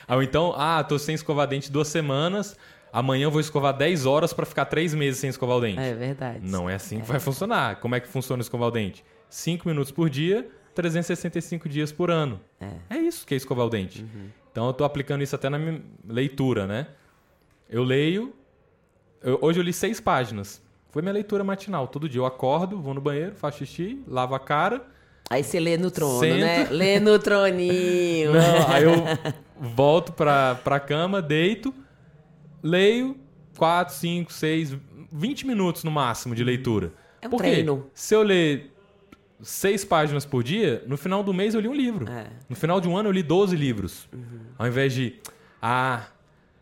Ou 0.08 0.22
então, 0.22 0.52
ah, 0.56 0.82
tô 0.84 0.98
sem 0.98 1.14
escovar 1.14 1.46
dente 1.46 1.70
duas 1.70 1.88
semanas, 1.88 2.56
amanhã 2.92 3.24
eu 3.24 3.30
vou 3.30 3.40
escovar 3.40 3.72
10 3.76 4.04
horas 4.04 4.32
para 4.32 4.44
ficar 4.44 4.64
três 4.66 4.92
meses 4.94 5.20
sem 5.20 5.30
escovar 5.30 5.56
o 5.56 5.60
dente. 5.60 5.78
É 5.80 5.94
verdade. 5.94 6.40
Não 6.42 6.68
é 6.68 6.74
assim 6.74 7.00
que 7.00 7.06
vai 7.06 7.20
funcionar. 7.20 7.76
Como 7.80 7.94
é 7.94 8.00
que 8.00 8.08
funciona 8.08 8.42
escovar 8.42 8.68
o 8.68 8.70
dente? 8.70 9.04
5 9.30 9.66
minutos 9.66 9.90
por 9.90 10.10
dia, 10.10 10.46
365 10.74 11.68
dias 11.68 11.90
por 11.92 12.10
ano. 12.10 12.40
É. 12.60 12.96
É 12.96 12.98
isso 12.98 13.26
que 13.26 13.32
é 13.32 13.36
escovar 13.36 13.64
o 13.66 13.70
dente. 13.70 14.04
Então 14.50 14.66
eu 14.66 14.72
tô 14.74 14.84
aplicando 14.84 15.22
isso 15.22 15.34
até 15.34 15.48
na 15.48 15.58
minha 15.58 15.80
leitura, 16.06 16.66
né? 16.66 16.88
Eu 17.70 17.82
leio. 17.84 18.34
eu- 19.22 19.38
hoje 19.40 19.58
eu 19.60 19.62
li 19.64 19.72
seis 19.72 19.98
páginas. 20.00 20.60
Foi 20.92 21.00
minha 21.00 21.12
leitura 21.12 21.42
matinal. 21.42 21.88
Todo 21.88 22.06
dia 22.06 22.20
eu 22.20 22.26
acordo, 22.26 22.78
vou 22.78 22.92
no 22.92 23.00
banheiro, 23.00 23.34
faço 23.34 23.64
xixi, 23.64 24.04
lavo 24.06 24.34
a 24.34 24.38
cara. 24.38 24.86
Aí 25.30 25.42
você 25.42 25.58
lê 25.58 25.78
no 25.78 25.90
trono, 25.90 26.20
Sento. 26.20 26.38
né? 26.40 26.68
Lê 26.70 27.00
no 27.00 27.18
troninho. 27.18 28.32
Não, 28.36 28.68
aí 28.68 28.84
eu 28.84 28.92
volto 29.58 30.12
pra, 30.12 30.54
pra 30.56 30.78
cama, 30.78 31.22
deito, 31.22 31.74
leio 32.62 33.16
4, 33.56 33.94
5, 33.94 34.30
6, 34.30 34.76
20 35.10 35.46
minutos 35.46 35.82
no 35.82 35.90
máximo 35.90 36.34
de 36.34 36.44
leitura. 36.44 36.92
É 37.22 37.26
um 37.26 37.30
Por 37.30 37.40
quê? 37.40 37.50
treino. 37.52 37.86
Se 37.94 38.14
eu 38.14 38.22
ler 38.22 38.70
seis 39.40 39.86
páginas 39.86 40.26
por 40.26 40.42
dia, 40.42 40.84
no 40.86 40.98
final 40.98 41.24
do 41.24 41.32
mês 41.32 41.54
eu 41.54 41.60
li 41.62 41.68
um 41.68 41.74
livro. 41.74 42.06
É. 42.10 42.26
No 42.50 42.54
final 42.54 42.82
de 42.82 42.88
um 42.88 42.96
ano 42.96 43.08
eu 43.08 43.12
li 43.12 43.22
12 43.22 43.56
livros. 43.56 44.06
Ao 44.58 44.66
invés 44.66 44.92
de, 44.92 45.14
ah, 45.62 46.04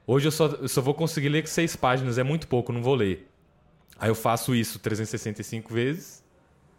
hoje 0.06 0.28
eu 0.28 0.32
só, 0.32 0.46
eu 0.46 0.68
só 0.68 0.80
vou 0.80 0.94
conseguir 0.94 1.30
ler 1.30 1.48
seis 1.48 1.74
páginas, 1.74 2.16
é 2.18 2.22
muito 2.22 2.46
pouco, 2.46 2.72
não 2.72 2.80
vou 2.80 2.94
ler. 2.94 3.26
Aí 4.00 4.08
eu 4.08 4.14
faço 4.14 4.54
isso 4.54 4.78
365 4.78 5.72
vezes 5.72 6.20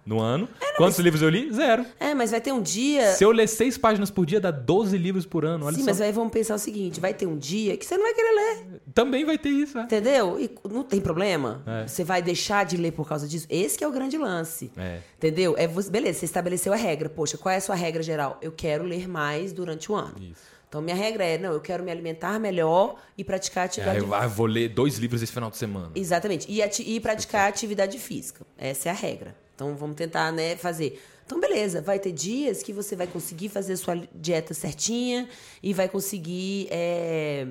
no 0.06 0.20
ano. 0.20 0.50
Quantos 0.78 0.98
livros 1.00 1.22
eu 1.22 1.30
li? 1.30 1.52
Zero. 1.54 1.86
É, 2.00 2.14
mas 2.14 2.32
vai 2.32 2.42
ter 2.42 2.52
um 2.52 2.62
dia. 2.62 3.14
Se 3.14 3.24
eu 3.24 3.32
ler 3.32 3.48
seis 3.48 3.78
páginas 3.78 4.10
por 4.10 4.26
dia, 4.26 4.40
dá 4.40 4.50
12 4.50 4.98
livros 4.98 5.26
por 5.26 5.46
ano. 5.46 5.66
Olha 5.66 5.76
Sim, 5.76 5.82
só. 5.82 5.88
mas 5.88 6.02
aí 6.02 6.12
vamos 6.12 6.34
pensar 6.34 6.56
o 6.56 6.60
seguinte: 6.60 7.00
vai 7.00 7.14
ter 7.14 7.28
um 7.28 7.38
dia 7.38 7.78
que 7.78 7.86
você 7.86 7.96
não 7.96 8.04
vai 8.04 8.14
querer 8.14 8.32
ler. 8.32 8.82
Também 8.94 9.24
vai 9.24 9.38
ter 9.38 9.50
isso, 9.50 9.78
é. 9.78 9.84
Entendeu? 9.84 10.40
E 10.40 10.50
não 10.68 10.84
tem 10.84 11.00
problema. 11.00 11.62
É. 11.66 11.88
Você 11.88 12.04
vai 12.04 12.22
deixar 12.22 12.66
de 12.66 12.78
ler 12.78 12.92
por 12.92 13.08
causa 13.08 13.28
disso. 13.28 13.46
Esse 13.50 13.78
que 13.78 13.84
é 13.84 13.88
o 13.88 13.92
grande 13.92 14.18
lance. 14.18 14.72
É. 14.76 15.00
Entendeu? 15.18 15.56
É 15.58 15.68
beleza, 15.68 16.20
você 16.20 16.26
estabeleceu 16.26 16.74
a 16.74 16.78
regra. 16.78 17.10
Poxa, 17.10 17.38
qual 17.38 17.54
é 17.54 17.58
a 17.58 17.62
sua 17.62 17.76
regra 17.76 18.02
geral? 18.02 18.40
Eu 18.42 18.52
quero 18.52 18.84
ler 18.84 19.08
mais 19.08 19.54
durante 19.54 19.92
o 19.92 19.96
ano. 19.96 20.16
Isso. 20.20 20.51
Então, 20.72 20.82
minha 20.82 20.96
regra 20.96 21.26
é, 21.26 21.38
não, 21.38 21.52
eu 21.52 21.60
quero 21.60 21.84
me 21.84 21.92
alimentar 21.92 22.40
melhor 22.40 22.96
e 23.18 23.26
praticar 23.26 23.66
atividade 23.66 24.00
eu 24.00 24.14
ah, 24.14 24.26
vou 24.26 24.46
ler 24.46 24.70
dois 24.70 24.98
livros 24.98 25.22
esse 25.22 25.30
final 25.30 25.52
de 25.52 25.58
semana. 25.58 25.92
Exatamente. 25.94 26.50
E, 26.50 26.62
e 26.62 27.00
praticar 27.02 27.50
atividade 27.50 28.00
física. 28.00 28.46
Essa 28.58 28.88
é 28.88 28.92
a 28.94 28.96
regra. 28.96 29.36
Então 29.54 29.76
vamos 29.76 29.98
tentar, 29.98 30.32
né, 30.32 30.56
fazer. 30.56 31.04
Então, 31.26 31.42
beleza, 31.42 31.82
vai 31.82 32.00
ter 32.00 32.14
dias 32.14 32.64
que 32.64 32.72
você 32.72 32.96
vai 32.96 33.06
conseguir 33.06 33.50
fazer 33.50 33.76
sua 33.76 34.02
dieta 34.16 34.54
certinha 34.54 35.28
e 35.62 35.74
vai 35.74 35.90
conseguir 35.90 36.70
é, 36.72 37.48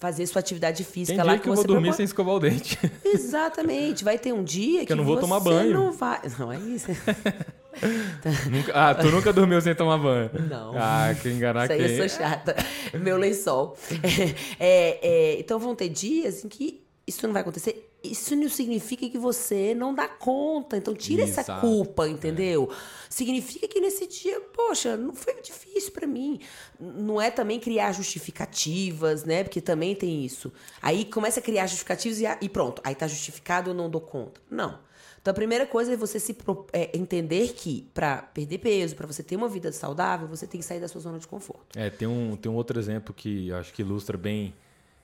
fazer 0.00 0.26
sua 0.26 0.40
atividade 0.40 0.84
física 0.84 1.18
Tem 1.18 1.26
lá 1.26 1.34
dia 1.34 1.42
que 1.42 1.50
eu 1.50 1.54
vou 1.54 1.64
dormir 1.64 1.88
propõe. 1.88 1.96
sem 1.98 2.04
escovar 2.06 2.34
o 2.34 2.40
dente. 2.40 2.78
Exatamente. 3.04 4.02
Vai 4.02 4.18
ter 4.18 4.32
um 4.32 4.42
dia 4.42 4.86
que, 4.86 4.92
eu 4.92 4.96
não 4.96 5.04
vou 5.04 5.16
você 5.16 5.20
tomar 5.20 5.40
banho. 5.40 5.74
não 5.74 5.92
vai. 5.92 6.22
Não 6.38 6.50
é 6.50 6.58
isso. 6.58 6.86
Nunca- 8.50 8.72
ah, 8.74 8.94
tu 8.94 9.10
nunca 9.10 9.32
dormiu 9.32 9.60
sem 9.60 9.74
tomar 9.74 9.98
banho? 9.98 10.30
Não. 10.48 10.72
Ah, 10.76 11.14
que 11.20 11.28
enganar 11.28 11.64
Isso 11.64 11.72
aí 11.72 11.80
eu 11.82 11.88
quem? 11.88 11.96
sou 11.96 12.08
chata. 12.18 12.56
Meu 13.00 13.16
lençol. 13.16 13.76
É, 14.60 14.98
é, 15.02 15.40
então 15.40 15.58
vão 15.58 15.74
ter 15.74 15.88
dias 15.88 16.44
em 16.44 16.48
que 16.48 16.82
isso 17.06 17.26
não 17.26 17.32
vai 17.32 17.42
acontecer. 17.42 17.84
Isso 18.04 18.36
não 18.36 18.48
significa 18.48 19.08
que 19.08 19.18
você 19.18 19.74
não 19.74 19.92
dá 19.94 20.06
conta. 20.06 20.76
Então 20.76 20.94
tira 20.94 21.22
essa 21.22 21.40
Exato. 21.40 21.60
culpa, 21.60 22.06
entendeu? 22.08 22.70
Significa 23.08 23.66
que 23.66 23.80
nesse 23.80 24.06
dia, 24.06 24.40
poxa, 24.54 24.96
não 24.96 25.14
foi 25.14 25.40
difícil 25.40 25.90
pra 25.92 26.06
mim. 26.06 26.38
Não 26.78 27.20
é 27.20 27.30
também 27.30 27.58
criar 27.58 27.92
justificativas, 27.92 29.24
né? 29.24 29.42
Porque 29.42 29.60
também 29.60 29.94
tem 29.94 30.24
isso. 30.24 30.52
Aí 30.80 31.04
começa 31.04 31.40
a 31.40 31.42
criar 31.42 31.66
justificativas 31.66 32.20
e, 32.20 32.24
e 32.42 32.48
pronto. 32.48 32.80
Aí 32.84 32.94
tá 32.94 33.06
justificado, 33.08 33.70
eu 33.70 33.74
não 33.74 33.90
dou 33.90 34.00
conta. 34.00 34.40
Não. 34.50 34.78
Então 35.20 35.32
a 35.32 35.34
primeira 35.34 35.66
coisa 35.66 35.92
é 35.92 35.96
você 35.96 36.18
se 36.18 36.36
é, 36.72 36.96
entender 36.96 37.52
que 37.54 37.88
pra 37.92 38.18
perder 38.18 38.58
peso, 38.58 38.96
pra 38.96 39.06
você 39.06 39.22
ter 39.22 39.36
uma 39.36 39.48
vida 39.48 39.70
saudável, 39.72 40.26
você 40.26 40.46
tem 40.46 40.60
que 40.60 40.66
sair 40.66 40.80
da 40.80 40.88
sua 40.88 41.00
zona 41.00 41.18
de 41.18 41.26
conforto. 41.26 41.78
É, 41.78 41.90
tem 41.90 42.08
um, 42.08 42.36
tem 42.36 42.50
um 42.50 42.54
outro 42.54 42.78
exemplo 42.78 43.12
que 43.14 43.52
acho 43.52 43.72
que 43.72 43.82
ilustra 43.82 44.16
bem. 44.16 44.54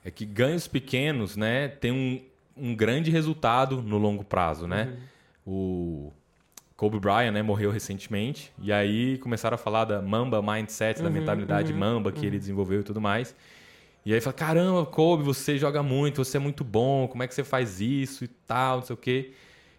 É 0.05 0.11
que 0.11 0.25
ganhos 0.25 0.67
pequenos, 0.67 1.35
né, 1.35 1.69
tem 1.69 1.91
um, 1.91 2.21
um 2.57 2.75
grande 2.75 3.11
resultado 3.11 3.83
no 3.83 3.97
longo 3.97 4.23
prazo, 4.23 4.67
né? 4.67 4.97
O 5.47 6.13
Kobe 6.77 6.99
Bryant, 6.99 7.33
né, 7.33 7.43
morreu 7.43 7.71
recentemente. 7.71 8.53
E 8.61 8.73
aí 8.73 9.19
começaram 9.19 9.55
a 9.55 9.59
falar 9.59 9.85
da 9.85 10.03
Mamba 10.03 10.43
Mindset, 10.43 11.03
da 11.03 11.09
mentalidade 11.11 11.73
Mamba 11.73 12.13
que 12.13 12.27
ele 12.27 12.39
desenvolveu 12.39 12.81
e 12.81 12.85
tudo 12.85 13.01
mais. 13.01 13.35
E 14.05 14.13
aí 14.13 14.21
fala, 14.21 14.35
caramba, 14.35 14.85
Kobe, 14.85 15.23
você 15.23 15.57
joga 15.57 15.83
muito, 15.83 16.23
você 16.23 16.37
é 16.37 16.41
muito 16.41 16.63
bom, 16.63 17.09
como 17.09 17.23
é 17.23 17.27
que 17.27 17.35
você 17.35 17.43
faz 17.43 17.81
isso 17.81 18.25
e 18.25 18.29
tal, 18.29 18.79
não 18.79 18.85
sei 18.85 18.95
o 18.95 18.97
quê. 18.99 19.33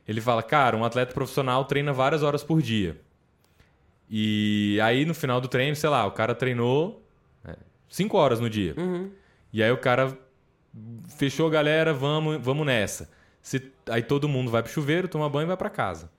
Ele 0.07 0.21
fala, 0.21 0.43
cara, 0.43 0.75
um 0.77 0.83
atleta 0.85 1.13
profissional 1.13 1.65
treina 1.65 1.91
várias 1.93 2.21
horas 2.23 2.43
por 2.43 2.61
dia. 2.61 2.99
E 4.09 4.79
aí 4.83 5.05
no 5.05 5.13
final 5.13 5.41
do 5.41 5.47
treino, 5.47 5.75
sei 5.75 5.89
lá, 5.89 6.05
o 6.05 6.11
cara 6.11 6.35
treinou 6.35 7.01
5 7.89 8.17
horas 8.17 8.39
no 8.39 8.49
dia. 8.49 8.73
E 9.51 9.63
aí 9.63 9.71
o 9.71 9.77
cara 9.77 10.15
fechou, 11.17 11.49
galera, 11.49 11.93
vamos, 11.93 12.37
vamos 12.41 12.65
nessa. 12.65 13.09
Se- 13.41 13.71
aí 13.89 14.01
todo 14.03 14.27
mundo 14.27 14.49
vai 14.51 14.61
pro 14.63 14.71
chuveiro, 14.71 15.07
toma 15.07 15.29
banho 15.29 15.45
e 15.45 15.47
vai 15.47 15.57
pra 15.57 15.69
casa. 15.69 16.09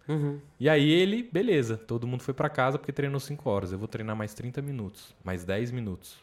E 0.58 0.68
aí 0.68 0.88
ele, 0.90 1.28
beleza, 1.32 1.76
todo 1.76 2.06
mundo 2.06 2.22
foi 2.22 2.32
pra 2.34 2.48
casa 2.48 2.78
porque 2.78 2.92
treinou 2.92 3.20
5 3.20 3.48
horas. 3.50 3.72
Eu 3.72 3.78
vou 3.78 3.88
treinar 3.88 4.16
mais 4.16 4.32
30 4.34 4.62
minutos, 4.62 5.14
mais 5.24 5.44
10 5.44 5.70
minutos. 5.70 6.16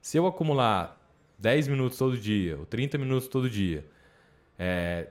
Se 0.00 0.16
eu 0.16 0.26
acumular 0.26 1.00
10 1.38 1.68
minutos 1.68 1.96
todo 1.98 2.16
dia, 2.18 2.58
ou 2.58 2.66
30 2.66 2.98
minutos 2.98 3.28
todo 3.28 3.48
dia, 3.48 3.84
é, 4.58 5.08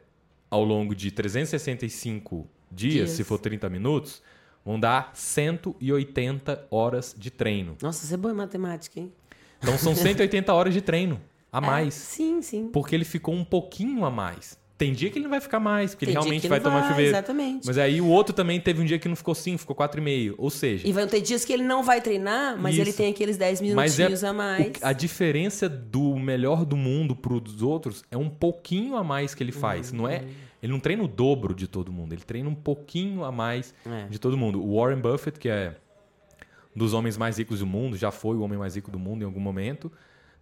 ao 0.50 0.64
longo 0.64 0.96
de 0.96 1.12
365 1.12 2.48
dias, 2.72 2.94
Dias. 2.94 3.10
se 3.12 3.24
for 3.24 3.40
30 3.40 3.70
minutos, 3.70 4.22
vão 4.66 4.80
dar 4.80 5.12
180 5.14 6.68
horas 6.70 7.16
de 7.18 7.30
treino. 7.32 7.78
Nossa, 7.82 8.06
você 8.06 8.14
é 8.14 8.18
bom 8.18 8.30
em 8.30 8.34
matemática, 8.34 9.00
hein? 9.00 9.12
Então 9.62 9.78
são 9.78 9.94
180 9.96 10.54
horas 10.54 10.74
de 10.74 10.82
treino 10.82 11.20
a 11.52 11.58
É, 11.58 11.62
mais. 11.62 11.94
sim, 11.94 12.42
sim. 12.42 12.70
Porque 12.72 12.96
ele 12.96 13.06
ficou 13.06 13.34
um 13.34 13.44
pouquinho 13.46 14.06
a 14.06 14.12
mais. 14.12 14.58
Tem 14.78 14.94
dia 14.94 15.10
que 15.10 15.18
ele 15.18 15.24
não 15.24 15.32
vai 15.32 15.42
ficar 15.42 15.60
mais, 15.60 15.96
porque 15.96 16.06
Tem 16.06 16.14
ele 16.14 16.22
realmente 16.22 16.48
vai 16.48 16.60
não 16.60 16.66
tomar 16.66 16.82
vai, 16.82 16.90
chuveiro. 16.90 17.10
exatamente. 17.10 17.66
Mas 17.66 17.80
aí 17.80 18.00
o 18.00 18.06
outro 18.06 18.32
também 18.32 18.62
teve 18.62 18.80
um 18.80 18.86
dia 18.86 19.00
que 19.00 19.08
não 19.10 19.16
ficou 19.16 19.34
5, 19.34 19.58
ficou 19.58 19.76
4,5. 19.76 20.36
Ou 20.38 20.52
seja, 20.52 20.88
E 20.88 20.92
vão 20.92 21.08
ter 21.08 21.20
dias 21.20 21.44
que 21.44 21.52
ele 21.52 21.64
não 21.64 21.82
vai 21.82 22.00
treinar, 22.00 22.56
mas 22.62 22.74
Isso. 22.76 22.84
ele 22.84 22.94
tem 22.94 23.10
aqueles 23.10 23.38
10 23.38 23.62
mas 23.74 24.00
é 24.00 24.04
minutinhos 24.04 24.24
a 24.24 24.32
mais. 24.34 24.74
a 24.84 24.94
diferença 24.94 25.68
do 25.68 26.07
melhor 26.28 26.66
do 26.66 26.76
mundo 26.78 27.16
pro 27.16 27.40
dos 27.40 27.62
outros 27.62 28.04
é 28.12 28.18
um 28.18 28.30
pouquinho 28.30 28.96
a 28.96 29.04
mais 29.04 29.34
que 29.34 29.42
ele 29.42 29.52
faz. 29.52 29.92
Não 29.92 30.08
é, 30.08 30.26
ele 30.62 30.72
não 30.72 30.80
treina 30.80 31.02
o 31.04 31.08
dobro 31.08 31.56
de 31.56 31.68
todo 31.68 31.92
mundo, 31.92 32.14
ele 32.14 32.22
treina 32.24 32.50
um 32.50 32.56
pouquinho 32.56 33.24
a 33.24 33.32
mais 33.32 33.74
É. 33.86 34.08
de 34.08 34.20
todo 34.20 34.38
mundo. 34.38 34.62
O 34.64 34.76
Warren 34.80 35.00
Buffett, 35.02 35.40
que 35.40 35.50
é 35.50 35.76
um 36.76 36.80
dos 36.80 36.94
homens 36.94 37.18
mais 37.18 37.38
ricos 37.38 37.60
do 37.60 37.66
mundo, 37.66 37.96
já 37.98 38.12
foi 38.12 38.36
o 38.36 38.42
homem 38.42 38.60
mais 38.60 38.76
rico 38.76 38.92
do 38.92 39.00
mundo 39.00 39.22
em 39.22 39.26
algum 39.26 39.40
momento. 39.40 39.92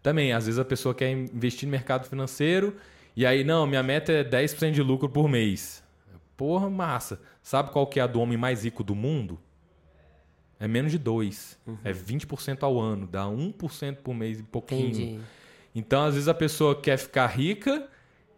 Também, 0.02 0.34
às 0.34 0.46
vezes 0.46 0.60
a 0.60 0.66
pessoa 0.66 0.94
quer 0.94 1.10
investir 1.12 1.68
no 1.68 1.72
mercado 1.72 2.08
financeiro 2.08 2.76
e 3.16 3.26
aí, 3.26 3.44
não, 3.44 3.66
minha 3.66 3.82
meta 3.82 4.12
é 4.12 4.24
10% 4.24 4.72
de 4.72 4.82
lucro 4.82 5.08
por 5.10 5.30
mês. 5.30 5.84
Porra, 6.36 6.70
massa. 6.70 7.22
Sabe 7.42 7.72
qual 7.72 7.88
que 7.88 8.00
é 8.00 8.04
a 8.04 8.08
do 8.08 8.20
homem 8.20 8.38
mais 8.38 8.66
rico 8.66 8.84
do 8.84 8.94
mundo? 8.94 9.40
É 10.60 10.68
menos 10.68 10.92
de 10.92 10.98
2. 10.98 11.58
É 11.84 11.92
20% 11.94 12.64
ao 12.64 12.80
ano. 12.80 13.08
Dá 13.08 13.26
1% 13.26 13.98
por 13.98 14.14
mês 14.14 14.40
e 14.40 14.44
pouquinho. 14.44 14.88
Entendi. 14.90 15.20
Então, 15.76 16.06
às 16.06 16.14
vezes, 16.14 16.28
a 16.30 16.34
pessoa 16.34 16.80
quer 16.80 16.98
ficar 16.98 17.28
rica 17.28 17.88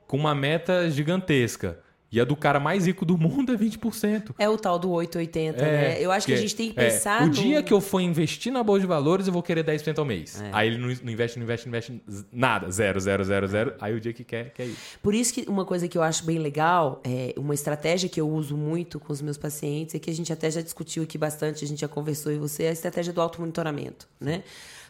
com 0.08 0.18
uma 0.18 0.34
meta 0.34 0.90
gigantesca. 0.90 1.80
E 2.10 2.22
a 2.22 2.24
do 2.24 2.38
cara 2.38 2.58
mais 2.58 2.88
rico 2.88 3.04
do 3.04 3.18
mundo 3.18 3.52
é 3.54 3.58
20%. 3.58 4.34
É 4.40 4.48
o 4.48 4.58
tal 4.58 4.80
do 4.80 4.90
880, 4.92 5.62
É, 5.62 5.66
né? 5.72 5.98
Eu 6.02 6.10
acho 6.10 6.26
que 6.26 6.32
a 6.32 6.36
porque- 6.36 6.48
gente 6.48 6.56
tem 6.56 6.72
que 6.72 6.80
é, 6.80 6.86
pensar 6.86 7.22
o 7.24 7.26
no... 7.26 7.32
dia 7.34 7.62
que 7.62 7.74
eu 7.74 7.82
for 7.82 8.00
investir 8.00 8.50
na 8.50 8.64
bolsa 8.64 8.80
de 8.80 8.88
valores, 8.88 9.28
eu 9.28 9.34
vou 9.34 9.44
querer 9.44 9.62
10% 9.62 10.00
ao 10.00 10.06
mês. 10.06 10.42
É. 10.42 10.50
Aí 10.54 10.70
ele 10.70 10.78
não, 10.78 10.88
não 10.88 11.12
investe, 11.12 11.38
não 11.38 11.44
investe, 11.44 11.68
não 11.68 11.78
investe 11.78 12.02
nada. 12.32 12.72
Zero, 12.72 12.98
zero, 13.02 13.26
zero, 13.26 13.46
zero. 13.50 13.74
Aí 13.82 13.94
o 13.94 14.00
dia 14.00 14.14
que 14.14 14.24
quer, 14.24 14.52
quer 14.54 14.68
ir. 14.68 14.76
Por 15.04 15.14
isso 15.14 15.34
que 15.34 15.44
uma 15.50 15.66
coisa 15.66 15.86
que 15.90 15.98
eu 15.98 16.02
acho 16.02 16.24
bem 16.24 16.40
legal, 16.40 17.02
é 17.04 17.34
uma 17.38 17.54
estratégia 17.54 18.08
que 18.08 18.22
eu 18.22 18.30
uso 18.30 18.56
muito 18.56 19.02
com 19.02 19.12
os 19.12 19.22
meus 19.22 19.38
pacientes, 19.38 19.94
é 19.94 20.00
que 20.00 20.10
a 20.10 20.14
gente 20.16 20.32
até 20.32 20.50
já 20.50 20.62
discutiu 20.62 21.04
aqui 21.04 21.18
bastante, 21.18 21.66
a 21.66 21.68
gente 21.68 21.82
já 21.82 21.90
conversou 21.90 22.32
e 22.32 22.38
você, 22.38 22.64
é 22.64 22.70
a 22.70 22.72
estratégia 22.72 23.12
do 23.12 23.20
automonitoramento, 23.20 24.08
né? 24.18 24.44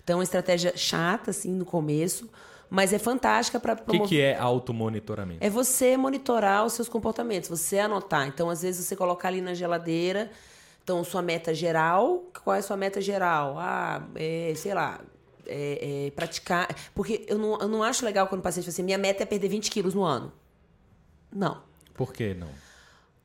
Então, 0.08 0.14
é 0.14 0.18
uma 0.20 0.24
estratégia 0.24 0.72
chata, 0.74 1.32
assim, 1.32 1.52
no 1.52 1.66
começo, 1.66 2.30
mas 2.70 2.94
é 2.94 2.98
fantástica 2.98 3.60
para 3.60 3.74
O 3.74 3.92
que, 3.92 4.00
que 4.08 4.22
é 4.22 4.38
automonitoramento? 4.40 5.44
É 5.44 5.50
você 5.50 5.98
monitorar 5.98 6.66
os 6.66 6.72
seus 6.72 6.88
comportamentos, 6.88 7.50
você 7.50 7.78
anotar. 7.78 8.26
Então, 8.26 8.50
às 8.50 8.62
vezes, 8.62 8.86
você 8.86 8.96
colocar 8.96 9.28
ali 9.28 9.42
na 9.42 9.54
geladeira. 9.54 10.32
Então, 10.82 11.04
sua 11.04 11.22
meta 11.22 11.54
geral. 11.54 12.24
Qual 12.42 12.56
é 12.56 12.60
a 12.60 12.62
sua 12.62 12.78
meta 12.78 13.02
geral? 13.02 13.58
Ah, 13.60 14.08
é, 14.16 14.54
sei 14.56 14.74
lá. 14.74 15.02
É, 15.46 16.06
é, 16.08 16.12
praticar. 16.12 16.74
Porque 16.96 17.26
eu 17.28 17.38
não, 17.38 17.60
eu 17.60 17.68
não 17.68 17.84
acho 17.84 18.06
legal 18.06 18.28
quando 18.28 18.40
o 18.40 18.44
paciente 18.44 18.64
fala 18.64 18.72
assim: 18.72 18.84
minha 18.84 18.98
meta 18.98 19.24
é 19.24 19.26
perder 19.26 19.50
20 19.50 19.70
quilos 19.70 19.94
no 19.94 20.04
ano. 20.04 20.32
Não. 21.30 21.62
Por 21.94 22.14
que 22.14 22.34
não? 22.34 22.48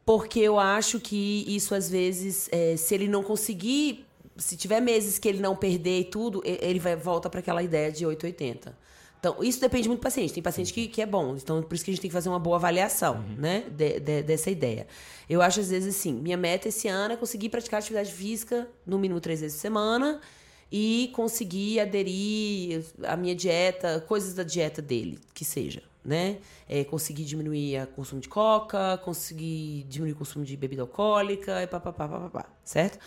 Porque 0.05 0.41
eu 0.41 0.59
acho 0.59 0.99
que 0.99 1.45
isso, 1.47 1.77
às 1.77 1.89
vezes, 1.89 2.49
é, 2.51 2.77
se 2.77 2.93
ele 2.93 3.07
não 3.07 3.23
conseguir. 3.23 4.05
Se 4.37 4.57
tiver 4.57 4.81
meses 4.81 5.19
que 5.19 5.29
ele 5.29 5.41
não 5.41 5.55
perder 5.55 6.01
e 6.01 6.05
tudo, 6.05 6.43
ele 6.45 6.79
vai 6.79 6.97
volta 6.97 7.29
para 7.29 7.41
aquela 7.41 7.63
ideia 7.63 7.91
de 7.93 8.05
880. 8.07 8.77
Então, 9.21 9.37
isso 9.41 9.61
depende 9.61 9.87
muito 9.89 10.01
do 10.01 10.03
paciente. 10.03 10.33
Tem 10.35 10.43
paciente 10.43 10.73
que, 10.73 10.89
que 10.89 11.01
é 11.01 11.07
bom. 11.07 11.37
Então, 11.37 11.63
por 11.63 11.75
isso 11.75 11.85
que 11.85 11.93
a 11.93 11.95
gente 11.95 12.01
tem 12.01 12.09
que 12.11 12.13
fazer 12.13 12.29
uma 12.29 12.41
boa 12.41 12.57
avaliação, 12.57 13.23
né? 13.39 13.65
de- 13.71 14.01
de- 14.01 14.23
dessa 14.25 14.51
ideia. 14.51 14.87
Eu 15.31 15.41
acho, 15.41 15.61
às 15.61 15.71
vezes, 15.71 15.95
assim, 15.97 16.13
minha 16.13 16.37
meta 16.37 16.67
esse 16.69 16.89
ano 16.89 17.15
é 17.15 17.17
conseguir 17.17 17.49
praticar 17.49 17.79
atividade 17.79 18.13
física 18.13 18.69
no 18.85 18.99
mínimo 18.99 19.21
três 19.21 19.41
vezes 19.41 19.57
por 19.59 19.63
semana 19.63 20.21
e 20.73 21.13
conseguir 21.15 21.79
aderir 21.79 22.85
à 23.05 23.17
minha 23.17 23.35
dieta, 23.35 24.01
coisas 24.09 24.35
da 24.35 24.43
dieta 24.43 24.83
dele, 24.83 25.19
que 25.35 25.45
seja, 25.45 25.83
né? 26.05 26.39
É, 26.69 26.83
conseguir 26.83 27.25
diminuir 27.25 27.81
o 27.83 27.87
consumo 27.89 28.21
de 28.21 28.29
coca, 28.29 28.99
conseguir 29.05 29.85
diminuir 29.89 30.15
o 30.15 30.17
consumo 30.17 30.45
de 30.45 30.57
bebida 30.57 30.83
alcoólica 30.83 31.63
e 31.63 31.67
papapá, 31.69 32.09
papapá, 32.09 32.47
certo? 32.65 32.99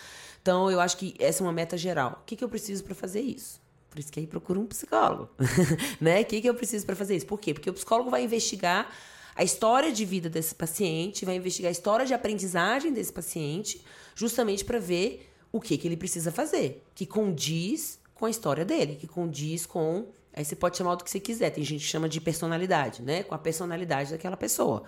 Então, 0.45 0.69
eu 0.69 0.79
acho 0.79 0.97
que 0.97 1.15
essa 1.17 1.41
é 1.41 1.43
uma 1.43 1.51
meta 1.51 1.75
geral. 1.75 2.19
O 2.21 2.23
que, 2.23 2.35
que 2.35 2.43
eu 2.43 2.47
preciso 2.47 2.83
para 2.83 2.93
fazer 2.93 3.19
isso? 3.19 3.59
Por 3.89 3.97
isso 3.97 4.11
que 4.11 4.19
aí 4.19 4.27
procura 4.27 4.59
um 4.59 4.67
psicólogo, 4.67 5.27
né? 5.99 6.21
O 6.21 6.25
que, 6.25 6.39
que 6.39 6.47
eu 6.47 6.53
preciso 6.53 6.85
para 6.85 6.95
fazer 6.95 7.15
isso? 7.15 7.25
Por 7.25 7.39
quê? 7.39 7.51
Porque 7.51 7.67
o 7.67 7.73
psicólogo 7.73 8.11
vai 8.11 8.23
investigar 8.23 8.93
a 9.35 9.43
história 9.43 9.91
de 9.91 10.05
vida 10.05 10.29
desse 10.29 10.53
paciente, 10.53 11.25
vai 11.25 11.37
investigar 11.37 11.69
a 11.69 11.71
história 11.71 12.05
de 12.05 12.13
aprendizagem 12.13 12.93
desse 12.93 13.11
paciente, 13.11 13.83
justamente 14.13 14.63
para 14.63 14.77
ver 14.77 15.27
o 15.51 15.59
que, 15.59 15.79
que 15.79 15.87
ele 15.87 15.97
precisa 15.97 16.31
fazer, 16.31 16.85
que 16.93 17.07
condiz 17.07 17.97
com 18.13 18.27
a 18.27 18.29
história 18.29 18.63
dele, 18.63 18.97
que 18.97 19.07
condiz 19.07 19.65
com. 19.65 20.09
Aí 20.31 20.45
você 20.45 20.55
pode 20.55 20.77
chamar 20.77 20.93
do 20.93 21.03
que 21.03 21.09
você 21.09 21.19
quiser, 21.19 21.49
tem 21.49 21.63
gente 21.63 21.81
que 21.81 21.87
chama 21.87 22.07
de 22.07 22.21
personalidade, 22.21 23.01
né? 23.01 23.23
Com 23.23 23.33
a 23.33 23.39
personalidade 23.39 24.11
daquela 24.11 24.37
pessoa. 24.37 24.83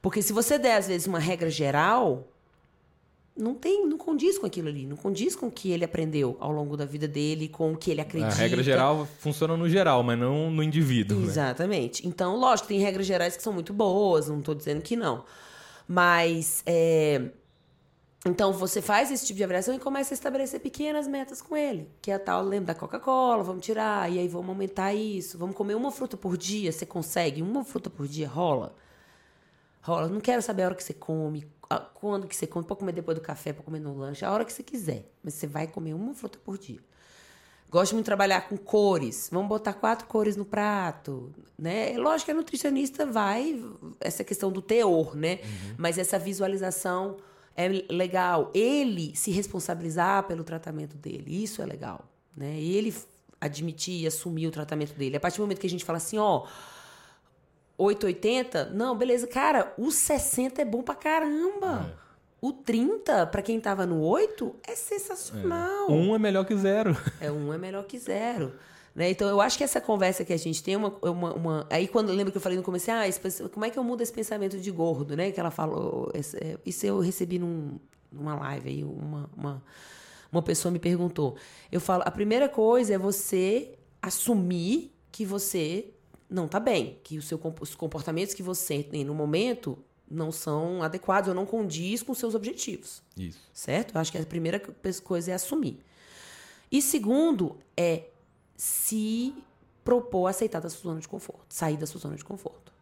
Porque 0.00 0.22
se 0.22 0.32
você 0.32 0.56
der, 0.56 0.76
às 0.76 0.86
vezes, 0.86 1.08
uma 1.08 1.18
regra 1.18 1.50
geral, 1.50 2.28
não 3.36 3.54
tem, 3.54 3.86
não 3.86 3.98
condiz 3.98 4.38
com 4.38 4.46
aquilo 4.46 4.68
ali, 4.68 4.86
não 4.86 4.96
condiz 4.96 5.34
com 5.34 5.48
o 5.48 5.50
que 5.50 5.72
ele 5.72 5.84
aprendeu 5.84 6.36
ao 6.38 6.52
longo 6.52 6.76
da 6.76 6.84
vida 6.84 7.08
dele, 7.08 7.48
com 7.48 7.72
o 7.72 7.76
que 7.76 7.90
ele 7.90 8.00
acredita. 8.00 8.32
A 8.32 8.36
regra 8.36 8.62
geral 8.62 9.08
funciona 9.18 9.56
no 9.56 9.68
geral, 9.68 10.02
mas 10.04 10.18
não 10.18 10.50
no 10.50 10.62
indivíduo. 10.62 11.18
né? 11.18 11.24
Exatamente. 11.26 12.06
Então, 12.06 12.36
lógico, 12.36 12.68
tem 12.68 12.78
regras 12.78 13.06
gerais 13.06 13.36
que 13.36 13.42
são 13.42 13.52
muito 13.52 13.72
boas, 13.72 14.28
não 14.28 14.38
estou 14.38 14.54
dizendo 14.54 14.80
que 14.82 14.94
não. 14.94 15.24
Mas, 15.86 16.62
é, 16.64 17.22
então, 18.24 18.52
você 18.52 18.80
faz 18.80 19.10
esse 19.10 19.26
tipo 19.26 19.36
de 19.36 19.44
avaliação 19.44 19.74
e 19.74 19.80
começa 19.80 20.14
a 20.14 20.16
estabelecer 20.16 20.60
pequenas 20.60 21.08
metas 21.08 21.42
com 21.42 21.56
ele. 21.56 21.90
Que 22.00 22.12
é 22.12 22.14
a 22.14 22.18
tal, 22.20 22.42
lembra 22.42 22.72
da 22.72 22.74
Coca-Cola, 22.74 23.42
vamos 23.42 23.66
tirar, 23.66 24.10
e 24.12 24.18
aí 24.20 24.28
vamos 24.28 24.48
aumentar 24.48 24.94
isso. 24.94 25.36
Vamos 25.36 25.56
comer 25.56 25.74
uma 25.74 25.90
fruta 25.90 26.16
por 26.16 26.36
dia, 26.36 26.70
você 26.70 26.86
consegue? 26.86 27.42
Uma 27.42 27.64
fruta 27.64 27.90
por 27.90 28.06
dia 28.06 28.28
rola? 28.28 28.76
Rola. 29.84 30.08
Não 30.08 30.20
quero 30.20 30.40
saber 30.40 30.62
a 30.62 30.66
hora 30.66 30.74
que 30.74 30.82
você 30.82 30.94
come, 30.94 31.46
quando 31.92 32.26
que 32.26 32.34
você 32.34 32.46
come. 32.46 32.66
Pode 32.66 32.80
comer 32.80 32.92
depois 32.92 33.16
do 33.16 33.20
café, 33.20 33.52
pode 33.52 33.66
comer 33.66 33.80
no 33.80 33.94
lanche, 33.94 34.24
a 34.24 34.32
hora 34.32 34.44
que 34.44 34.52
você 34.52 34.62
quiser. 34.62 35.12
Mas 35.22 35.34
você 35.34 35.46
vai 35.46 35.66
comer 35.66 35.92
uma 35.92 36.14
fruta 36.14 36.38
por 36.42 36.56
dia. 36.56 36.80
Gosto 37.70 37.92
muito 37.92 38.04
de 38.04 38.06
trabalhar 38.06 38.48
com 38.48 38.56
cores. 38.56 39.28
Vamos 39.30 39.48
botar 39.48 39.74
quatro 39.74 40.06
cores 40.06 40.36
no 40.36 40.44
prato, 40.44 41.30
né? 41.58 41.92
Lógico 41.98 42.26
que 42.26 42.30
a 42.30 42.34
nutricionista 42.34 43.04
vai 43.04 43.62
essa 44.00 44.24
questão 44.24 44.50
do 44.50 44.62
teor, 44.62 45.14
né? 45.14 45.40
Mas 45.76 45.98
essa 45.98 46.18
visualização 46.18 47.18
é 47.54 47.68
legal. 47.90 48.50
Ele 48.54 49.14
se 49.14 49.30
responsabilizar 49.32 50.22
pelo 50.22 50.44
tratamento 50.44 50.96
dele, 50.96 51.42
isso 51.42 51.60
é 51.60 51.66
legal, 51.66 52.08
né? 52.34 52.58
Ele 52.58 52.94
admitir 53.38 54.00
e 54.02 54.06
assumir 54.06 54.46
o 54.46 54.50
tratamento 54.50 54.94
dele. 54.94 55.16
A 55.16 55.20
partir 55.20 55.36
do 55.36 55.42
momento 55.42 55.60
que 55.60 55.66
a 55.66 55.70
gente 55.70 55.84
fala 55.84 55.98
assim, 55.98 56.16
ó, 56.16 56.46
880, 57.78 58.70
não, 58.72 58.96
beleza, 58.96 59.26
cara, 59.26 59.72
o 59.76 59.90
60 59.90 60.62
é 60.62 60.64
bom 60.64 60.82
pra 60.82 60.94
caramba. 60.94 61.98
O 62.40 62.52
30, 62.52 63.26
pra 63.28 63.40
quem 63.40 63.58
tava 63.58 63.86
no 63.86 64.00
8, 64.02 64.54
é 64.68 64.74
sensacional. 64.76 65.90
Um 65.90 66.14
é 66.14 66.18
melhor 66.18 66.44
que 66.44 66.54
zero. 66.56 66.96
É 67.20 67.30
um 67.32 67.52
é 67.52 67.58
melhor 67.58 67.84
que 67.84 67.98
zero. 67.98 68.52
Né? 68.94 69.10
Então, 69.10 69.26
eu 69.28 69.40
acho 69.40 69.56
que 69.58 69.64
essa 69.64 69.80
conversa 69.80 70.24
que 70.24 70.32
a 70.32 70.36
gente 70.36 70.62
tem 70.62 70.74
é 70.74 70.76
uma. 70.76 70.94
uma, 71.02 71.32
uma- 71.34 71.66
Aí, 71.70 71.88
quando 71.88 72.10
eu 72.10 72.14
lembro 72.14 72.30
que 72.30 72.36
eu 72.36 72.42
falei 72.42 72.56
no 72.58 72.62
começo, 72.62 72.90
ah, 72.90 73.08
esse 73.08 73.42
como 73.48 73.64
é 73.64 73.70
que 73.70 73.78
eu 73.78 73.82
mudo 73.82 74.02
esse 74.02 74.12
pensamento 74.12 74.58
de 74.58 74.70
gordo, 74.70 75.16
né? 75.16 75.32
Que 75.32 75.40
ela 75.40 75.50
falou. 75.50 76.12
é, 76.14 76.58
Isso 76.66 76.84
eu 76.86 77.00
recebi 77.00 77.38
num, 77.38 77.80
numa 78.12 78.34
live 78.36 78.68
aí, 78.68 78.84
uma, 78.84 79.28
uma, 79.36 79.62
uma 80.30 80.42
pessoa 80.42 80.70
me 80.70 80.78
perguntou. 80.78 81.36
Eu 81.72 81.80
falo, 81.80 82.02
a 82.06 82.10
primeira 82.10 82.46
coisa 82.48 82.94
é 82.94 82.98
você 82.98 83.72
assumir 84.02 84.92
que 85.10 85.24
você 85.24 85.93
não 86.34 86.48
tá 86.48 86.58
bem, 86.60 86.98
que 87.04 87.20
seu, 87.22 87.40
os 87.60 87.74
comportamentos 87.74 88.34
que 88.34 88.42
você 88.42 88.82
tem 88.82 89.04
no 89.04 89.14
momento 89.14 89.78
não 90.10 90.30
são 90.30 90.82
adequados 90.82 91.28
ou 91.28 91.34
não 91.34 91.46
condiz 91.46 92.02
com 92.02 92.12
seus 92.14 92.34
objetivos 92.34 93.02
Isso. 93.16 93.38
certo? 93.52 93.94
Eu 93.94 94.00
acho 94.00 94.12
que 94.12 94.18
a 94.18 94.26
primeira 94.26 94.60
co- 94.60 94.72
coisa 95.02 95.30
é 95.30 95.34
assumir. 95.34 95.78
E 96.70 96.82
segundo 96.82 97.56
é 97.76 98.04
se 98.56 99.34
propor 99.82 100.26
a 100.26 100.30
aceitar 100.30 100.60
da 100.60 100.68
sua 100.68 100.90
zona 100.90 101.00
de 101.00 101.08
conforto, 101.08 101.46
sair 101.48 101.76
da 101.76 101.86
sua 101.86 102.00
zona 102.00 102.16
de 102.16 102.24
conforto. 102.24 102.72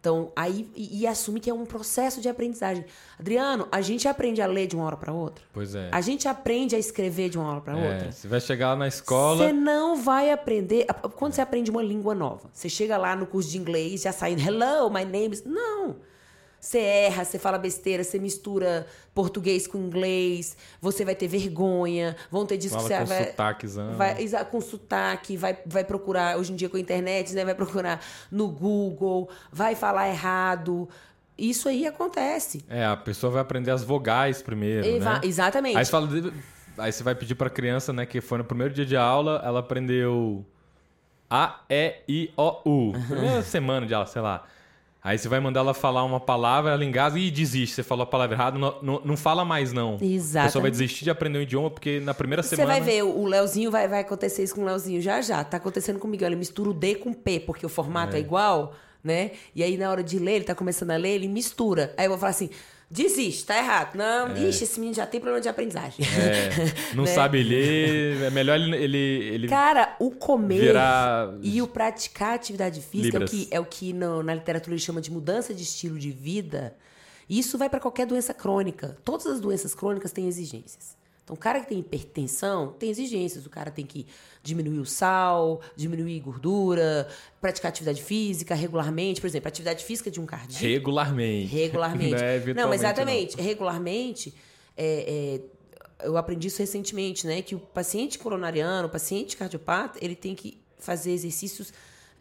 Então, 0.00 0.32
aí, 0.34 0.66
e, 0.74 1.00
e 1.02 1.06
assumir 1.06 1.40
que 1.40 1.50
é 1.50 1.54
um 1.54 1.66
processo 1.66 2.22
de 2.22 2.28
aprendizagem. 2.28 2.86
Adriano, 3.18 3.68
a 3.70 3.82
gente 3.82 4.08
aprende 4.08 4.40
a 4.40 4.46
ler 4.46 4.66
de 4.66 4.74
uma 4.74 4.86
hora 4.86 4.96
para 4.96 5.12
outra. 5.12 5.44
Pois 5.52 5.74
é. 5.74 5.90
A 5.92 6.00
gente 6.00 6.26
aprende 6.26 6.74
a 6.74 6.78
escrever 6.78 7.28
de 7.28 7.36
uma 7.38 7.50
hora 7.50 7.60
para 7.60 7.78
É, 7.78 7.92
outra. 7.92 8.12
Você 8.12 8.26
vai 8.26 8.40
chegar 8.40 8.74
na 8.78 8.88
escola. 8.88 9.36
Você 9.46 9.52
não 9.52 9.96
vai 9.96 10.32
aprender. 10.32 10.86
Quando 11.16 11.34
você 11.34 11.42
aprende 11.42 11.70
uma 11.70 11.82
língua 11.82 12.14
nova, 12.14 12.48
você 12.50 12.68
chega 12.68 12.96
lá 12.96 13.14
no 13.14 13.26
curso 13.26 13.50
de 13.50 13.58
inglês, 13.58 14.00
já 14.00 14.10
saindo, 14.12 14.40
hello, 14.40 14.88
my 14.90 15.04
name 15.04 15.34
is. 15.34 15.44
Não. 15.44 15.96
Você 16.60 16.78
erra, 16.78 17.24
você 17.24 17.38
fala 17.38 17.56
besteira, 17.56 18.04
você 18.04 18.18
mistura 18.18 18.86
português 19.14 19.66
com 19.66 19.78
inglês, 19.78 20.56
você 20.80 21.04
vai 21.06 21.14
ter 21.14 21.26
vergonha, 21.26 22.14
vão 22.30 22.44
ter 22.44 22.58
disso 22.58 22.76
que 22.76 22.82
você 22.82 22.98
com 22.98 23.06
vai. 23.06 23.24
sotaquezão. 23.24 23.94
Vai, 23.94 24.16
com 24.50 24.60
sotaque, 24.60 25.36
vai, 25.38 25.56
vai 25.64 25.84
procurar, 25.84 26.36
hoje 26.36 26.52
em 26.52 26.56
dia 26.56 26.68
com 26.68 26.76
a 26.76 26.80
internet, 26.80 27.32
né? 27.32 27.44
Vai 27.46 27.54
procurar 27.54 28.04
no 28.30 28.48
Google, 28.48 29.30
vai 29.50 29.74
falar 29.74 30.08
errado. 30.10 30.86
Isso 31.38 31.66
aí 31.70 31.86
acontece. 31.86 32.62
É, 32.68 32.84
a 32.84 32.96
pessoa 32.96 33.32
vai 33.32 33.40
aprender 33.40 33.70
as 33.70 33.82
vogais 33.82 34.42
primeiro, 34.42 34.86
Eva- 34.86 35.14
né? 35.14 35.20
Exatamente. 35.24 35.78
Aí 35.78 35.84
você 35.86 35.90
fala. 35.90 36.08
Aí 36.76 36.92
você 36.92 37.02
vai 37.02 37.14
pedir 37.14 37.34
pra 37.34 37.48
criança, 37.48 37.92
né, 37.92 38.04
que 38.06 38.20
foi 38.20 38.36
no 38.38 38.44
primeiro 38.44 38.72
dia 38.72 38.84
de 38.86 38.96
aula, 38.96 39.40
ela 39.44 39.60
aprendeu 39.60 40.44
A, 41.28 41.60
E, 41.70 41.94
I, 42.08 42.32
O, 42.36 42.60
U. 42.64 42.92
Primeira 43.08 43.42
semana 43.42 43.86
de 43.86 43.94
aula, 43.94 44.06
sei 44.06 44.20
lá. 44.20 44.44
Aí 45.02 45.16
você 45.16 45.28
vai 45.28 45.40
mandar 45.40 45.60
ela 45.60 45.72
falar 45.72 46.04
uma 46.04 46.20
palavra, 46.20 46.72
ela 46.72 46.84
engasga 46.84 47.18
e 47.18 47.30
desiste. 47.30 47.74
Você 47.76 47.82
falou 47.82 48.02
a 48.02 48.06
palavra 48.06 48.36
errada, 48.36 48.58
não, 48.58 48.74
não, 48.82 49.00
não 49.02 49.16
fala 49.16 49.44
mais, 49.46 49.72
não. 49.72 49.94
A 49.94 49.98
pessoa 50.44 50.60
vai 50.60 50.70
desistir 50.70 51.04
de 51.04 51.10
aprender 51.10 51.38
um 51.38 51.42
idioma 51.42 51.70
porque 51.70 52.00
na 52.00 52.12
primeira 52.12 52.42
Você 52.42 52.54
semana. 52.54 52.74
vai 52.74 52.82
ver, 52.82 53.02
o 53.02 53.24
Leozinho 53.24 53.70
vai, 53.70 53.88
vai 53.88 54.00
acontecer 54.00 54.42
isso 54.42 54.54
com 54.54 54.60
o 54.60 54.64
Leozinho 54.64 55.00
já 55.00 55.22
já. 55.22 55.42
Tá 55.42 55.56
acontecendo 55.56 55.98
comigo. 55.98 56.22
Ele 56.22 56.36
mistura 56.36 56.68
o 56.68 56.74
D 56.74 56.96
com 56.96 57.14
P, 57.14 57.40
porque 57.40 57.64
o 57.64 57.68
formato 57.68 58.14
é, 58.14 58.20
igual, 58.20 58.74
né? 59.02 59.30
E 59.54 59.62
aí, 59.62 59.78
na 59.78 59.90
hora 59.90 60.02
de 60.02 60.18
ler, 60.18 60.34
ele 60.36 60.44
tá 60.44 60.54
começando 60.54 60.90
a 60.90 60.96
ler, 60.98 61.14
ele 61.14 61.28
mistura. 61.28 61.94
Aí 61.96 62.04
eu 62.04 62.10
vou 62.10 62.18
falar 62.18 62.30
assim: 62.30 62.50
desiste, 62.90 63.46
tá 63.46 63.56
errado. 63.56 63.94
Não, 63.94 64.36
ixi, 64.48 64.64
esse 64.64 64.80
menino 64.80 64.96
já 64.96 65.06
tem 65.06 65.20
problema 65.20 65.40
de 65.40 65.48
aprendizagem. 65.48 66.04
É, 66.04 66.50
não 66.94 67.04
Né? 67.04 67.14
sabe 67.14 67.42
ler, 67.42 68.22
é 68.24 68.30
melhor 68.30 68.56
ele, 68.58 68.76
ele, 68.76 68.98
ele 68.98 69.48
Cara, 69.48 69.94
o 70.00 70.10
comer 70.10 70.60
virar. 70.60 71.34
e 71.42 71.62
o 71.62 71.68
praticar 71.68 72.34
atividade 72.34 72.80
física 72.80 73.16
é 73.16 73.20
o 73.20 73.22
Libras. 73.22 73.30
que, 73.30 73.48
é 73.50 73.60
o 73.60 73.64
que 73.64 73.92
no- 73.92 74.22
na 74.22 74.34
literatura 74.34 74.74
eles 74.74 74.82
chama 74.82 75.00
de 75.00 75.10
mudança 75.10 75.54
de 75.54 75.62
estilo 75.62 75.98
de 75.98 76.10
vida. 76.10 76.74
Isso 77.28 77.56
vai 77.56 77.68
para 77.70 77.78
qualquer 77.78 78.06
doença 78.06 78.34
crônica. 78.34 78.96
Todas 79.04 79.26
as 79.26 79.38
doenças 79.40 79.72
crônicas 79.74 80.10
têm 80.10 80.26
exigências. 80.26 80.98
Então, 81.30 81.34
o 81.34 81.36
cara 81.36 81.60
que 81.60 81.68
tem 81.68 81.78
hipertensão 81.78 82.72
tem 82.72 82.90
exigências. 82.90 83.46
O 83.46 83.50
cara 83.50 83.70
tem 83.70 83.86
que 83.86 84.06
diminuir 84.42 84.80
o 84.80 84.84
sal, 84.86 85.60
diminuir 85.76 86.18
gordura, 86.20 87.06
praticar 87.40 87.68
atividade 87.68 88.02
física 88.02 88.54
regularmente. 88.54 89.20
Por 89.20 89.28
exemplo, 89.28 89.48
atividade 89.48 89.84
física 89.84 90.10
de 90.10 90.20
um 90.20 90.26
cardíaco. 90.26 90.64
Regularmente. 90.64 91.54
Regularmente. 91.54 92.10
Não, 92.20 92.26
é 92.26 92.54
não, 92.54 92.74
exatamente. 92.74 93.40
Regularmente, 93.40 94.34
é, 94.76 95.40
é, 96.00 96.06
eu 96.06 96.16
aprendi 96.16 96.48
isso 96.48 96.58
recentemente, 96.58 97.26
né? 97.26 97.42
Que 97.42 97.54
o 97.54 97.60
paciente 97.60 98.18
coronariano, 98.18 98.88
o 98.88 98.90
paciente 98.90 99.36
cardiopata, 99.36 99.98
ele 100.02 100.16
tem 100.16 100.34
que 100.34 100.60
fazer 100.78 101.12
exercícios 101.12 101.72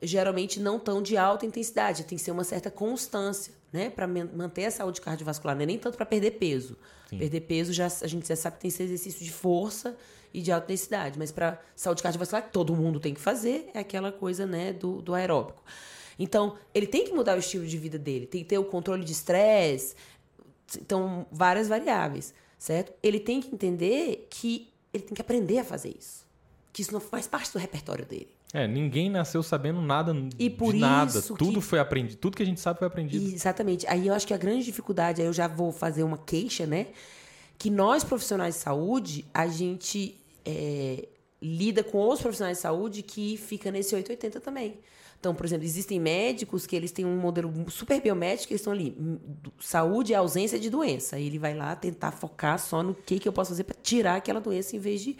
geralmente 0.01 0.60
não 0.62 0.80
tão 0.80 1.01
de 1.01 1.18
alta 1.18 1.45
intensidade, 1.45 2.05
tem 2.05 2.18
que 2.18 2.24
ser 2.24 2.32
uma 2.32 2.45
certa 2.45 2.72
constância, 2.72 3.53
né? 3.72 3.89
Para 3.89 4.07
manter 4.07 4.65
a 4.65 4.72
saúde 4.72 5.01
cardiovascular, 5.01 5.55
não 5.55 5.63
é 5.63 5.65
nem 5.65 5.78
tanto 5.78 5.95
para 5.95 6.05
perder 6.05 6.32
peso. 6.32 6.78
Perder 7.09 7.41
peso, 7.41 7.74
já, 7.74 7.88
a 7.88 8.07
gente 8.07 8.28
já 8.28 8.36
sabe 8.36 8.57
que 8.57 8.61
tem 8.61 8.72
que 8.72 8.78
ser 8.78 8.84
exercício 8.84 9.24
de 9.24 9.32
força 9.32 9.97
e 10.34 10.41
de 10.41 10.51
alta 10.51 10.67
densidade. 10.67 11.17
Mas 11.17 11.32
para 11.32 11.59
saúde 11.76 12.03
cardiovascular, 12.03 12.43
que 12.43 12.51
todo 12.51 12.76
mundo 12.76 12.99
tem 12.99 13.13
que 13.13 13.22
fazer, 13.22 13.70
é 13.74 13.80
aquela 13.80 14.11
coisa 14.11 14.45
né, 14.45 14.74
do, 14.74 15.01
do 15.01 15.13
aeróbico. 15.13 15.63
Então, 16.17 16.55
ele 16.74 16.86
tem 16.86 17.05
que 17.05 17.13
mudar 17.13 17.36
o 17.36 17.39
estilo 17.39 17.65
de 17.65 17.78
vida 17.78 17.97
dele, 17.97 18.28
tem 18.28 18.43
que 18.43 18.49
ter 18.49 18.57
o 18.57 18.65
controle 18.65 19.05
de 19.05 19.13
estresse, 19.13 19.95
então, 20.78 21.26
várias 21.32 21.67
variáveis, 21.67 22.34
certo? 22.57 22.93
Ele 23.01 23.20
tem 23.20 23.41
que 23.41 23.53
entender 23.53 24.28
que 24.30 24.72
ele 24.93 25.03
tem 25.03 25.15
que 25.15 25.22
aprender 25.22 25.59
a 25.59 25.63
fazer 25.63 25.95
isso. 25.97 26.28
Que 26.74 26.82
isso 26.82 26.91
não 26.91 26.99
faz 26.99 27.28
parte 27.28 27.51
do 27.53 27.59
repertório 27.59 28.05
dele. 28.05 28.30
É, 28.54 28.68
ninguém 28.68 29.10
nasceu 29.10 29.43
sabendo 29.43 29.80
nada 29.82 30.16
E 30.39 30.50
por 30.50 30.74
de 30.74 30.80
nada. 30.80 31.20
isso 31.20 31.36
Tudo 31.36 31.62
foi 31.62 31.80
aprendido. 31.80 32.18
Tudo 32.18 32.36
que 32.36 32.43
a 32.43 32.45
gente 32.45 32.60
sabe 32.60 32.80
foi 32.80 32.88
aprendido. 32.88 33.34
Exatamente. 33.34 33.86
Aí 33.88 34.08
eu 34.08 34.14
acho 34.14 34.26
que 34.26 34.34
a 34.34 34.38
grande 34.38 34.66
dificuldade, 34.66 35.22
aí 35.22 35.28
eu 35.28 35.34
já 35.34 35.47
vou 35.47 35.72
fazer 35.72 36.04
uma 36.04 36.18
queixa, 36.18 36.66
né? 36.66 36.88
Que 37.60 37.70
nós, 37.70 38.04
profissionais 38.04 38.56
de 38.56 38.62
saúde, 38.62 39.26
a 39.34 39.47
gente 39.47 40.16
é, 40.43 41.08
lida 41.41 41.84
com 41.84 42.10
os 42.10 42.20
profissionais 42.22 42.58
de 42.58 42.62
saúde 42.62 43.04
que 43.04 43.38
fica 43.38 43.70
nesse 43.72 43.93
880 43.93 44.39
também. 44.39 44.80
Então, 45.20 45.36
por 45.36 45.45
exemplo, 45.45 45.66
existem 45.66 46.00
médicos 46.00 46.66
que 46.66 46.76
eles 46.76 46.91
têm 46.91 47.06
um 47.06 47.18
modelo 47.18 47.54
super 47.70 48.02
biomédico, 48.02 48.54
eles 48.54 48.62
estão 48.62 48.72
ali, 48.72 48.95
hum, 48.97 49.18
saúde 49.60 50.14
é 50.14 50.16
ausência 50.16 50.58
de 50.58 50.70
doença. 50.70 51.18
Aí 51.18 51.28
ele 51.28 51.38
vai 51.38 51.54
lá 51.54 51.76
tentar 51.76 52.12
focar 52.12 52.58
só 52.58 52.82
no 52.82 52.95
que, 52.95 53.20
que 53.20 53.28
eu 53.28 53.34
posso 53.34 53.52
fazer 53.52 53.66
para 53.66 53.76
tirar 53.84 54.16
aquela 54.16 54.39
doença, 54.39 54.76
em 54.76 54.80
vez 54.80 55.02
de 55.02 55.18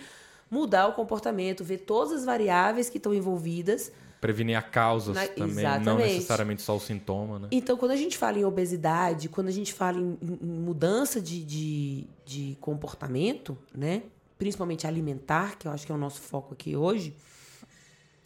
mudar 0.50 0.88
o 0.88 0.94
comportamento, 0.94 1.64
ver 1.64 1.80
todas 1.80 2.14
as 2.14 2.26
variáveis 2.26 2.90
que 2.90 2.98
estão 2.98 3.14
envolvidas 3.14 3.92
Prevenir 4.22 4.58
a 4.58 4.62
causas 4.62 5.16
Na- 5.16 5.28
também, 5.28 5.48
não 5.54 5.72
exatamente. 5.72 6.14
necessariamente 6.14 6.62
só 6.62 6.76
o 6.76 6.80
sintoma, 6.80 7.40
né? 7.40 7.48
Então, 7.52 7.78
quando 7.78 7.92
a 7.92 7.96
gente 7.96 8.18
fala 8.18 8.38
em 8.38 8.44
obesidade, 8.44 9.30
quando 9.30 9.48
a 9.48 9.52
gente 9.52 9.74
fala 9.74 9.98
em, 9.98 10.18
em- 10.22 10.46
mudança 10.46 11.22
de, 11.22 11.42
de, 11.46 12.08
de 12.26 12.58
comportamento, 12.60 13.58
né? 13.74 14.04
Principalmente 14.38 14.86
alimentar, 14.86 15.58
que 15.58 15.70
eu 15.70 15.72
acho 15.72 15.86
que 15.86 15.92
é 15.94 15.96
o 15.96 15.98
nosso 15.98 16.20
foco 16.20 16.54
aqui 16.54 16.76
hoje, 16.76 17.16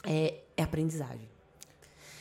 é, 0.03 0.39
é 0.57 0.63
aprendizagem. 0.63 1.30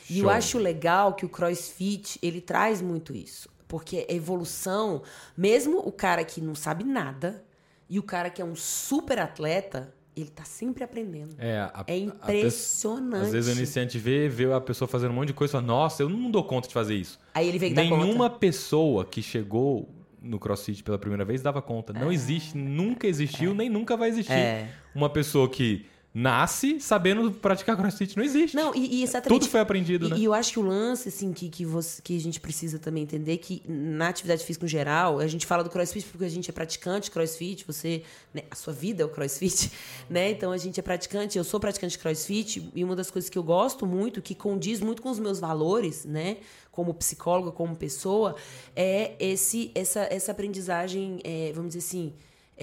E 0.07 0.19
eu 0.19 0.25
Show. 0.25 0.29
acho 0.29 0.57
legal 0.59 1.15
que 1.15 1.25
o 1.25 1.29
CrossFit, 1.29 2.19
ele 2.21 2.41
traz 2.41 2.79
muito 2.79 3.15
isso. 3.15 3.49
Porque 3.67 4.05
a 4.07 4.13
evolução, 4.13 5.01
mesmo 5.35 5.79
o 5.79 5.91
cara 5.91 6.23
que 6.23 6.39
não 6.39 6.53
sabe 6.53 6.83
nada 6.83 7.43
e 7.89 7.99
o 7.99 8.03
cara 8.03 8.29
que 8.29 8.41
é 8.41 8.45
um 8.45 8.55
super 8.55 9.19
atleta, 9.19 9.93
ele 10.15 10.29
tá 10.29 10.43
sempre 10.43 10.83
aprendendo. 10.83 11.35
É, 11.39 11.57
a, 11.59 11.81
É 11.81 11.83
pe- 11.83 11.93
impressionante. 11.99 13.25
Às 13.25 13.31
vezes 13.31 13.53
o 13.55 13.57
iniciante 13.57 13.97
vê, 13.97 14.27
vê 14.29 14.51
a 14.53 14.61
pessoa 14.61 14.87
fazendo 14.87 15.11
um 15.11 15.15
monte 15.15 15.27
de 15.27 15.33
coisa 15.33 15.51
e 15.51 15.53
fala, 15.53 15.65
nossa, 15.65 16.03
eu 16.03 16.09
não 16.09 16.29
dou 16.29 16.43
conta 16.43 16.67
de 16.67 16.73
fazer 16.73 16.95
isso. 16.95 17.19
Aí 17.33 17.47
ele 17.47 17.57
vem 17.59 17.69
que 17.69 17.75
dá 17.75 17.83
conta. 17.87 18.03
Nenhuma 18.05 18.29
pessoa 18.29 19.05
que 19.05 19.21
chegou 19.21 19.89
no 20.21 20.39
CrossFit 20.39 20.83
pela 20.83 20.97
primeira 20.97 21.25
vez 21.25 21.41
dava 21.41 21.61
conta. 21.61 21.91
Não 21.93 22.11
existe, 22.11 22.57
nunca 22.57 23.07
existiu, 23.07 23.53
nem 23.53 23.69
nunca 23.69 23.97
vai 23.97 24.09
existir. 24.09 24.31
É. 24.33 24.69
Uma 24.95 25.09
pessoa 25.09 25.49
que 25.49 25.85
nasce 26.13 26.79
sabendo 26.79 27.31
praticar 27.31 27.75
CrossFit. 27.75 28.15
Não 28.15 28.23
existe. 28.23 28.55
Não, 28.55 28.73
e, 28.75 28.99
e 28.99 29.03
exatamente. 29.03 29.39
Tudo 29.39 29.49
foi 29.49 29.59
aprendido, 29.59 30.05
e, 30.05 30.09
né? 30.11 30.17
E 30.17 30.23
eu 30.25 30.33
acho 30.33 30.51
que 30.51 30.59
o 30.59 30.61
lance, 30.61 31.09
assim, 31.09 31.33
que, 31.33 31.49
que, 31.49 31.65
você, 31.65 32.01
que 32.01 32.15
a 32.15 32.19
gente 32.19 32.39
precisa 32.39 32.77
também 32.77 33.03
entender 33.03 33.37
que 33.37 33.63
na 33.67 34.09
atividade 34.09 34.45
física 34.45 34.63
no 34.63 34.69
geral, 34.69 35.19
a 35.19 35.27
gente 35.27 35.45
fala 35.45 35.63
do 35.63 35.71
crossfit 35.71 36.05
porque 36.05 36.25
a 36.25 36.29
gente 36.29 36.49
é 36.49 36.53
praticante 36.53 37.05
de 37.05 37.11
crossfit, 37.11 37.65
você, 37.65 38.03
né, 38.33 38.43
a 38.51 38.55
sua 38.55 38.73
vida 38.73 39.01
é 39.01 39.05
o 39.05 39.09
crossfit, 39.09 39.71
né? 40.07 40.29
Então 40.29 40.51
a 40.51 40.57
gente 40.57 40.79
é 40.79 40.83
praticante, 40.83 41.37
eu 41.37 41.43
sou 41.43 41.59
praticante 41.59 41.93
de 41.93 41.99
crossfit, 41.99 42.71
e 42.75 42.83
uma 42.83 42.95
das 42.95 43.09
coisas 43.09 43.29
que 43.29 43.37
eu 43.37 43.43
gosto 43.43 43.87
muito, 43.87 44.21
que 44.21 44.35
condiz 44.35 44.79
muito 44.79 45.01
com 45.01 45.09
os 45.09 45.19
meus 45.19 45.39
valores, 45.39 46.05
né? 46.05 46.37
Como 46.71 46.93
psicóloga, 46.93 47.51
como 47.51 47.75
pessoa, 47.75 48.35
é 48.75 49.13
esse, 49.19 49.71
essa, 49.73 50.07
essa 50.11 50.31
aprendizagem, 50.31 51.19
é, 51.23 51.51
vamos 51.53 51.73
dizer 51.73 51.85
assim, 51.85 52.13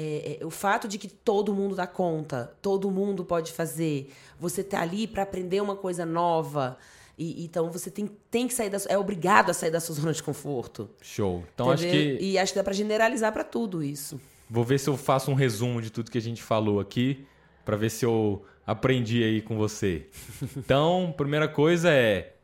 é, 0.00 0.38
é, 0.40 0.46
o 0.46 0.50
fato 0.50 0.88
de 0.88 0.96
que 0.96 1.08
todo 1.08 1.52
mundo 1.52 1.76
dá 1.76 1.86
conta, 1.86 2.54
todo 2.62 2.90
mundo 2.90 3.22
pode 3.22 3.52
fazer, 3.52 4.10
você 4.38 4.64
tá 4.64 4.80
ali 4.80 5.06
para 5.06 5.22
aprender 5.22 5.60
uma 5.60 5.76
coisa 5.76 6.06
nova. 6.06 6.78
E, 7.18 7.44
então 7.44 7.70
você 7.70 7.90
tem, 7.90 8.10
tem 8.30 8.48
que 8.48 8.54
sair 8.54 8.70
da 8.70 8.78
é 8.88 8.96
obrigado 8.96 9.50
a 9.50 9.54
sair 9.54 9.70
da 9.70 9.78
sua 9.78 9.94
zona 9.96 10.14
de 10.14 10.22
conforto. 10.22 10.88
Show. 11.02 11.44
Então 11.54 11.70
acho 11.70 11.86
entendeu? 11.86 12.16
que 12.16 12.24
E 12.24 12.38
acho 12.38 12.52
que 12.52 12.58
dá 12.58 12.64
para 12.64 12.72
generalizar 12.72 13.30
para 13.30 13.44
tudo 13.44 13.82
isso. 13.82 14.18
vou 14.48 14.64
ver 14.64 14.80
se 14.80 14.88
eu 14.88 14.96
faço 14.96 15.30
um 15.30 15.34
resumo 15.34 15.82
de 15.82 15.90
tudo 15.90 16.10
que 16.10 16.18
a 16.18 16.22
gente 16.22 16.42
falou 16.42 16.80
aqui, 16.80 17.26
pra 17.62 17.76
ver 17.76 17.90
se 17.90 18.06
eu 18.06 18.42
aprendi 18.66 19.22
aí 19.22 19.42
com 19.42 19.56
você. 19.58 20.06
Então, 20.56 21.12
primeira 21.14 21.46
coisa 21.46 21.90
é 21.90 22.36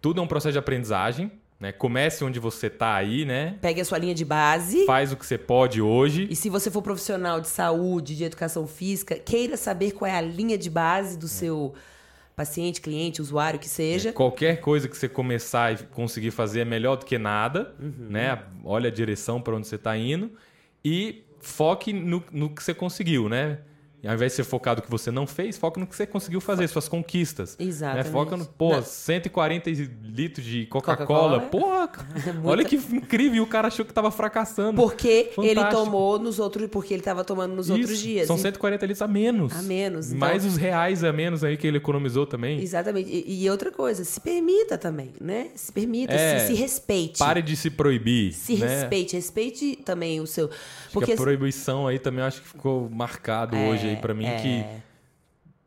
tudo 0.00 0.20
é 0.20 0.24
um 0.24 0.26
processo 0.26 0.52
de 0.52 0.58
aprendizagem, 0.58 1.30
né? 1.62 1.70
Comece 1.70 2.24
onde 2.24 2.40
você 2.40 2.68
tá 2.68 2.92
aí, 2.96 3.24
né? 3.24 3.56
Pegue 3.60 3.80
a 3.80 3.84
sua 3.84 3.96
linha 3.96 4.14
de 4.14 4.24
base. 4.24 4.84
Faz 4.84 5.12
o 5.12 5.16
que 5.16 5.24
você 5.24 5.38
pode 5.38 5.80
hoje. 5.80 6.26
E 6.28 6.34
se 6.34 6.50
você 6.50 6.72
for 6.72 6.82
profissional 6.82 7.40
de 7.40 7.46
saúde, 7.46 8.16
de 8.16 8.24
educação 8.24 8.66
física, 8.66 9.14
queira 9.14 9.56
saber 9.56 9.92
qual 9.92 10.10
é 10.10 10.16
a 10.16 10.20
linha 10.20 10.58
de 10.58 10.68
base 10.68 11.16
do 11.16 11.28
seu 11.28 11.72
paciente, 12.34 12.80
cliente, 12.80 13.22
usuário, 13.22 13.60
que 13.60 13.68
seja. 13.68 14.12
Qualquer 14.12 14.60
coisa 14.60 14.88
que 14.88 14.96
você 14.96 15.08
começar 15.08 15.72
e 15.72 15.76
conseguir 15.92 16.32
fazer 16.32 16.60
é 16.62 16.64
melhor 16.64 16.96
do 16.96 17.06
que 17.06 17.16
nada, 17.16 17.72
Uhum. 17.78 18.08
né? 18.10 18.42
Olha 18.64 18.88
a 18.88 18.92
direção 18.92 19.40
para 19.40 19.54
onde 19.54 19.68
você 19.68 19.76
está 19.76 19.96
indo 19.96 20.32
e 20.84 21.22
foque 21.40 21.92
no, 21.92 22.24
no 22.32 22.50
que 22.50 22.60
você 22.60 22.74
conseguiu, 22.74 23.28
né? 23.28 23.58
E 24.02 24.08
ao 24.08 24.14
invés 24.14 24.32
de 24.32 24.36
ser 24.36 24.44
focado 24.44 24.80
no 24.80 24.84
que 24.84 24.90
você 24.90 25.12
não 25.12 25.28
fez, 25.28 25.56
foque 25.56 25.78
no 25.78 25.86
que 25.86 25.94
você 25.94 26.04
conseguiu 26.06 26.40
fazer, 26.40 26.66
suas 26.66 26.88
conquistas. 26.88 27.56
Né? 27.56 27.66
Exatamente. 27.66 28.08
Foca 28.10 28.36
no, 28.36 28.44
pô, 28.44 28.72
Não. 28.74 28.82
140 28.82 29.70
litros 30.04 30.44
de 30.44 30.66
Coca-Cola, 30.66 31.40
Coca-Cola. 31.40 31.42
é. 31.44 31.48
Porra, 31.48 31.90
olha 32.44 32.64
que 32.64 32.74
incrível. 32.76 33.36
E 33.36 33.40
o 33.40 33.46
cara 33.46 33.68
achou 33.68 33.84
que 33.84 33.92
tava 33.92 34.10
fracassando. 34.10 34.74
Porque 34.80 35.30
ele 35.38 35.54
Fantástico. 35.54 35.84
tomou 35.84 36.18
nos 36.18 36.38
outros. 36.40 36.68
Porque 36.68 36.92
ele 36.94 37.00
estava 37.00 37.22
tomando 37.22 37.54
nos 37.54 37.70
outros 37.70 37.90
Isso, 37.92 38.02
dias. 38.02 38.26
São 38.26 38.34
Então- 38.36 38.42
140 38.42 38.86
litros 38.86 39.02
a 39.02 39.06
menos. 39.08 39.52
A 39.54 39.62
menos, 39.62 40.06
então- 40.08 40.18
Mais 40.18 40.44
os 40.44 40.56
reais 40.56 41.04
a 41.04 41.12
menos 41.12 41.44
aí 41.44 41.56
que 41.56 41.66
ele 41.66 41.76
economizou 41.76 42.26
também. 42.26 42.60
Exatamente. 42.60 43.08
E, 43.08 43.44
e 43.44 43.50
outra 43.50 43.70
coisa, 43.70 44.04
se 44.04 44.20
permita 44.20 44.76
também, 44.76 45.12
né? 45.20 45.50
Se 45.54 45.70
permita, 45.70 46.12
É, 46.12 46.40
se, 46.40 46.46
se 46.48 46.54
respeite. 46.54 47.18
Pare 47.18 47.40
de 47.40 47.54
se 47.56 47.70
proibir. 47.70 48.32
Se 48.32 48.56
né? 48.56 48.66
respeite, 48.80 49.14
respeite 49.14 49.76
também 49.84 50.20
o 50.20 50.26
seu. 50.26 50.46
Acho 50.46 50.92
Porque 50.92 51.06
que 51.06 51.12
a 51.12 51.16
proibição 51.16 51.86
aí 51.86 51.98
também 52.00 52.24
acho 52.24 52.42
que 52.42 52.48
ficou 52.48 52.90
marcado 52.90 53.56
hoje 53.56 53.91
aí 53.92 54.00
pra 54.00 54.14
mim 54.14 54.26
é. 54.26 54.36
que 54.36 54.66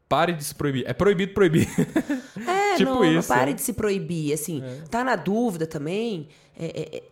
pare 0.08 0.34
de 0.34 0.44
se 0.44 0.56
proibir. 0.56 0.84
É 0.88 0.94
proibido 0.94 1.34
proibir. 1.34 1.68
É, 2.48 2.76
tipo 2.78 2.92
não, 2.92 3.00
não 3.00 3.20
isso, 3.20 3.28
pare 3.28 3.52
é. 3.52 3.54
de 3.54 3.62
se 3.62 3.74
proibir. 3.74 4.34
Assim, 4.34 4.62
tá 4.90 5.04
na 5.04 5.16
dúvida 5.16 5.66
também. 5.66 6.28
é, 6.58 6.66
é, 6.66 6.98
é, 6.98 7.04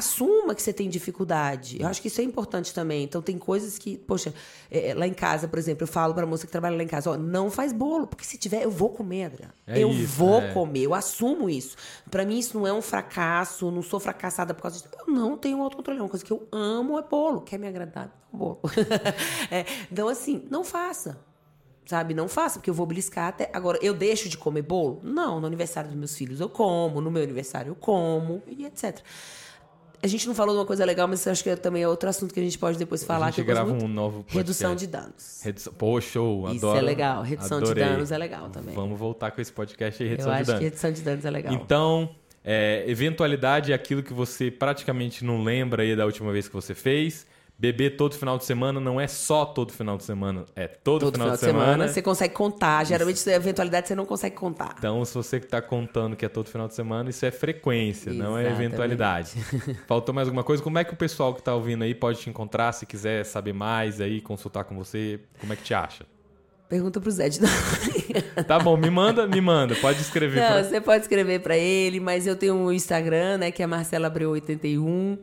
assuma 0.00 0.54
que 0.54 0.62
você 0.62 0.72
tem 0.72 0.88
dificuldade. 0.88 1.80
Eu 1.80 1.86
acho 1.86 2.02
que 2.02 2.08
isso 2.08 2.20
é 2.20 2.24
importante 2.24 2.74
também. 2.74 3.04
Então, 3.04 3.22
tem 3.22 3.38
coisas 3.38 3.78
que, 3.78 3.96
poxa, 3.96 4.34
é, 4.70 4.92
lá 4.94 5.06
em 5.06 5.14
casa, 5.14 5.46
por 5.46 5.58
exemplo, 5.58 5.84
eu 5.84 5.88
falo 5.88 6.12
pra 6.12 6.26
moça 6.26 6.46
que 6.46 6.52
trabalha 6.52 6.76
lá 6.76 6.82
em 6.82 6.88
casa: 6.88 7.10
ó, 7.10 7.16
não 7.16 7.50
faz 7.50 7.72
bolo, 7.72 8.06
porque 8.06 8.24
se 8.24 8.36
tiver, 8.36 8.64
eu 8.64 8.70
vou 8.70 8.90
comer, 8.90 9.26
Adriana. 9.26 9.54
É 9.66 9.78
eu 9.78 9.90
isso, 9.90 10.06
vou 10.14 10.40
é. 10.40 10.52
comer, 10.52 10.82
eu 10.82 10.94
assumo 10.94 11.48
isso. 11.48 11.76
Pra 12.10 12.24
mim, 12.24 12.38
isso 12.38 12.58
não 12.58 12.66
é 12.66 12.72
um 12.72 12.82
fracasso, 12.82 13.70
não 13.70 13.82
sou 13.82 14.00
fracassada 14.00 14.52
por 14.52 14.62
causa 14.62 14.78
disso. 14.78 14.88
Eu 15.06 15.12
não 15.12 15.36
tenho 15.36 15.62
autocontrole. 15.62 16.00
Uma 16.00 16.08
coisa 16.08 16.24
que 16.24 16.32
eu 16.32 16.46
amo 16.50 16.98
é 16.98 17.02
bolo. 17.02 17.42
Quer 17.42 17.58
me 17.58 17.68
agradar? 17.68 18.10
Bolo. 18.32 18.60
É, 19.50 19.64
então, 19.90 20.08
assim, 20.08 20.46
não 20.50 20.62
faça. 20.62 21.18
Sabe? 21.90 22.14
Não 22.14 22.28
faça, 22.28 22.60
porque 22.60 22.70
eu 22.70 22.74
vou 22.74 22.86
beliscar 22.86 23.28
até. 23.28 23.50
Agora, 23.52 23.76
eu 23.82 23.92
deixo 23.92 24.28
de 24.28 24.38
comer 24.38 24.62
bolo? 24.62 25.00
Não, 25.02 25.40
no 25.40 25.46
aniversário 25.48 25.90
dos 25.90 25.98
meus 25.98 26.14
filhos 26.14 26.38
eu 26.38 26.48
como, 26.48 27.00
no 27.00 27.10
meu 27.10 27.20
aniversário 27.20 27.70
eu 27.70 27.74
como, 27.74 28.40
e 28.46 28.64
etc. 28.64 29.00
A 30.02 30.06
gente 30.06 30.26
não 30.26 30.34
falou 30.34 30.54
de 30.54 30.60
uma 30.60 30.66
coisa 30.66 30.84
legal, 30.84 31.06
mas 31.06 31.24
eu 31.26 31.32
acho 31.32 31.44
que 31.44 31.54
também 31.56 31.82
é 31.82 31.88
outro 31.88 32.08
assunto 32.08 32.32
que 32.32 32.40
a 32.40 32.42
gente 32.42 32.58
pode 32.58 32.78
depois 32.78 33.04
falar. 33.04 33.26
a 33.26 33.30
gente 33.30 33.34
que 33.36 33.40
eu 33.42 33.44
grava 33.44 33.72
um 33.72 33.86
novo 33.86 34.18
podcast. 34.18 34.38
Redução 34.38 34.74
de 34.74 34.86
danos. 34.86 35.40
Redução... 35.42 35.72
Pô, 35.74 36.00
show. 36.00 36.48
Isso 36.48 36.66
adoro. 36.66 36.78
é 36.78 36.82
legal. 36.82 37.22
Redução 37.22 37.58
Adorei. 37.58 37.84
de 37.84 37.90
danos 37.90 38.12
é 38.12 38.18
legal 38.18 38.48
também. 38.48 38.74
Vamos 38.74 38.98
voltar 38.98 39.30
com 39.30 39.40
esse 39.40 39.52
podcast 39.52 40.02
aí, 40.02 40.08
eu 40.08 40.10
redução 40.12 40.32
de 40.32 40.38
acho 40.38 40.46
danos. 40.46 40.58
que 40.58 40.64
redução 40.64 40.92
de 40.92 41.02
danos 41.02 41.24
é 41.24 41.30
legal. 41.30 41.52
Então, 41.52 42.10
é, 42.42 42.84
eventualidade 42.86 43.72
é 43.72 43.74
aquilo 43.74 44.02
que 44.02 44.12
você 44.12 44.50
praticamente 44.50 45.24
não 45.24 45.42
lembra 45.42 45.82
aí 45.82 45.94
da 45.94 46.06
última 46.06 46.32
vez 46.32 46.48
que 46.48 46.54
você 46.54 46.74
fez. 46.74 47.26
Beber 47.60 47.90
todo 47.94 48.14
final 48.16 48.38
de 48.38 48.46
semana 48.46 48.80
não 48.80 48.98
é 48.98 49.06
só 49.06 49.44
todo 49.44 49.70
final 49.70 49.98
de 49.98 50.04
semana, 50.04 50.46
é 50.56 50.66
todo, 50.66 51.00
Todo 51.02 51.12
final, 51.20 51.30
de 51.32 51.40
semana. 51.40 51.86
você 51.88 52.00
consegue 52.00 52.32
contar. 52.32 52.86
Geralmente, 52.86 53.16
essa 53.18 53.32
eventualidade 53.34 53.86
você 53.86 53.94
não 53.94 54.06
consegue 54.06 54.34
contar. 54.34 54.74
Então, 54.78 55.04
se 55.04 55.12
você 55.12 55.38
que 55.38 55.44
está 55.44 55.60
contando 55.60 56.16
que 56.16 56.24
é 56.24 56.28
todo 56.30 56.48
final 56.48 56.66
de 56.66 56.74
semana, 56.74 57.10
isso 57.10 57.26
é 57.26 57.30
frequência, 57.30 58.14
não 58.14 58.38
é 58.38 58.44
Exatamente. 58.46 58.64
eventualidade. 58.66 59.32
Faltou 59.86 60.14
mais 60.14 60.26
alguma 60.26 60.42
coisa? 60.42 60.62
Como 60.62 60.78
é 60.78 60.84
que 60.84 60.94
o 60.94 60.96
pessoal 60.96 61.34
que 61.34 61.40
está 61.40 61.54
ouvindo 61.54 61.84
aí 61.84 61.94
pode 61.94 62.18
te 62.20 62.30
encontrar? 62.30 62.72
Se 62.72 62.86
quiser 62.86 63.24
saber 63.26 63.52
mais 63.52 64.00
aí, 64.00 64.22
consultar 64.22 64.64
com 64.64 64.74
você, 64.74 65.20
como 65.38 65.52
é 65.52 65.56
que 65.56 65.62
te 65.62 65.74
acha? 65.74 66.06
Pergunta 66.66 66.98
pro 66.98 67.10
Zé 67.10 67.28
de 67.28 67.40
Tá 68.48 68.58
bom, 68.58 68.74
me 68.78 68.88
manda, 68.88 69.26
me 69.26 69.40
manda. 69.42 69.74
Pode 69.74 70.00
escrever. 70.00 70.40
Não, 70.40 70.46
pra- 70.48 70.64
você 70.64 70.80
pode 70.80 71.02
escrever 71.02 71.40
pra 71.40 71.58
ele, 71.58 72.00
mas 72.00 72.26
eu 72.26 72.36
tenho 72.36 72.54
um 72.54 72.72
Instagram, 72.72 73.36
né, 73.36 73.50
que 73.50 73.62
é 73.62 73.66
Marcela 73.66 74.06
Abreu 74.06 74.30
81. 74.30 75.18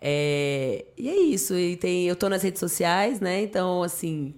É, 0.00 0.84
e 0.96 1.08
é 1.08 1.16
isso. 1.16 1.54
E 1.54 1.76
tem, 1.76 2.06
eu 2.06 2.16
tô 2.16 2.28
nas 2.28 2.42
redes 2.42 2.60
sociais, 2.60 3.20
né? 3.20 3.42
Então, 3.42 3.82
assim, 3.82 4.34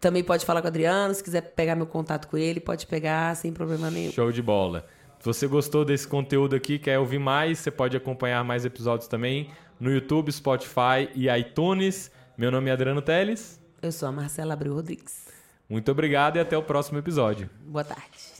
também 0.00 0.22
pode 0.22 0.44
falar 0.44 0.60
com 0.60 0.66
o 0.66 0.68
Adriano, 0.68 1.14
se 1.14 1.24
quiser 1.24 1.40
pegar 1.40 1.74
meu 1.74 1.86
contato 1.86 2.28
com 2.28 2.36
ele, 2.36 2.60
pode 2.60 2.86
pegar 2.86 3.34
sem 3.36 3.52
problema 3.52 3.90
nenhum. 3.90 4.12
Show 4.12 4.30
de 4.30 4.42
bola. 4.42 4.86
Se 5.18 5.24
você 5.24 5.46
gostou 5.46 5.84
desse 5.84 6.06
conteúdo 6.06 6.54
aqui, 6.54 6.78
quer 6.78 6.98
ouvir 6.98 7.18
mais, 7.18 7.58
você 7.58 7.70
pode 7.70 7.96
acompanhar 7.96 8.44
mais 8.44 8.66
episódios 8.66 9.08
também 9.08 9.50
no 9.80 9.90
YouTube, 9.90 10.30
Spotify 10.30 11.08
e 11.14 11.28
iTunes. 11.28 12.10
Meu 12.36 12.50
nome 12.50 12.68
é 12.68 12.72
Adriano 12.74 13.00
Teles. 13.00 13.58
Eu 13.80 13.90
sou 13.90 14.08
a 14.08 14.12
Marcela 14.12 14.52
Abreu 14.52 14.74
Rodrigues. 14.74 15.24
Muito 15.68 15.90
obrigado 15.90 16.36
e 16.36 16.40
até 16.40 16.56
o 16.58 16.62
próximo 16.62 16.98
episódio. 16.98 17.48
Boa 17.66 17.84
tarde. 17.84 18.33